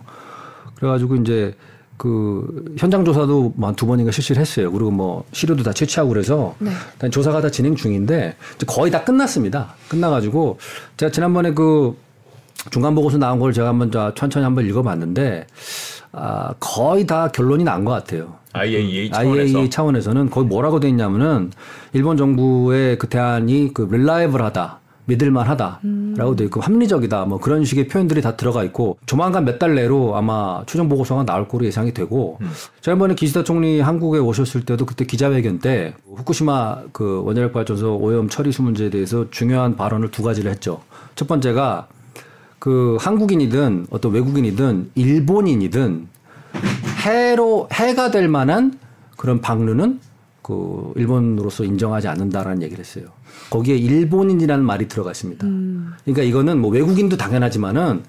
그래가지고 0.75 1.17
이제 1.17 1.55
그 1.97 2.75
현장 2.77 3.05
조사도 3.05 3.55
한두 3.61 3.87
번인가 3.87 4.11
실시를 4.11 4.41
했어요. 4.41 4.73
그리고 4.73 4.91
뭐 4.91 5.25
시료도 5.31 5.63
다 5.63 5.73
채취하고 5.73 6.09
그래서 6.09 6.57
네. 6.59 6.73
일단 6.95 7.13
조사가 7.13 7.41
다 7.41 7.51
진행 7.51 7.77
중인데 7.77 8.35
이제 8.57 8.67
거의 8.67 8.91
다 8.91 9.05
끝났습니다. 9.05 9.75
끝나가지고 9.89 10.59
제가 10.97 11.13
지난번에 11.13 11.55
그 11.55 11.97
중간 12.71 12.95
보고서 12.95 13.19
나온 13.19 13.39
걸 13.39 13.53
제가 13.53 13.69
한번 13.69 13.91
자- 13.91 14.13
천천히 14.15 14.45
한번 14.45 14.67
읽어봤는데 14.67 15.47
아 16.13 16.53
거의 16.61 17.07
다 17.07 17.29
결론이 17.29 17.65
난 17.65 17.85
것 17.85 17.93
같아요. 17.93 18.35
IAEA 18.53 19.11
차원에서 19.11 19.31
IAEA 19.57 19.71
차원에서는 19.71 20.31
거기 20.31 20.47
뭐라고 20.47 20.79
돼 20.79 20.89
있냐면은 20.89 21.51
일본 21.95 22.17
정부의 22.17 22.99
그 22.99 23.09
대안이 23.09 23.71
그 23.75 23.89
릴라이블하다. 23.91 24.81
믿을만하다라고 25.05 26.37
돼 26.37 26.45
있고 26.45 26.61
합리적이다 26.61 27.25
뭐 27.25 27.39
그런 27.41 27.65
식의 27.65 27.89
표현들이 27.89 28.23
다 28.23 28.37
들어가 28.37 28.63
있고 28.65 28.99
조만간 29.05 29.45
몇 29.45 29.59
달 29.59 29.75
내로 29.75 30.17
아마 30.17 30.63
추정 30.67 30.89
보고서가 30.89 31.25
나올 31.25 31.49
거로 31.49 31.65
예상이 31.65 31.93
되고 31.93 32.39
지난번에 32.81 33.15
기시다 33.17 33.43
총리 33.43 33.81
한국에 33.81 34.19
오셨을 34.21 34.65
때도 34.65 34.87
그때 34.87 35.05
기자회견 35.05 35.59
때 35.59 35.95
후쿠시마 36.17 36.83
그 36.93 37.23
원자력 37.25 37.53
발전소 37.53 37.97
오염 37.97 38.29
처리수 38.29 38.63
문제에 38.63 38.91
대해서 38.91 39.27
중요한 39.31 39.77
발언을 39.77 40.11
두 40.13 40.23
가지를 40.23 40.51
했죠. 40.53 40.81
첫 41.17 41.27
번째가 41.27 41.89
그 42.63 42.97
한국인이든 43.01 43.89
어떤 43.91 44.13
외국인이든 44.13 44.93
일본인이든 44.95 46.07
해로 47.05 47.69
해가 47.73 48.13
될 48.13 48.29
만한 48.29 48.79
그런 49.17 49.41
방류는 49.41 49.99
그 50.43 50.93
일본으로서 50.95 51.65
인정하지 51.65 52.07
않는다라는 52.07 52.63
얘기를 52.63 52.79
했어요. 52.85 53.07
거기에 53.51 53.75
일본인이라는 53.75 54.65
말이 54.65 54.87
들어가 54.87 55.11
있습니다. 55.11 55.45
그러니까 56.05 56.23
이거는 56.23 56.61
뭐 56.61 56.71
외국인도 56.71 57.17
당연하지만은 57.17 58.05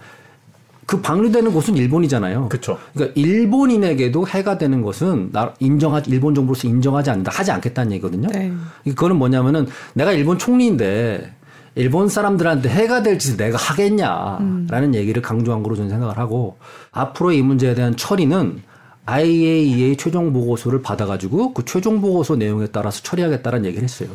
그 0.86 1.01
방류되는 1.01 1.51
곳은 1.51 1.76
일본이잖아요. 1.76 2.49
그렇죠. 2.49 2.78
그러니까 2.93 3.20
일본인에게도 3.20 4.28
해가 4.28 4.60
되는 4.60 4.84
것은 4.84 5.30
나 5.32 5.56
인정하지 5.62 6.12
일본 6.12 6.36
정부로서 6.36 6.68
인정하지 6.68 7.10
않는다 7.10 7.32
하지 7.34 7.49
않겠다는 7.49 7.93
얘기거든요. 7.93 8.28
네. 8.28 8.54
그거는 8.84 9.16
뭐냐면은 9.16 9.66
내가 9.95 10.12
일본 10.12 10.38
총리인데 10.38 11.34
일본 11.76 12.07
사람들한테 12.07 12.69
해가 12.69 13.01
될 13.03 13.17
짓을 13.17 13.38
내가 13.38 13.57
하겠냐라는 13.57 14.95
얘기를 14.95 15.21
강조한 15.21 15.63
거로 15.63 15.76
저는 15.76 15.89
생각을 15.89 16.17
하고 16.17 16.57
앞으로 16.91 17.32
이 17.32 17.41
문제에 17.41 17.74
대한 17.74 17.95
처리는 17.95 18.61
IAEA 19.05 19.97
최종 19.97 20.32
보고서를 20.32 20.82
받아가지고 20.82 21.53
그 21.53 21.65
최종 21.65 21.99
보고서 21.99 22.36
내용에 22.36 22.67
따라서 22.67 23.01
처리하겠다는 23.01 23.65
얘기를 23.65 23.84
했어요. 23.84 24.09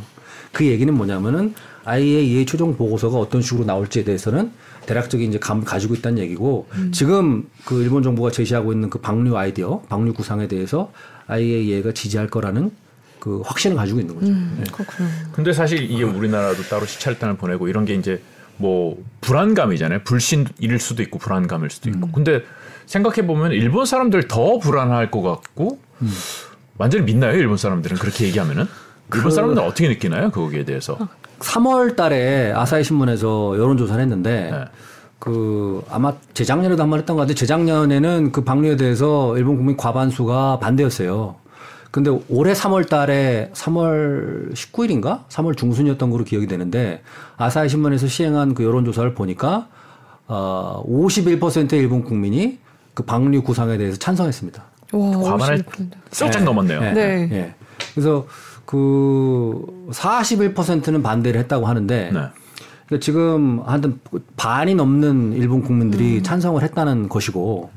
그 0.52 0.64
얘기는 0.64 0.92
뭐냐면은 0.94 1.54
IAEA 1.84 2.46
최종 2.46 2.76
보고서가 2.76 3.18
어떤 3.18 3.42
식으로 3.42 3.66
나올지에 3.66 4.04
대해서는 4.04 4.50
대략적인 4.86 5.28
이제 5.28 5.38
감을 5.38 5.64
가지고 5.64 5.94
있다는 5.94 6.18
얘기고 6.20 6.68
지금 6.92 7.48
그 7.66 7.82
일본 7.82 8.02
정부가 8.02 8.30
제시하고 8.30 8.72
있는 8.72 8.88
그 8.88 8.98
방류 9.00 9.36
아이디어, 9.36 9.80
방류 9.88 10.14
구상에 10.14 10.48
대해서 10.48 10.90
IAEA가 11.26 11.92
지지할 11.92 12.28
거라는 12.28 12.70
그 13.20 13.42
확신을 13.44 13.76
가지고 13.76 14.00
있는 14.00 14.14
거죠. 14.14 14.26
음, 14.28 14.56
네. 14.58 14.64
그렇군요. 14.72 15.08
근데 15.32 15.52
사실 15.52 15.82
이게 15.90 16.02
우리나라도 16.04 16.62
따로 16.64 16.86
시찰단을 16.86 17.36
보내고 17.36 17.68
이런 17.68 17.84
게 17.84 17.94
이제 17.94 18.22
뭐 18.56 18.96
불안감이잖아요. 19.20 20.00
불신일 20.04 20.78
수도 20.80 21.02
있고 21.02 21.18
불안감일 21.18 21.70
수도 21.70 21.88
있고. 21.90 22.10
근데 22.12 22.42
생각해 22.86 23.26
보면 23.26 23.52
일본 23.52 23.86
사람들 23.86 24.28
더 24.28 24.58
불안할 24.58 25.10
것 25.10 25.22
같고 25.22 25.78
완전히 26.78 27.04
믿나요? 27.04 27.36
일본 27.36 27.56
사람들은 27.56 27.96
그렇게 27.98 28.24
얘기하면은 28.26 28.66
일본 29.14 29.30
사람들은 29.30 29.66
어떻게 29.66 29.88
느끼나요? 29.88 30.30
거기에 30.30 30.64
대해서. 30.64 30.96
3월 31.40 31.94
달에 31.96 32.52
아사히 32.52 32.82
신문에서 32.82 33.56
여론조사를 33.58 34.00
했는데 34.02 34.48
네. 34.50 34.64
그 35.18 35.82
아마 35.90 36.14
재작년에도 36.34 36.82
한 36.82 36.90
번 36.90 36.98
했던 37.00 37.16
것 37.16 37.22
같은데 37.22 37.38
재작년에는 37.38 38.32
그 38.32 38.42
방류에 38.44 38.76
대해서 38.76 39.36
일본 39.36 39.56
국민 39.56 39.76
과반수가 39.76 40.58
반대였어요. 40.60 41.36
근데 41.98 42.16
올해 42.28 42.52
3월 42.52 42.88
달에 42.88 43.50
3월 43.54 44.54
19일인가? 44.54 45.26
3월 45.26 45.56
중순이었던 45.56 46.10
걸로 46.10 46.22
기억이 46.22 46.46
되는데 46.46 47.02
아사히 47.36 47.68
신문에서 47.68 48.06
시행한 48.06 48.54
그 48.54 48.62
여론 48.62 48.84
조사를 48.84 49.14
보니까 49.14 49.66
어 50.28 50.84
51%의 50.88 51.80
일본 51.80 52.04
국민이 52.04 52.60
그 52.94 53.02
방류 53.02 53.42
구상에 53.42 53.76
대해서 53.78 53.98
찬성했습니다. 53.98 54.62
와, 54.92 55.10
과반을 55.10 55.64
50%. 55.64 55.90
쏙 56.12 56.44
넘었네요. 56.44 56.80
네. 56.82 56.92
네. 56.92 57.28
예. 57.32 57.54
그래서 57.94 58.28
그 58.64 59.88
41%는 59.90 61.02
반대를 61.02 61.40
했다고 61.40 61.66
하는데 61.66 62.10
네. 62.12 62.20
그러니까 62.88 63.04
지금 63.04 63.60
한 63.66 64.00
반이 64.36 64.74
넘는 64.74 65.34
일본 65.34 65.62
국민들이 65.62 66.22
찬성을 66.22 66.60
했다는 66.62 67.08
것이고 67.10 67.70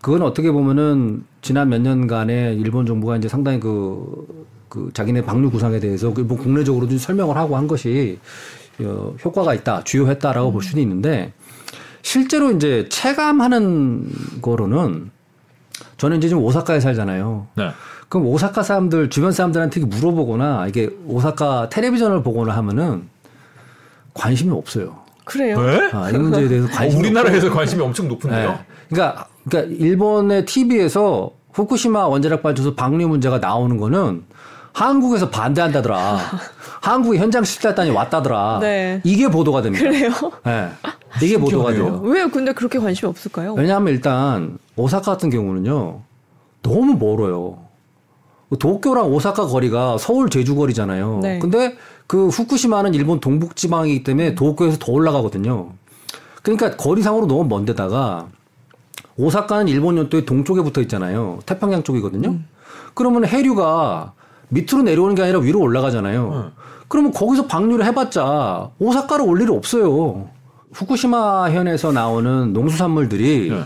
그건 0.00 0.22
어떻게 0.22 0.50
보면은 0.50 1.24
지난 1.42 1.68
몇 1.68 1.80
년간에 1.80 2.54
일본 2.54 2.86
정부가 2.86 3.16
이제 3.18 3.28
상당히 3.28 3.60
그, 3.60 4.26
그 4.70 4.90
자기네 4.94 5.22
방류 5.26 5.50
구상에 5.50 5.78
대해서 5.78 6.12
그 6.12 6.22
일본 6.22 6.38
국내적으로 6.38 6.88
좀 6.88 6.96
설명을 6.96 7.36
하고 7.36 7.56
한 7.56 7.66
것이 7.66 8.18
어, 8.80 9.14
효과가 9.24 9.54
있다, 9.54 9.84
주요했다라고 9.84 10.52
볼 10.52 10.62
수는 10.62 10.82
있는데 10.82 11.32
실제로 12.02 12.50
이제 12.50 12.88
체감하는 12.88 14.10
거로는 14.40 15.10
저는 15.98 16.18
이제 16.18 16.28
지금 16.28 16.42
오사카에 16.42 16.80
살잖아요. 16.80 17.46
네. 17.56 17.70
그럼 18.08 18.26
오사카 18.28 18.62
사람들 18.62 19.10
주변 19.10 19.32
사람들한테 19.32 19.80
물어보거나 19.80 20.68
이게 20.68 20.90
오사카 21.06 21.68
텔레비전을 21.70 22.22
보거나 22.22 22.56
하면은 22.56 23.08
관심이 24.16 24.50
없어요. 24.50 24.96
그래요. 25.24 25.58
왜? 25.58 25.90
아, 25.92 26.10
이 26.10 26.16
문제에 26.18 26.48
대해서 26.48 26.66
어, 26.66 26.70
관심이 26.74 27.00
우리나라에서 27.02 27.50
관심이 27.50 27.82
엄청. 27.82 28.08
높은데요. 28.08 28.50
네. 28.50 28.58
그러니까 28.88 29.26
그러니까 29.48 29.74
일본의 29.78 30.44
TV에서 30.46 31.32
후쿠시마 31.52 32.06
원자력 32.06 32.42
발전소 32.42 32.74
방류 32.74 33.08
문제가 33.08 33.38
나오는 33.38 33.76
거는 33.76 34.24
한국에서 34.72 35.30
반대한다더라. 35.30 36.18
한국에 36.82 37.18
현장 37.18 37.42
실태단이 37.42 37.90
왔다더라. 37.90 38.58
네. 38.60 39.00
이게 39.04 39.28
보도가 39.28 39.62
됩니다. 39.62 39.84
그래요. 39.84 40.10
네. 40.44 40.68
이게 41.22 41.38
보도가. 41.38 41.72
돼요. 41.72 42.00
왜 42.04 42.26
근데 42.26 42.52
그렇게 42.52 42.78
관심이 42.78 43.08
없을까요? 43.08 43.54
왜냐하면 43.54 43.92
일단 43.94 44.58
오사카 44.76 45.12
같은 45.12 45.30
경우는요 45.30 46.00
너무 46.62 46.96
멀어요. 46.98 47.58
도쿄랑 48.60 49.06
오사카 49.12 49.46
거리가 49.46 49.98
서울 49.98 50.30
제주 50.30 50.54
거리잖아요. 50.54 51.18
네. 51.22 51.38
근데 51.40 51.76
그 52.06 52.28
후쿠시마는 52.28 52.94
일본 52.94 53.20
동북 53.20 53.56
지방이기 53.56 54.04
때문에 54.04 54.34
도쿄에서 54.34 54.78
더 54.78 54.92
올라가거든요. 54.92 55.70
그러니까 56.42 56.76
거리상으로 56.76 57.26
너무 57.26 57.44
먼데다가 57.44 58.28
오사카는 59.16 59.68
일본 59.68 59.96
연도의 59.96 60.26
동쪽에 60.26 60.62
붙어 60.62 60.80
있잖아요. 60.82 61.40
태평양 61.46 61.82
쪽이거든요. 61.82 62.38
그러면 62.94 63.26
해류가 63.26 64.12
밑으로 64.48 64.82
내려오는 64.82 65.14
게 65.14 65.22
아니라 65.22 65.40
위로 65.40 65.60
올라가잖아요. 65.60 66.52
그러면 66.88 67.12
거기서 67.12 67.46
방류를 67.46 67.84
해봤자 67.86 68.70
오사카로 68.78 69.24
올 69.26 69.40
일이 69.40 69.50
없어요. 69.50 70.28
후쿠시마 70.72 71.50
현에서 71.50 71.90
나오는 71.92 72.52
농수산물들이 72.52 73.50
네. 73.50 73.62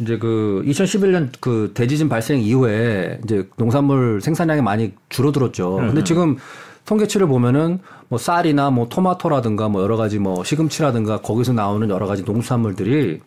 이제 0.00 0.18
그 0.18 0.62
2011년 0.66 1.30
그 1.40 1.72
대지진 1.74 2.08
발생 2.08 2.40
이후에 2.40 3.20
이제 3.24 3.48
농산물 3.56 4.20
생산량이 4.20 4.62
많이 4.62 4.92
줄어들었죠. 5.08 5.76
근데 5.76 6.04
지금 6.04 6.36
통계치를 6.84 7.26
보면은 7.26 7.78
뭐 8.08 8.18
쌀이나 8.18 8.70
뭐 8.70 8.88
토마토라든가 8.88 9.68
뭐 9.68 9.82
여러 9.82 9.96
가지 9.96 10.18
뭐 10.18 10.42
시금치라든가 10.44 11.20
거기서 11.20 11.52
나오는 11.52 11.88
여러 11.90 12.06
가지 12.06 12.22
농수산물들이 12.22 13.20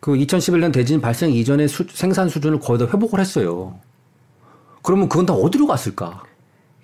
그 0.00 0.12
2011년 0.12 0.72
대지진 0.72 1.00
발생 1.00 1.30
이전의 1.30 1.68
수- 1.68 1.86
생산 1.90 2.28
수준을 2.28 2.60
거의 2.60 2.78
다 2.78 2.86
회복을 2.86 3.20
했어요. 3.20 3.78
그러면 4.82 5.08
그건 5.08 5.26
다 5.26 5.34
어디로 5.34 5.66
갔을까? 5.66 6.22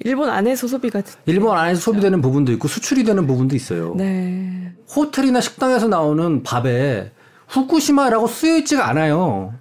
일본 0.00 0.28
안에서 0.28 0.66
소비가 0.66 1.00
일본 1.26 1.56
안에서 1.56 1.80
소비되는 1.80 2.20
부분도 2.20 2.52
있고 2.52 2.66
수출이 2.68 3.04
되는 3.04 3.26
부분도 3.26 3.54
있어요. 3.54 3.94
네. 3.96 4.72
호텔이나 4.94 5.40
식당에서 5.40 5.88
나오는 5.88 6.42
밥에 6.42 7.12
후쿠시마라고 7.48 8.26
쓰여 8.26 8.58
있지가 8.58 8.88
않아요. 8.88 9.54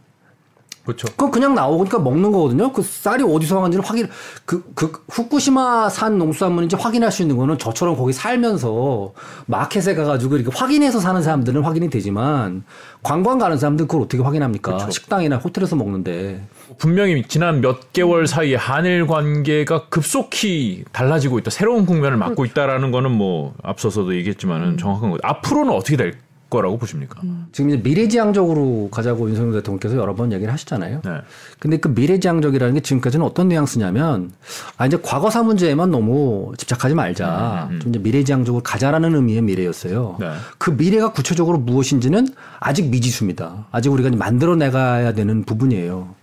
그렇죠. 0.86 1.08
그건 1.12 1.32
그냥 1.32 1.56
나오니까 1.56 2.00
먹는 2.00 2.32
거거든요. 2.32 2.72
그 2.74 2.82
쌀이 2.82 3.24
어디서 3.24 3.56
왔는지를 3.56 3.86
확인, 3.86 4.10
그, 4.46 4.64
그, 4.76 4.92
후쿠시마 5.10 5.88
산 5.90 6.18
농수산물인지 6.18 6.76
확인할 6.76 7.12
수 7.12 7.22
있는 7.22 7.38
거는 7.38 7.58
저처럼 7.58 7.96
거기 7.96 8.12
살면서 8.12 9.14
마켓에 9.46 9.96
가가지고 9.96 10.38
이렇게 10.38 10.56
확인해서 10.58 11.00
사는 11.00 11.22
사람들은 11.22 11.64
확인이 11.64 11.90
되지만 11.90 12.64
관광 13.02 13.38
가는 13.38 13.58
사람들은 13.58 13.88
그걸 13.88 14.04
어떻게 14.04 14.22
확인합니까? 14.22 14.90
식당이나 14.90 15.38
호텔에서 15.38 15.78
먹는데. 15.78 16.46
분명히 16.78 17.24
지난 17.28 17.62
몇 17.62 17.94
개월 17.94 18.28
사이에 18.28 18.56
한일 18.56 19.08
관계가 19.08 19.88
급속히 19.88 20.84
달라지고 20.92 21.40
있다. 21.40 21.50
새로운 21.50 21.86
국면을 21.86 22.18
맞고 22.18 22.44
있다라는 22.46 22.92
거는 22.92 23.12
뭐 23.12 23.54
앞서서도 23.64 24.16
얘기했지만은 24.16 24.78
정확한 24.78 25.12
거. 25.12 25.18
앞으로는 25.24 25.74
어떻게 25.74 25.96
될 25.96 26.16
거라고 26.54 26.78
보십니까? 26.78 27.20
지금 27.52 27.70
이제 27.72 27.82
미래지향적으로 27.84 28.90
가자고 28.92 29.28
윤석열 29.30 29.54
대통령께서 29.54 29.98
여러 29.98 30.14
번 30.16 30.32
얘기를 30.32 30.54
하시잖아요. 30.54 31.02
네. 31.04 31.12
근데 31.60 31.78
그 31.78 31.88
미래지향적이라는 31.90 32.76
게 32.76 32.80
지금까지는 32.82 33.26
어떤 33.26 33.48
뉘앙스냐면 33.50 34.32
아 34.78 34.86
이제 34.86 34.98
과거사 35.02 35.44
문제에만 35.44 35.90
너무 35.92 36.54
집착하지 36.58 36.96
말자. 36.96 37.70
좀 37.82 37.90
이제 37.90 38.00
미래지향적으로 38.00 38.62
가자라는 38.64 39.16
의미의 39.16 39.42
미래였어요. 39.42 40.18
네. 40.20 40.32
그 40.58 40.70
미래가 40.72 41.12
구체적으로 41.12 41.58
무엇인지는 41.58 42.28
아직 42.60 42.90
미지수입니다. 42.90 43.66
아직 43.72 43.90
우리가 43.92 44.10
이제 44.10 44.18
만들어 44.18 44.56
내가야 44.56 45.14
되는 45.14 45.44
부분이에요. 45.44 46.16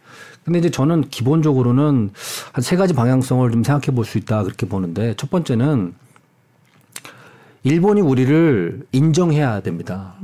근데 0.44 0.58
이제 0.58 0.70
저는 0.70 1.08
기본적으로는 1.10 2.10
한 2.52 2.62
세 2.62 2.76
가지 2.76 2.94
방향성을 2.94 3.50
좀 3.50 3.62
생각해 3.64 3.94
볼 3.94 4.04
수 4.04 4.16
있다 4.18 4.42
그렇게 4.44 4.66
보는데 4.66 5.14
첫 5.16 5.28
번째는 5.30 5.92
일본이 7.62 8.00
우리를 8.00 8.86
인정해야 8.92 9.60
됩니다. 9.60 10.14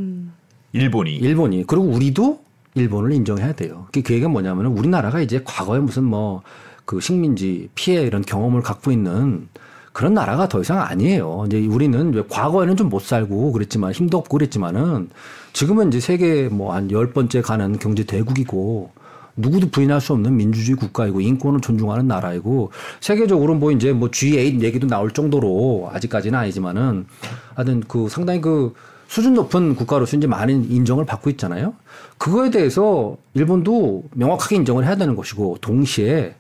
일본이 0.73 1.17
일본이 1.17 1.65
그리고 1.67 1.85
우리도 1.85 2.41
일본을 2.75 3.13
인정해야 3.13 3.53
돼요. 3.55 3.87
그 3.93 3.99
얘기가 4.01 4.29
뭐냐면은 4.29 4.73
우리나라가 4.73 5.21
이제 5.21 5.41
과거에 5.45 5.81
무슨 5.81 6.05
뭐 6.05 6.43
그 6.87 7.01
식민지 7.01 7.69
피해 7.75 8.03
이런 8.03 8.23
경험을 8.23 8.63
갖고 8.63 8.93
있는 8.93 9.49
그런 9.93 10.15
나라가 10.15 10.49
더 10.49 10.61
이상 10.61 10.81
아니에요. 10.81 11.43
이제 11.49 11.67
우리는 11.67 12.15
왜 12.15 12.23
과거에는 12.29 12.77
좀 12.77 12.89
못 12.89 13.03
살고 13.03 13.51
그랬지만 13.51 13.91
힘도 13.91 14.19
없고 14.19 14.39
그랬지만은 14.39 15.11
지금은 15.53 15.89
이제 15.89 15.99
세계 15.99 16.49
뭐 16.49 16.73
한 16.75 16.89
열 16.93 17.13
번째 17.13 17.43
가는 17.43 17.77
경제 17.81 18.05
대국이고 18.05 18.93
누구도 19.37 19.69
부인할 19.71 20.01
수 20.01 20.13
없는 20.15 20.37
민주주의 20.37 20.77
국가이고 20.77 21.21
인권을 21.21 21.61
존중하는 21.61 22.09
나라이고 22.09 22.71
세계적으로 23.01 23.55
뭐 23.55 23.71
이제 23.71 23.93
뭐 23.93 24.09
G8 24.09 24.63
얘기도 24.63 24.87
나올 24.87 25.13
정도로 25.13 25.91
아직까지는 25.93 26.39
아니지만은 26.39 27.07
하여튼 27.55 27.83
그 27.87 28.09
상당히 28.09 28.41
그 28.41 28.73
수준 29.09 29.35
높은 29.35 29.77
국가로서 29.77 30.17
이제 30.17 30.27
많은 30.27 30.71
인정을 30.71 31.05
받고 31.07 31.31
있잖아요. 31.31 31.75
그거에 32.19 32.51
대해서 32.51 33.17
일본도 33.35 34.05
명확하게 34.15 34.57
인정을 34.57 34.85
해야 34.85 34.97
되는 34.97 35.15
것이고 35.15 35.59
동시에 35.61 36.35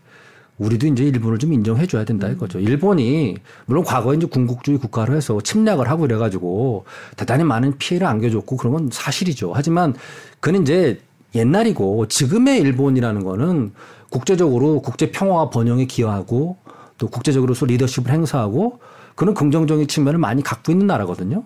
우리도 0.58 0.86
이제 0.86 1.04
일본을 1.04 1.38
좀 1.38 1.52
인정해 1.52 1.86
줘야 1.86 2.04
된다 2.04 2.28
이거죠. 2.28 2.58
일본이 2.58 3.36
물론 3.66 3.84
과거에 3.84 4.16
이제 4.16 4.26
군국주의 4.26 4.78
국가로 4.78 5.14
해서 5.14 5.40
침략을 5.40 5.90
하고 5.90 6.06
이래 6.06 6.16
가지고 6.16 6.86
대단히 7.16 7.44
많은 7.44 7.76
피해를 7.78 8.06
안겨줬고 8.06 8.56
그런 8.56 8.72
건 8.72 8.88
사실이죠. 8.90 9.52
하지만 9.54 9.94
그는 10.40 10.62
이제 10.62 10.98
옛날이고 11.36 12.08
지금의 12.08 12.60
일본이라는 12.60 13.24
거는 13.24 13.72
국제적으로 14.10 14.82
국제 14.82 15.10
평화와 15.10 15.50
번영에 15.50 15.86
기여하고 15.86 16.56
또 16.98 17.08
국제적으로서 17.08 17.66
리더십을 17.66 18.10
행사하고 18.10 18.80
그런 19.14 19.34
긍정적인 19.34 19.88
측면을 19.88 20.18
많이 20.18 20.42
갖고 20.42 20.72
있는 20.72 20.86
나라거든요. 20.86 21.44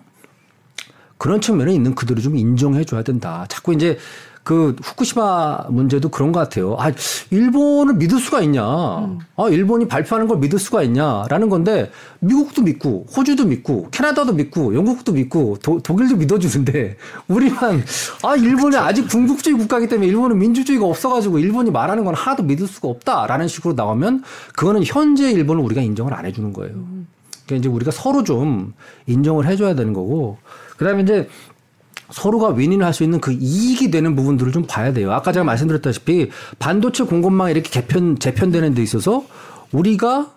그런 1.17 1.39
측면에 1.39 1.73
있는 1.73 1.93
그들을 1.93 2.21
좀 2.23 2.35
인정해 2.35 2.83
줘야 2.83 3.03
된다. 3.03 3.45
자꾸 3.47 3.73
이제 3.73 3.97
그 4.43 4.75
후쿠시마 4.81 5.67
문제도 5.69 6.09
그런 6.09 6.31
것 6.31 6.39
같아요. 6.39 6.75
아, 6.79 6.91
일본을 7.29 7.95
믿을 7.95 8.19
수가 8.19 8.41
있냐. 8.41 8.63
아, 8.63 9.49
일본이 9.49 9.87
발표하는 9.87 10.27
걸 10.27 10.39
믿을 10.39 10.57
수가 10.57 10.81
있냐라는 10.83 11.49
건데 11.49 11.91
미국도 12.19 12.63
믿고 12.63 13.05
호주도 13.15 13.45
믿고 13.45 13.89
캐나다도 13.91 14.33
믿고 14.33 14.73
영국도 14.75 15.13
믿고 15.13 15.57
도, 15.61 15.79
독일도 15.79 16.15
믿어주는데 16.15 16.97
우리만 17.27 17.83
아, 18.23 18.35
일본이 18.35 18.77
아직 18.77 19.07
군국주의 19.07 19.55
국가이기 19.57 19.87
때문에 19.87 20.07
일본은 20.07 20.39
민주주의가 20.39 20.85
없어가지고 20.85 21.39
일본이 21.39 21.69
말하는 21.69 22.03
건 22.03 22.15
하나도 22.15 22.43
믿을 22.43 22.67
수가 22.67 22.87
없다라는 22.87 23.47
식으로 23.47 23.75
나오면 23.75 24.23
그거는 24.55 24.83
현재 24.83 25.31
일본을 25.31 25.63
우리가 25.63 25.81
인정을 25.81 26.13
안 26.13 26.25
해주는 26.25 26.51
거예요. 26.53 26.73
그러니까 27.45 27.55
이제 27.55 27.69
우리가 27.69 27.91
서로 27.91 28.23
좀 28.23 28.73
인정을 29.05 29.45
해줘야 29.45 29.75
되는 29.75 29.93
거고 29.93 30.37
그다음에 30.77 31.03
이제 31.03 31.29
서로가 32.11 32.49
윈윈을 32.49 32.85
할 32.85 32.93
수 32.93 33.03
있는 33.03 33.21
그 33.21 33.31
이익이 33.31 33.89
되는 33.89 34.15
부분들을 34.15 34.51
좀 34.51 34.65
봐야 34.67 34.91
돼요. 34.91 35.11
아까 35.13 35.31
제가 35.31 35.43
말씀드렸다시피 35.45 36.29
반도체 36.59 37.05
공급망 37.05 37.49
이렇게 37.49 37.69
개편 37.69 38.19
재편되는 38.19 38.73
데 38.73 38.83
있어서 38.83 39.23
우리가 39.71 40.31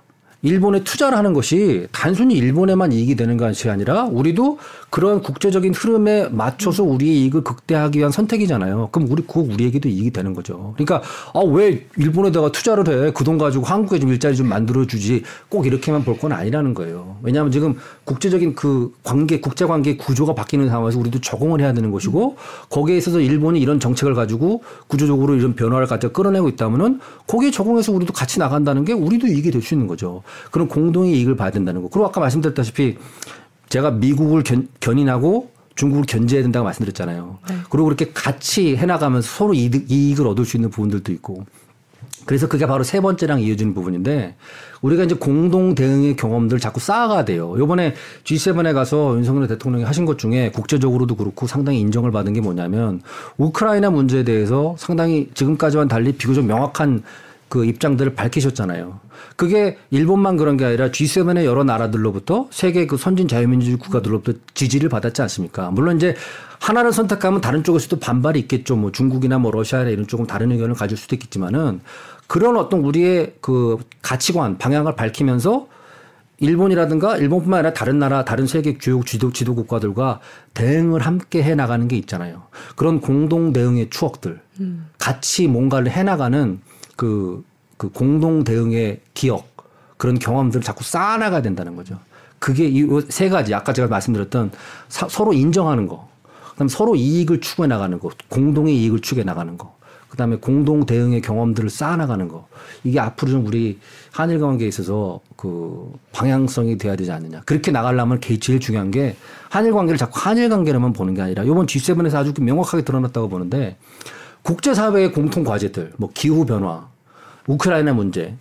일본에 0.45 0.85
투자를 0.85 1.17
하는 1.17 1.33
것이 1.33 1.87
단순히 1.91 2.35
일본에만 2.37 2.93
이익이 2.93 3.17
되는 3.17 3.39
것이 3.39 3.71
아니라 3.71 4.05
우리도 4.05 4.59
그런 4.91 5.23
국제적인 5.23 5.73
흐름에 5.75 6.29
맞춰서 6.29 6.85
우리의 6.85 7.23
이익을 7.23 7.43
극대화하기 7.43 7.99
위한 7.99 8.13
선택이잖아요. 8.13 8.91
그럼 8.93 9.09
우리 9.11 9.23
그거 9.23 9.41
우리에게도 9.41 9.89
이익이 9.89 10.11
되는 10.11 10.35
거죠. 10.35 10.75
그러니까 10.77 11.03
아 11.33 11.41
왜 11.41 11.87
일본에다가 11.97 12.53
투자를 12.53 13.07
해? 13.07 13.11
그 13.13 13.25
돈 13.25 13.39
가지고 13.39 13.65
한국에 13.65 13.99
좀 13.99 14.11
일자리 14.11 14.37
좀 14.37 14.47
만들어 14.49 14.87
주지. 14.87 15.23
꼭 15.49 15.67
이렇게만 15.67 16.05
볼 16.05 16.19
건 16.19 16.31
아니라는 16.33 16.75
거예요. 16.75 17.17
왜냐하면 17.23 17.51
지금 17.51 17.77
국제적인 18.05 18.55
그 18.55 18.93
관계 19.03 19.41
국제 19.41 19.65
관계 19.65 19.97
구조가 19.97 20.35
바뀌는 20.35 20.69
상황에서 20.69 20.99
우리도 20.99 21.21
적응을 21.23 21.61
해야 21.63 21.73
되는 21.73 21.91
것이고 21.91 22.37
거기에 22.69 22.99
있어서 22.99 23.19
일본이 23.19 23.61
이런 23.61 23.81
정책을 23.81 24.15
가지고 24.15 24.63
구조적으로 24.89 25.35
이런 25.35 25.55
변화를 25.55 25.87
갖다 25.87 26.09
끌어내고 26.09 26.49
있다면은 26.51 27.01
거기에 27.27 27.51
적응해서 27.51 27.93
우리도 27.93 28.13
같이 28.13 28.39
나간다는 28.39 28.85
게 28.85 28.93
우리도 28.93 29.27
이익이 29.27 29.51
될 29.51 29.63
수 29.63 29.73
있는 29.75 29.87
거죠. 29.87 30.23
그런 30.51 30.69
공동의 30.69 31.13
이익을 31.19 31.37
봐야 31.37 31.51
된다는 31.51 31.83
거. 31.83 31.89
그리고 31.89 32.07
아까 32.07 32.21
말씀드렸다시피 32.21 32.97
제가 33.69 33.91
미국을 33.93 34.43
견, 34.43 34.69
견인하고 34.81 35.51
중국을 35.75 36.05
견제해야 36.07 36.43
된다고 36.43 36.65
말씀드렸잖아요. 36.65 37.39
그리고 37.69 37.85
그렇게 37.85 38.13
같이 38.13 38.77
해나가면서 38.77 39.29
서로 39.29 39.55
이득, 39.55 39.91
이익을 39.91 40.27
얻을 40.27 40.45
수 40.45 40.57
있는 40.57 40.71
부분들도 40.71 41.13
있고. 41.13 41.45
그래서 42.27 42.49
그게 42.49 42.67
바로 42.67 42.85
세 42.85 43.01
번째랑 43.01 43.41
이어지는 43.41 43.75
부분인데 43.75 44.35
우리가 44.81 45.05
이제 45.05 45.15
공동 45.15 45.75
대응의 45.75 46.17
경험들 46.17 46.59
자꾸 46.59 46.81
쌓아가야 46.81 47.25
돼요. 47.25 47.55
요번에 47.59 47.95
G7에 48.25 48.73
가서 48.73 49.17
윤석열 49.17 49.47
대통령이 49.47 49.85
하신 49.85 50.07
것 50.07 50.19
중에 50.19 50.51
국제적으로도 50.51 51.17
그렇고 51.17 51.47
상당히 51.47 51.81
인정을 51.81 52.13
받은 52.13 52.33
게 52.33 52.41
뭐냐면 52.41 53.03
우크라이나 53.37 53.91
문제에 53.91 54.25
대해서 54.25 54.75
상당히 54.79 55.29
지금까지와는 55.35 55.89
달리 55.89 56.13
비교적 56.13 56.45
명확한 56.45 57.03
그 57.55 57.65
입장들을 57.65 58.17
밝히셨잖아요. 58.17 58.99
그게 59.37 59.79
일본만 59.93 60.37
그런 60.37 60.57
게 60.57 60.65
아니라 60.65 60.89
G7의 60.89 61.45
여러 61.45 61.63
나라들로부터 61.63 62.49
세계 62.51 62.89
그 62.89 62.97
선진 62.97 63.29
자유민주주의 63.29 63.79
국가들로부터 63.79 64.37
지지를 64.55 64.89
받았지 64.89 65.23
않습니까? 65.23 65.71
물론 65.71 65.95
이제 65.95 66.17
하나를 66.59 66.93
선택하면 66.93 67.41
다른 67.41 67.63
쪽에서도 67.63 68.01
반발이 68.01 68.41
있겠죠. 68.41 68.75
뭐 68.75 68.91
중국이나 68.91 69.39
뭐 69.39 69.53
러시아나 69.53 69.91
이런 69.91 70.09
쪽은 70.09 70.27
다른 70.27 70.51
의견을 70.51 70.75
가질 70.75 70.99
수도 70.99 71.15
있겠지만은 71.15 71.81
그런 72.27 72.57
어떤 72.57 72.81
우리의 72.81 73.37
그 73.41 73.79
가치관 74.03 74.59
방향을 74.59 74.97
밝히면서 74.97 75.69
일본이라든가 76.41 77.19
일본뿐만 77.19 77.61
아니라 77.61 77.73
다른 77.73 78.01
나라 78.01 78.25
다른 78.25 78.49
세계 78.49 78.79
주요 78.79 79.01
지도 79.05 79.33
지도 79.33 79.55
국가들과 79.55 80.19
대응을 80.55 81.03
함께 81.03 81.41
해 81.45 81.55
나가는 81.55 81.87
게 81.87 81.97
있잖아요. 81.99 82.43
그런 82.75 83.01
공동 83.01 83.53
대응의 83.53 83.91
추억들, 83.91 84.41
음. 84.59 84.89
같이 84.99 85.47
뭔가를 85.47 85.93
해 85.93 86.03
나가는 86.03 86.59
그, 86.97 87.45
그 87.77 87.89
공동 87.91 88.45
대응의 88.45 89.01
기억 89.15 89.49
그런 89.97 90.19
경험들을 90.19 90.63
자꾸 90.63 90.85
쌓아나가야 90.85 91.43
된다는 91.43 91.77
거죠. 91.77 91.99
그게 92.39 92.67
이 92.67 92.87
세 93.09 93.29
가지 93.29 93.55
아까 93.55 93.73
제가 93.73 93.89
말씀드렸던 93.89 94.51
사, 94.89 95.09
서로 95.09 95.33
인정하는 95.33 95.87
거, 95.89 96.09
그다음 96.53 96.69
서로 96.69 96.95
이익을 96.95 97.41
추구해 97.41 97.67
나가는 97.69 97.99
거, 97.99 98.11
공동의 98.29 98.77
이익을 98.77 99.01
추구해 99.01 99.25
나가는 99.25 99.57
거. 99.57 99.75
그다음에 100.15 100.37
공동 100.37 100.87
대응의 100.87 101.23
경험들을 101.23 101.71
쌓아 101.71 101.97
나가는 101.97 102.29
거 102.29 102.47
이게 102.85 103.01
앞으로 103.01 103.33
좀 103.33 103.47
우리 103.47 103.81
한일 104.13 104.39
관계에 104.39 104.69
있어서 104.69 105.19
그 105.35 105.93
방향성이 106.13 106.79
돼야 106.79 106.95
되지 106.95 107.11
않느냐 107.11 107.41
그렇게 107.45 107.73
나가려면 107.73 108.21
제일 108.21 108.61
중요한 108.61 108.93
게 108.93 109.17
한일 109.51 109.73
관계를 109.73 109.99
자꾸 109.99 110.21
한일 110.21 110.51
관계로만 110.51 110.93
보는 110.93 111.15
게 111.15 111.23
아니라 111.23 111.43
이번 111.43 111.67
G7에서 111.67 112.15
아주 112.15 112.33
명확하게 112.39 112.85
드러났다고 112.85 113.29
보는데 113.29 113.77
국제사회의 114.45 115.11
공통 115.11 115.43
과제들 115.43 115.95
뭐 115.97 116.11
기후 116.13 116.45
변화 116.45 116.87
우크라이나 117.47 117.95
문제 117.95 118.35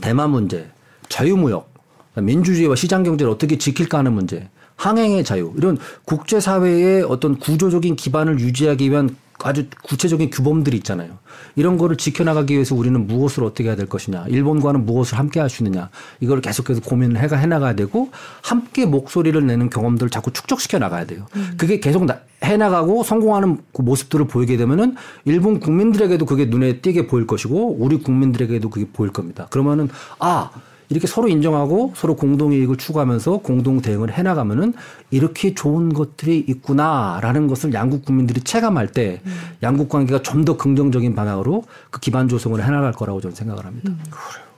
대만 0.00 0.30
문제 0.30 0.70
자유무역 1.08 1.68
민주주의와 2.14 2.76
시장 2.76 3.02
경제를 3.02 3.30
어떻게 3.30 3.58
지킬까 3.58 3.98
하는 3.98 4.12
문제 4.12 4.48
항행의 4.76 5.24
자유 5.24 5.52
이런 5.56 5.78
국제사회의 6.04 7.02
어떤 7.02 7.38
구조적인 7.38 7.96
기반을 7.96 8.38
유지하기 8.38 8.88
위한 8.88 9.16
아주 9.48 9.66
구체적인 9.82 10.30
규범들이 10.30 10.76
있잖아요. 10.78 11.18
이런 11.56 11.78
거를 11.78 11.96
지켜나가기 11.96 12.54
위해서 12.54 12.74
우리는 12.74 13.06
무엇을 13.06 13.44
어떻게 13.44 13.64
해야 13.64 13.76
될 13.76 13.86
것이냐, 13.86 14.26
일본과는 14.28 14.86
무엇을 14.86 15.18
함께 15.18 15.40
할 15.40 15.50
수 15.50 15.62
있느냐, 15.64 15.90
이걸 16.20 16.40
계속해서 16.40 16.80
고민을 16.82 17.20
해가 17.20 17.36
해나가야 17.36 17.74
되고, 17.74 18.10
함께 18.42 18.86
목소리를 18.86 19.44
내는 19.46 19.68
경험들을 19.68 20.10
자꾸 20.10 20.32
축적시켜 20.32 20.78
나가야 20.78 21.06
돼요. 21.06 21.26
음. 21.36 21.54
그게 21.56 21.80
계속 21.80 22.04
나, 22.04 22.20
해나가고 22.44 23.02
성공하는 23.02 23.58
그 23.72 23.82
모습들을 23.82 24.26
보이게 24.28 24.56
되면은 24.56 24.94
일본 25.24 25.60
국민들에게도 25.60 26.24
그게 26.26 26.46
눈에 26.46 26.80
띄게 26.80 27.06
보일 27.08 27.26
것이고, 27.26 27.76
우리 27.78 27.98
국민들에게도 27.98 28.70
그게 28.70 28.86
보일 28.92 29.12
겁니다. 29.12 29.48
그러면은, 29.50 29.88
아, 30.18 30.50
이렇게 30.90 31.06
서로 31.06 31.28
인정하고 31.28 31.92
서로 31.96 32.16
공동 32.16 32.52
이익을 32.52 32.76
추구하면서 32.76 33.38
공동 33.38 33.80
대응을 33.80 34.12
해나가면은 34.12 34.74
이렇게 35.10 35.54
좋은 35.54 35.94
것들이 35.94 36.44
있구나라는 36.48 37.46
것을 37.46 37.72
양국 37.72 38.04
국민들이 38.04 38.40
체감할 38.40 38.88
때 38.88 39.20
음. 39.24 39.32
양국 39.62 39.88
관계가 39.88 40.22
좀 40.22 40.40
더 40.40 40.56
긍정적인 40.56 41.14
방향으로 41.14 41.64
그 41.90 42.00
기반 42.00 42.26
조성을 42.26 42.62
해나갈 42.64 42.92
거라고 42.92 43.20
저는 43.20 43.36
생각을 43.36 43.66
합니다. 43.66 43.90
음. 43.90 43.98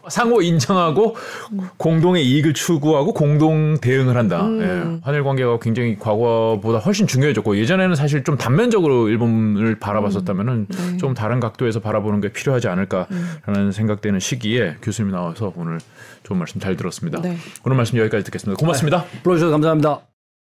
상호 0.09 0.43
인정하고 0.43 1.17
음. 1.53 1.69
공동의 1.77 2.27
이익을 2.27 2.55
추구하고 2.55 3.13
공동 3.13 3.79
대응을 3.79 4.17
한다. 4.17 4.47
음. 4.47 4.61
예. 4.63 5.01
한일 5.05 5.25
관계가 5.25 5.59
굉장히 5.61 5.99
과거보다 5.99 6.79
훨씬 6.79 7.07
중요해졌고 7.07 7.57
예전에는 7.57 7.95
사실 7.95 8.25
좀 8.25 8.37
단면적으로 8.37 9.09
일본을 9.09 9.79
바라봤었다면은 9.79 10.53
음. 10.53 10.67
네. 10.69 10.97
좀 10.99 11.15
다른 11.15 11.41
각도에서 11.41 11.81
바라보는 11.81 12.21
게 12.21 12.33
필요하지 12.33 12.69
않을까라는 12.69 13.09
음. 13.49 13.73
생각되는 13.73 14.21
시기에 14.21 14.77
교수님이 14.83 15.13
나와서 15.13 15.53
오늘 15.57 15.79
좋은 16.23 16.39
말씀 16.39 16.61
잘 16.61 16.77
들었습니다. 16.77 17.21
네. 17.21 17.37
오늘 17.65 17.77
말씀 17.77 17.99
여기까지 17.99 18.25
듣겠습니다. 18.25 18.59
고맙습니다. 18.59 19.05
네. 19.05 19.21
불러주셔서 19.23 19.51
감사합니다. 19.53 20.12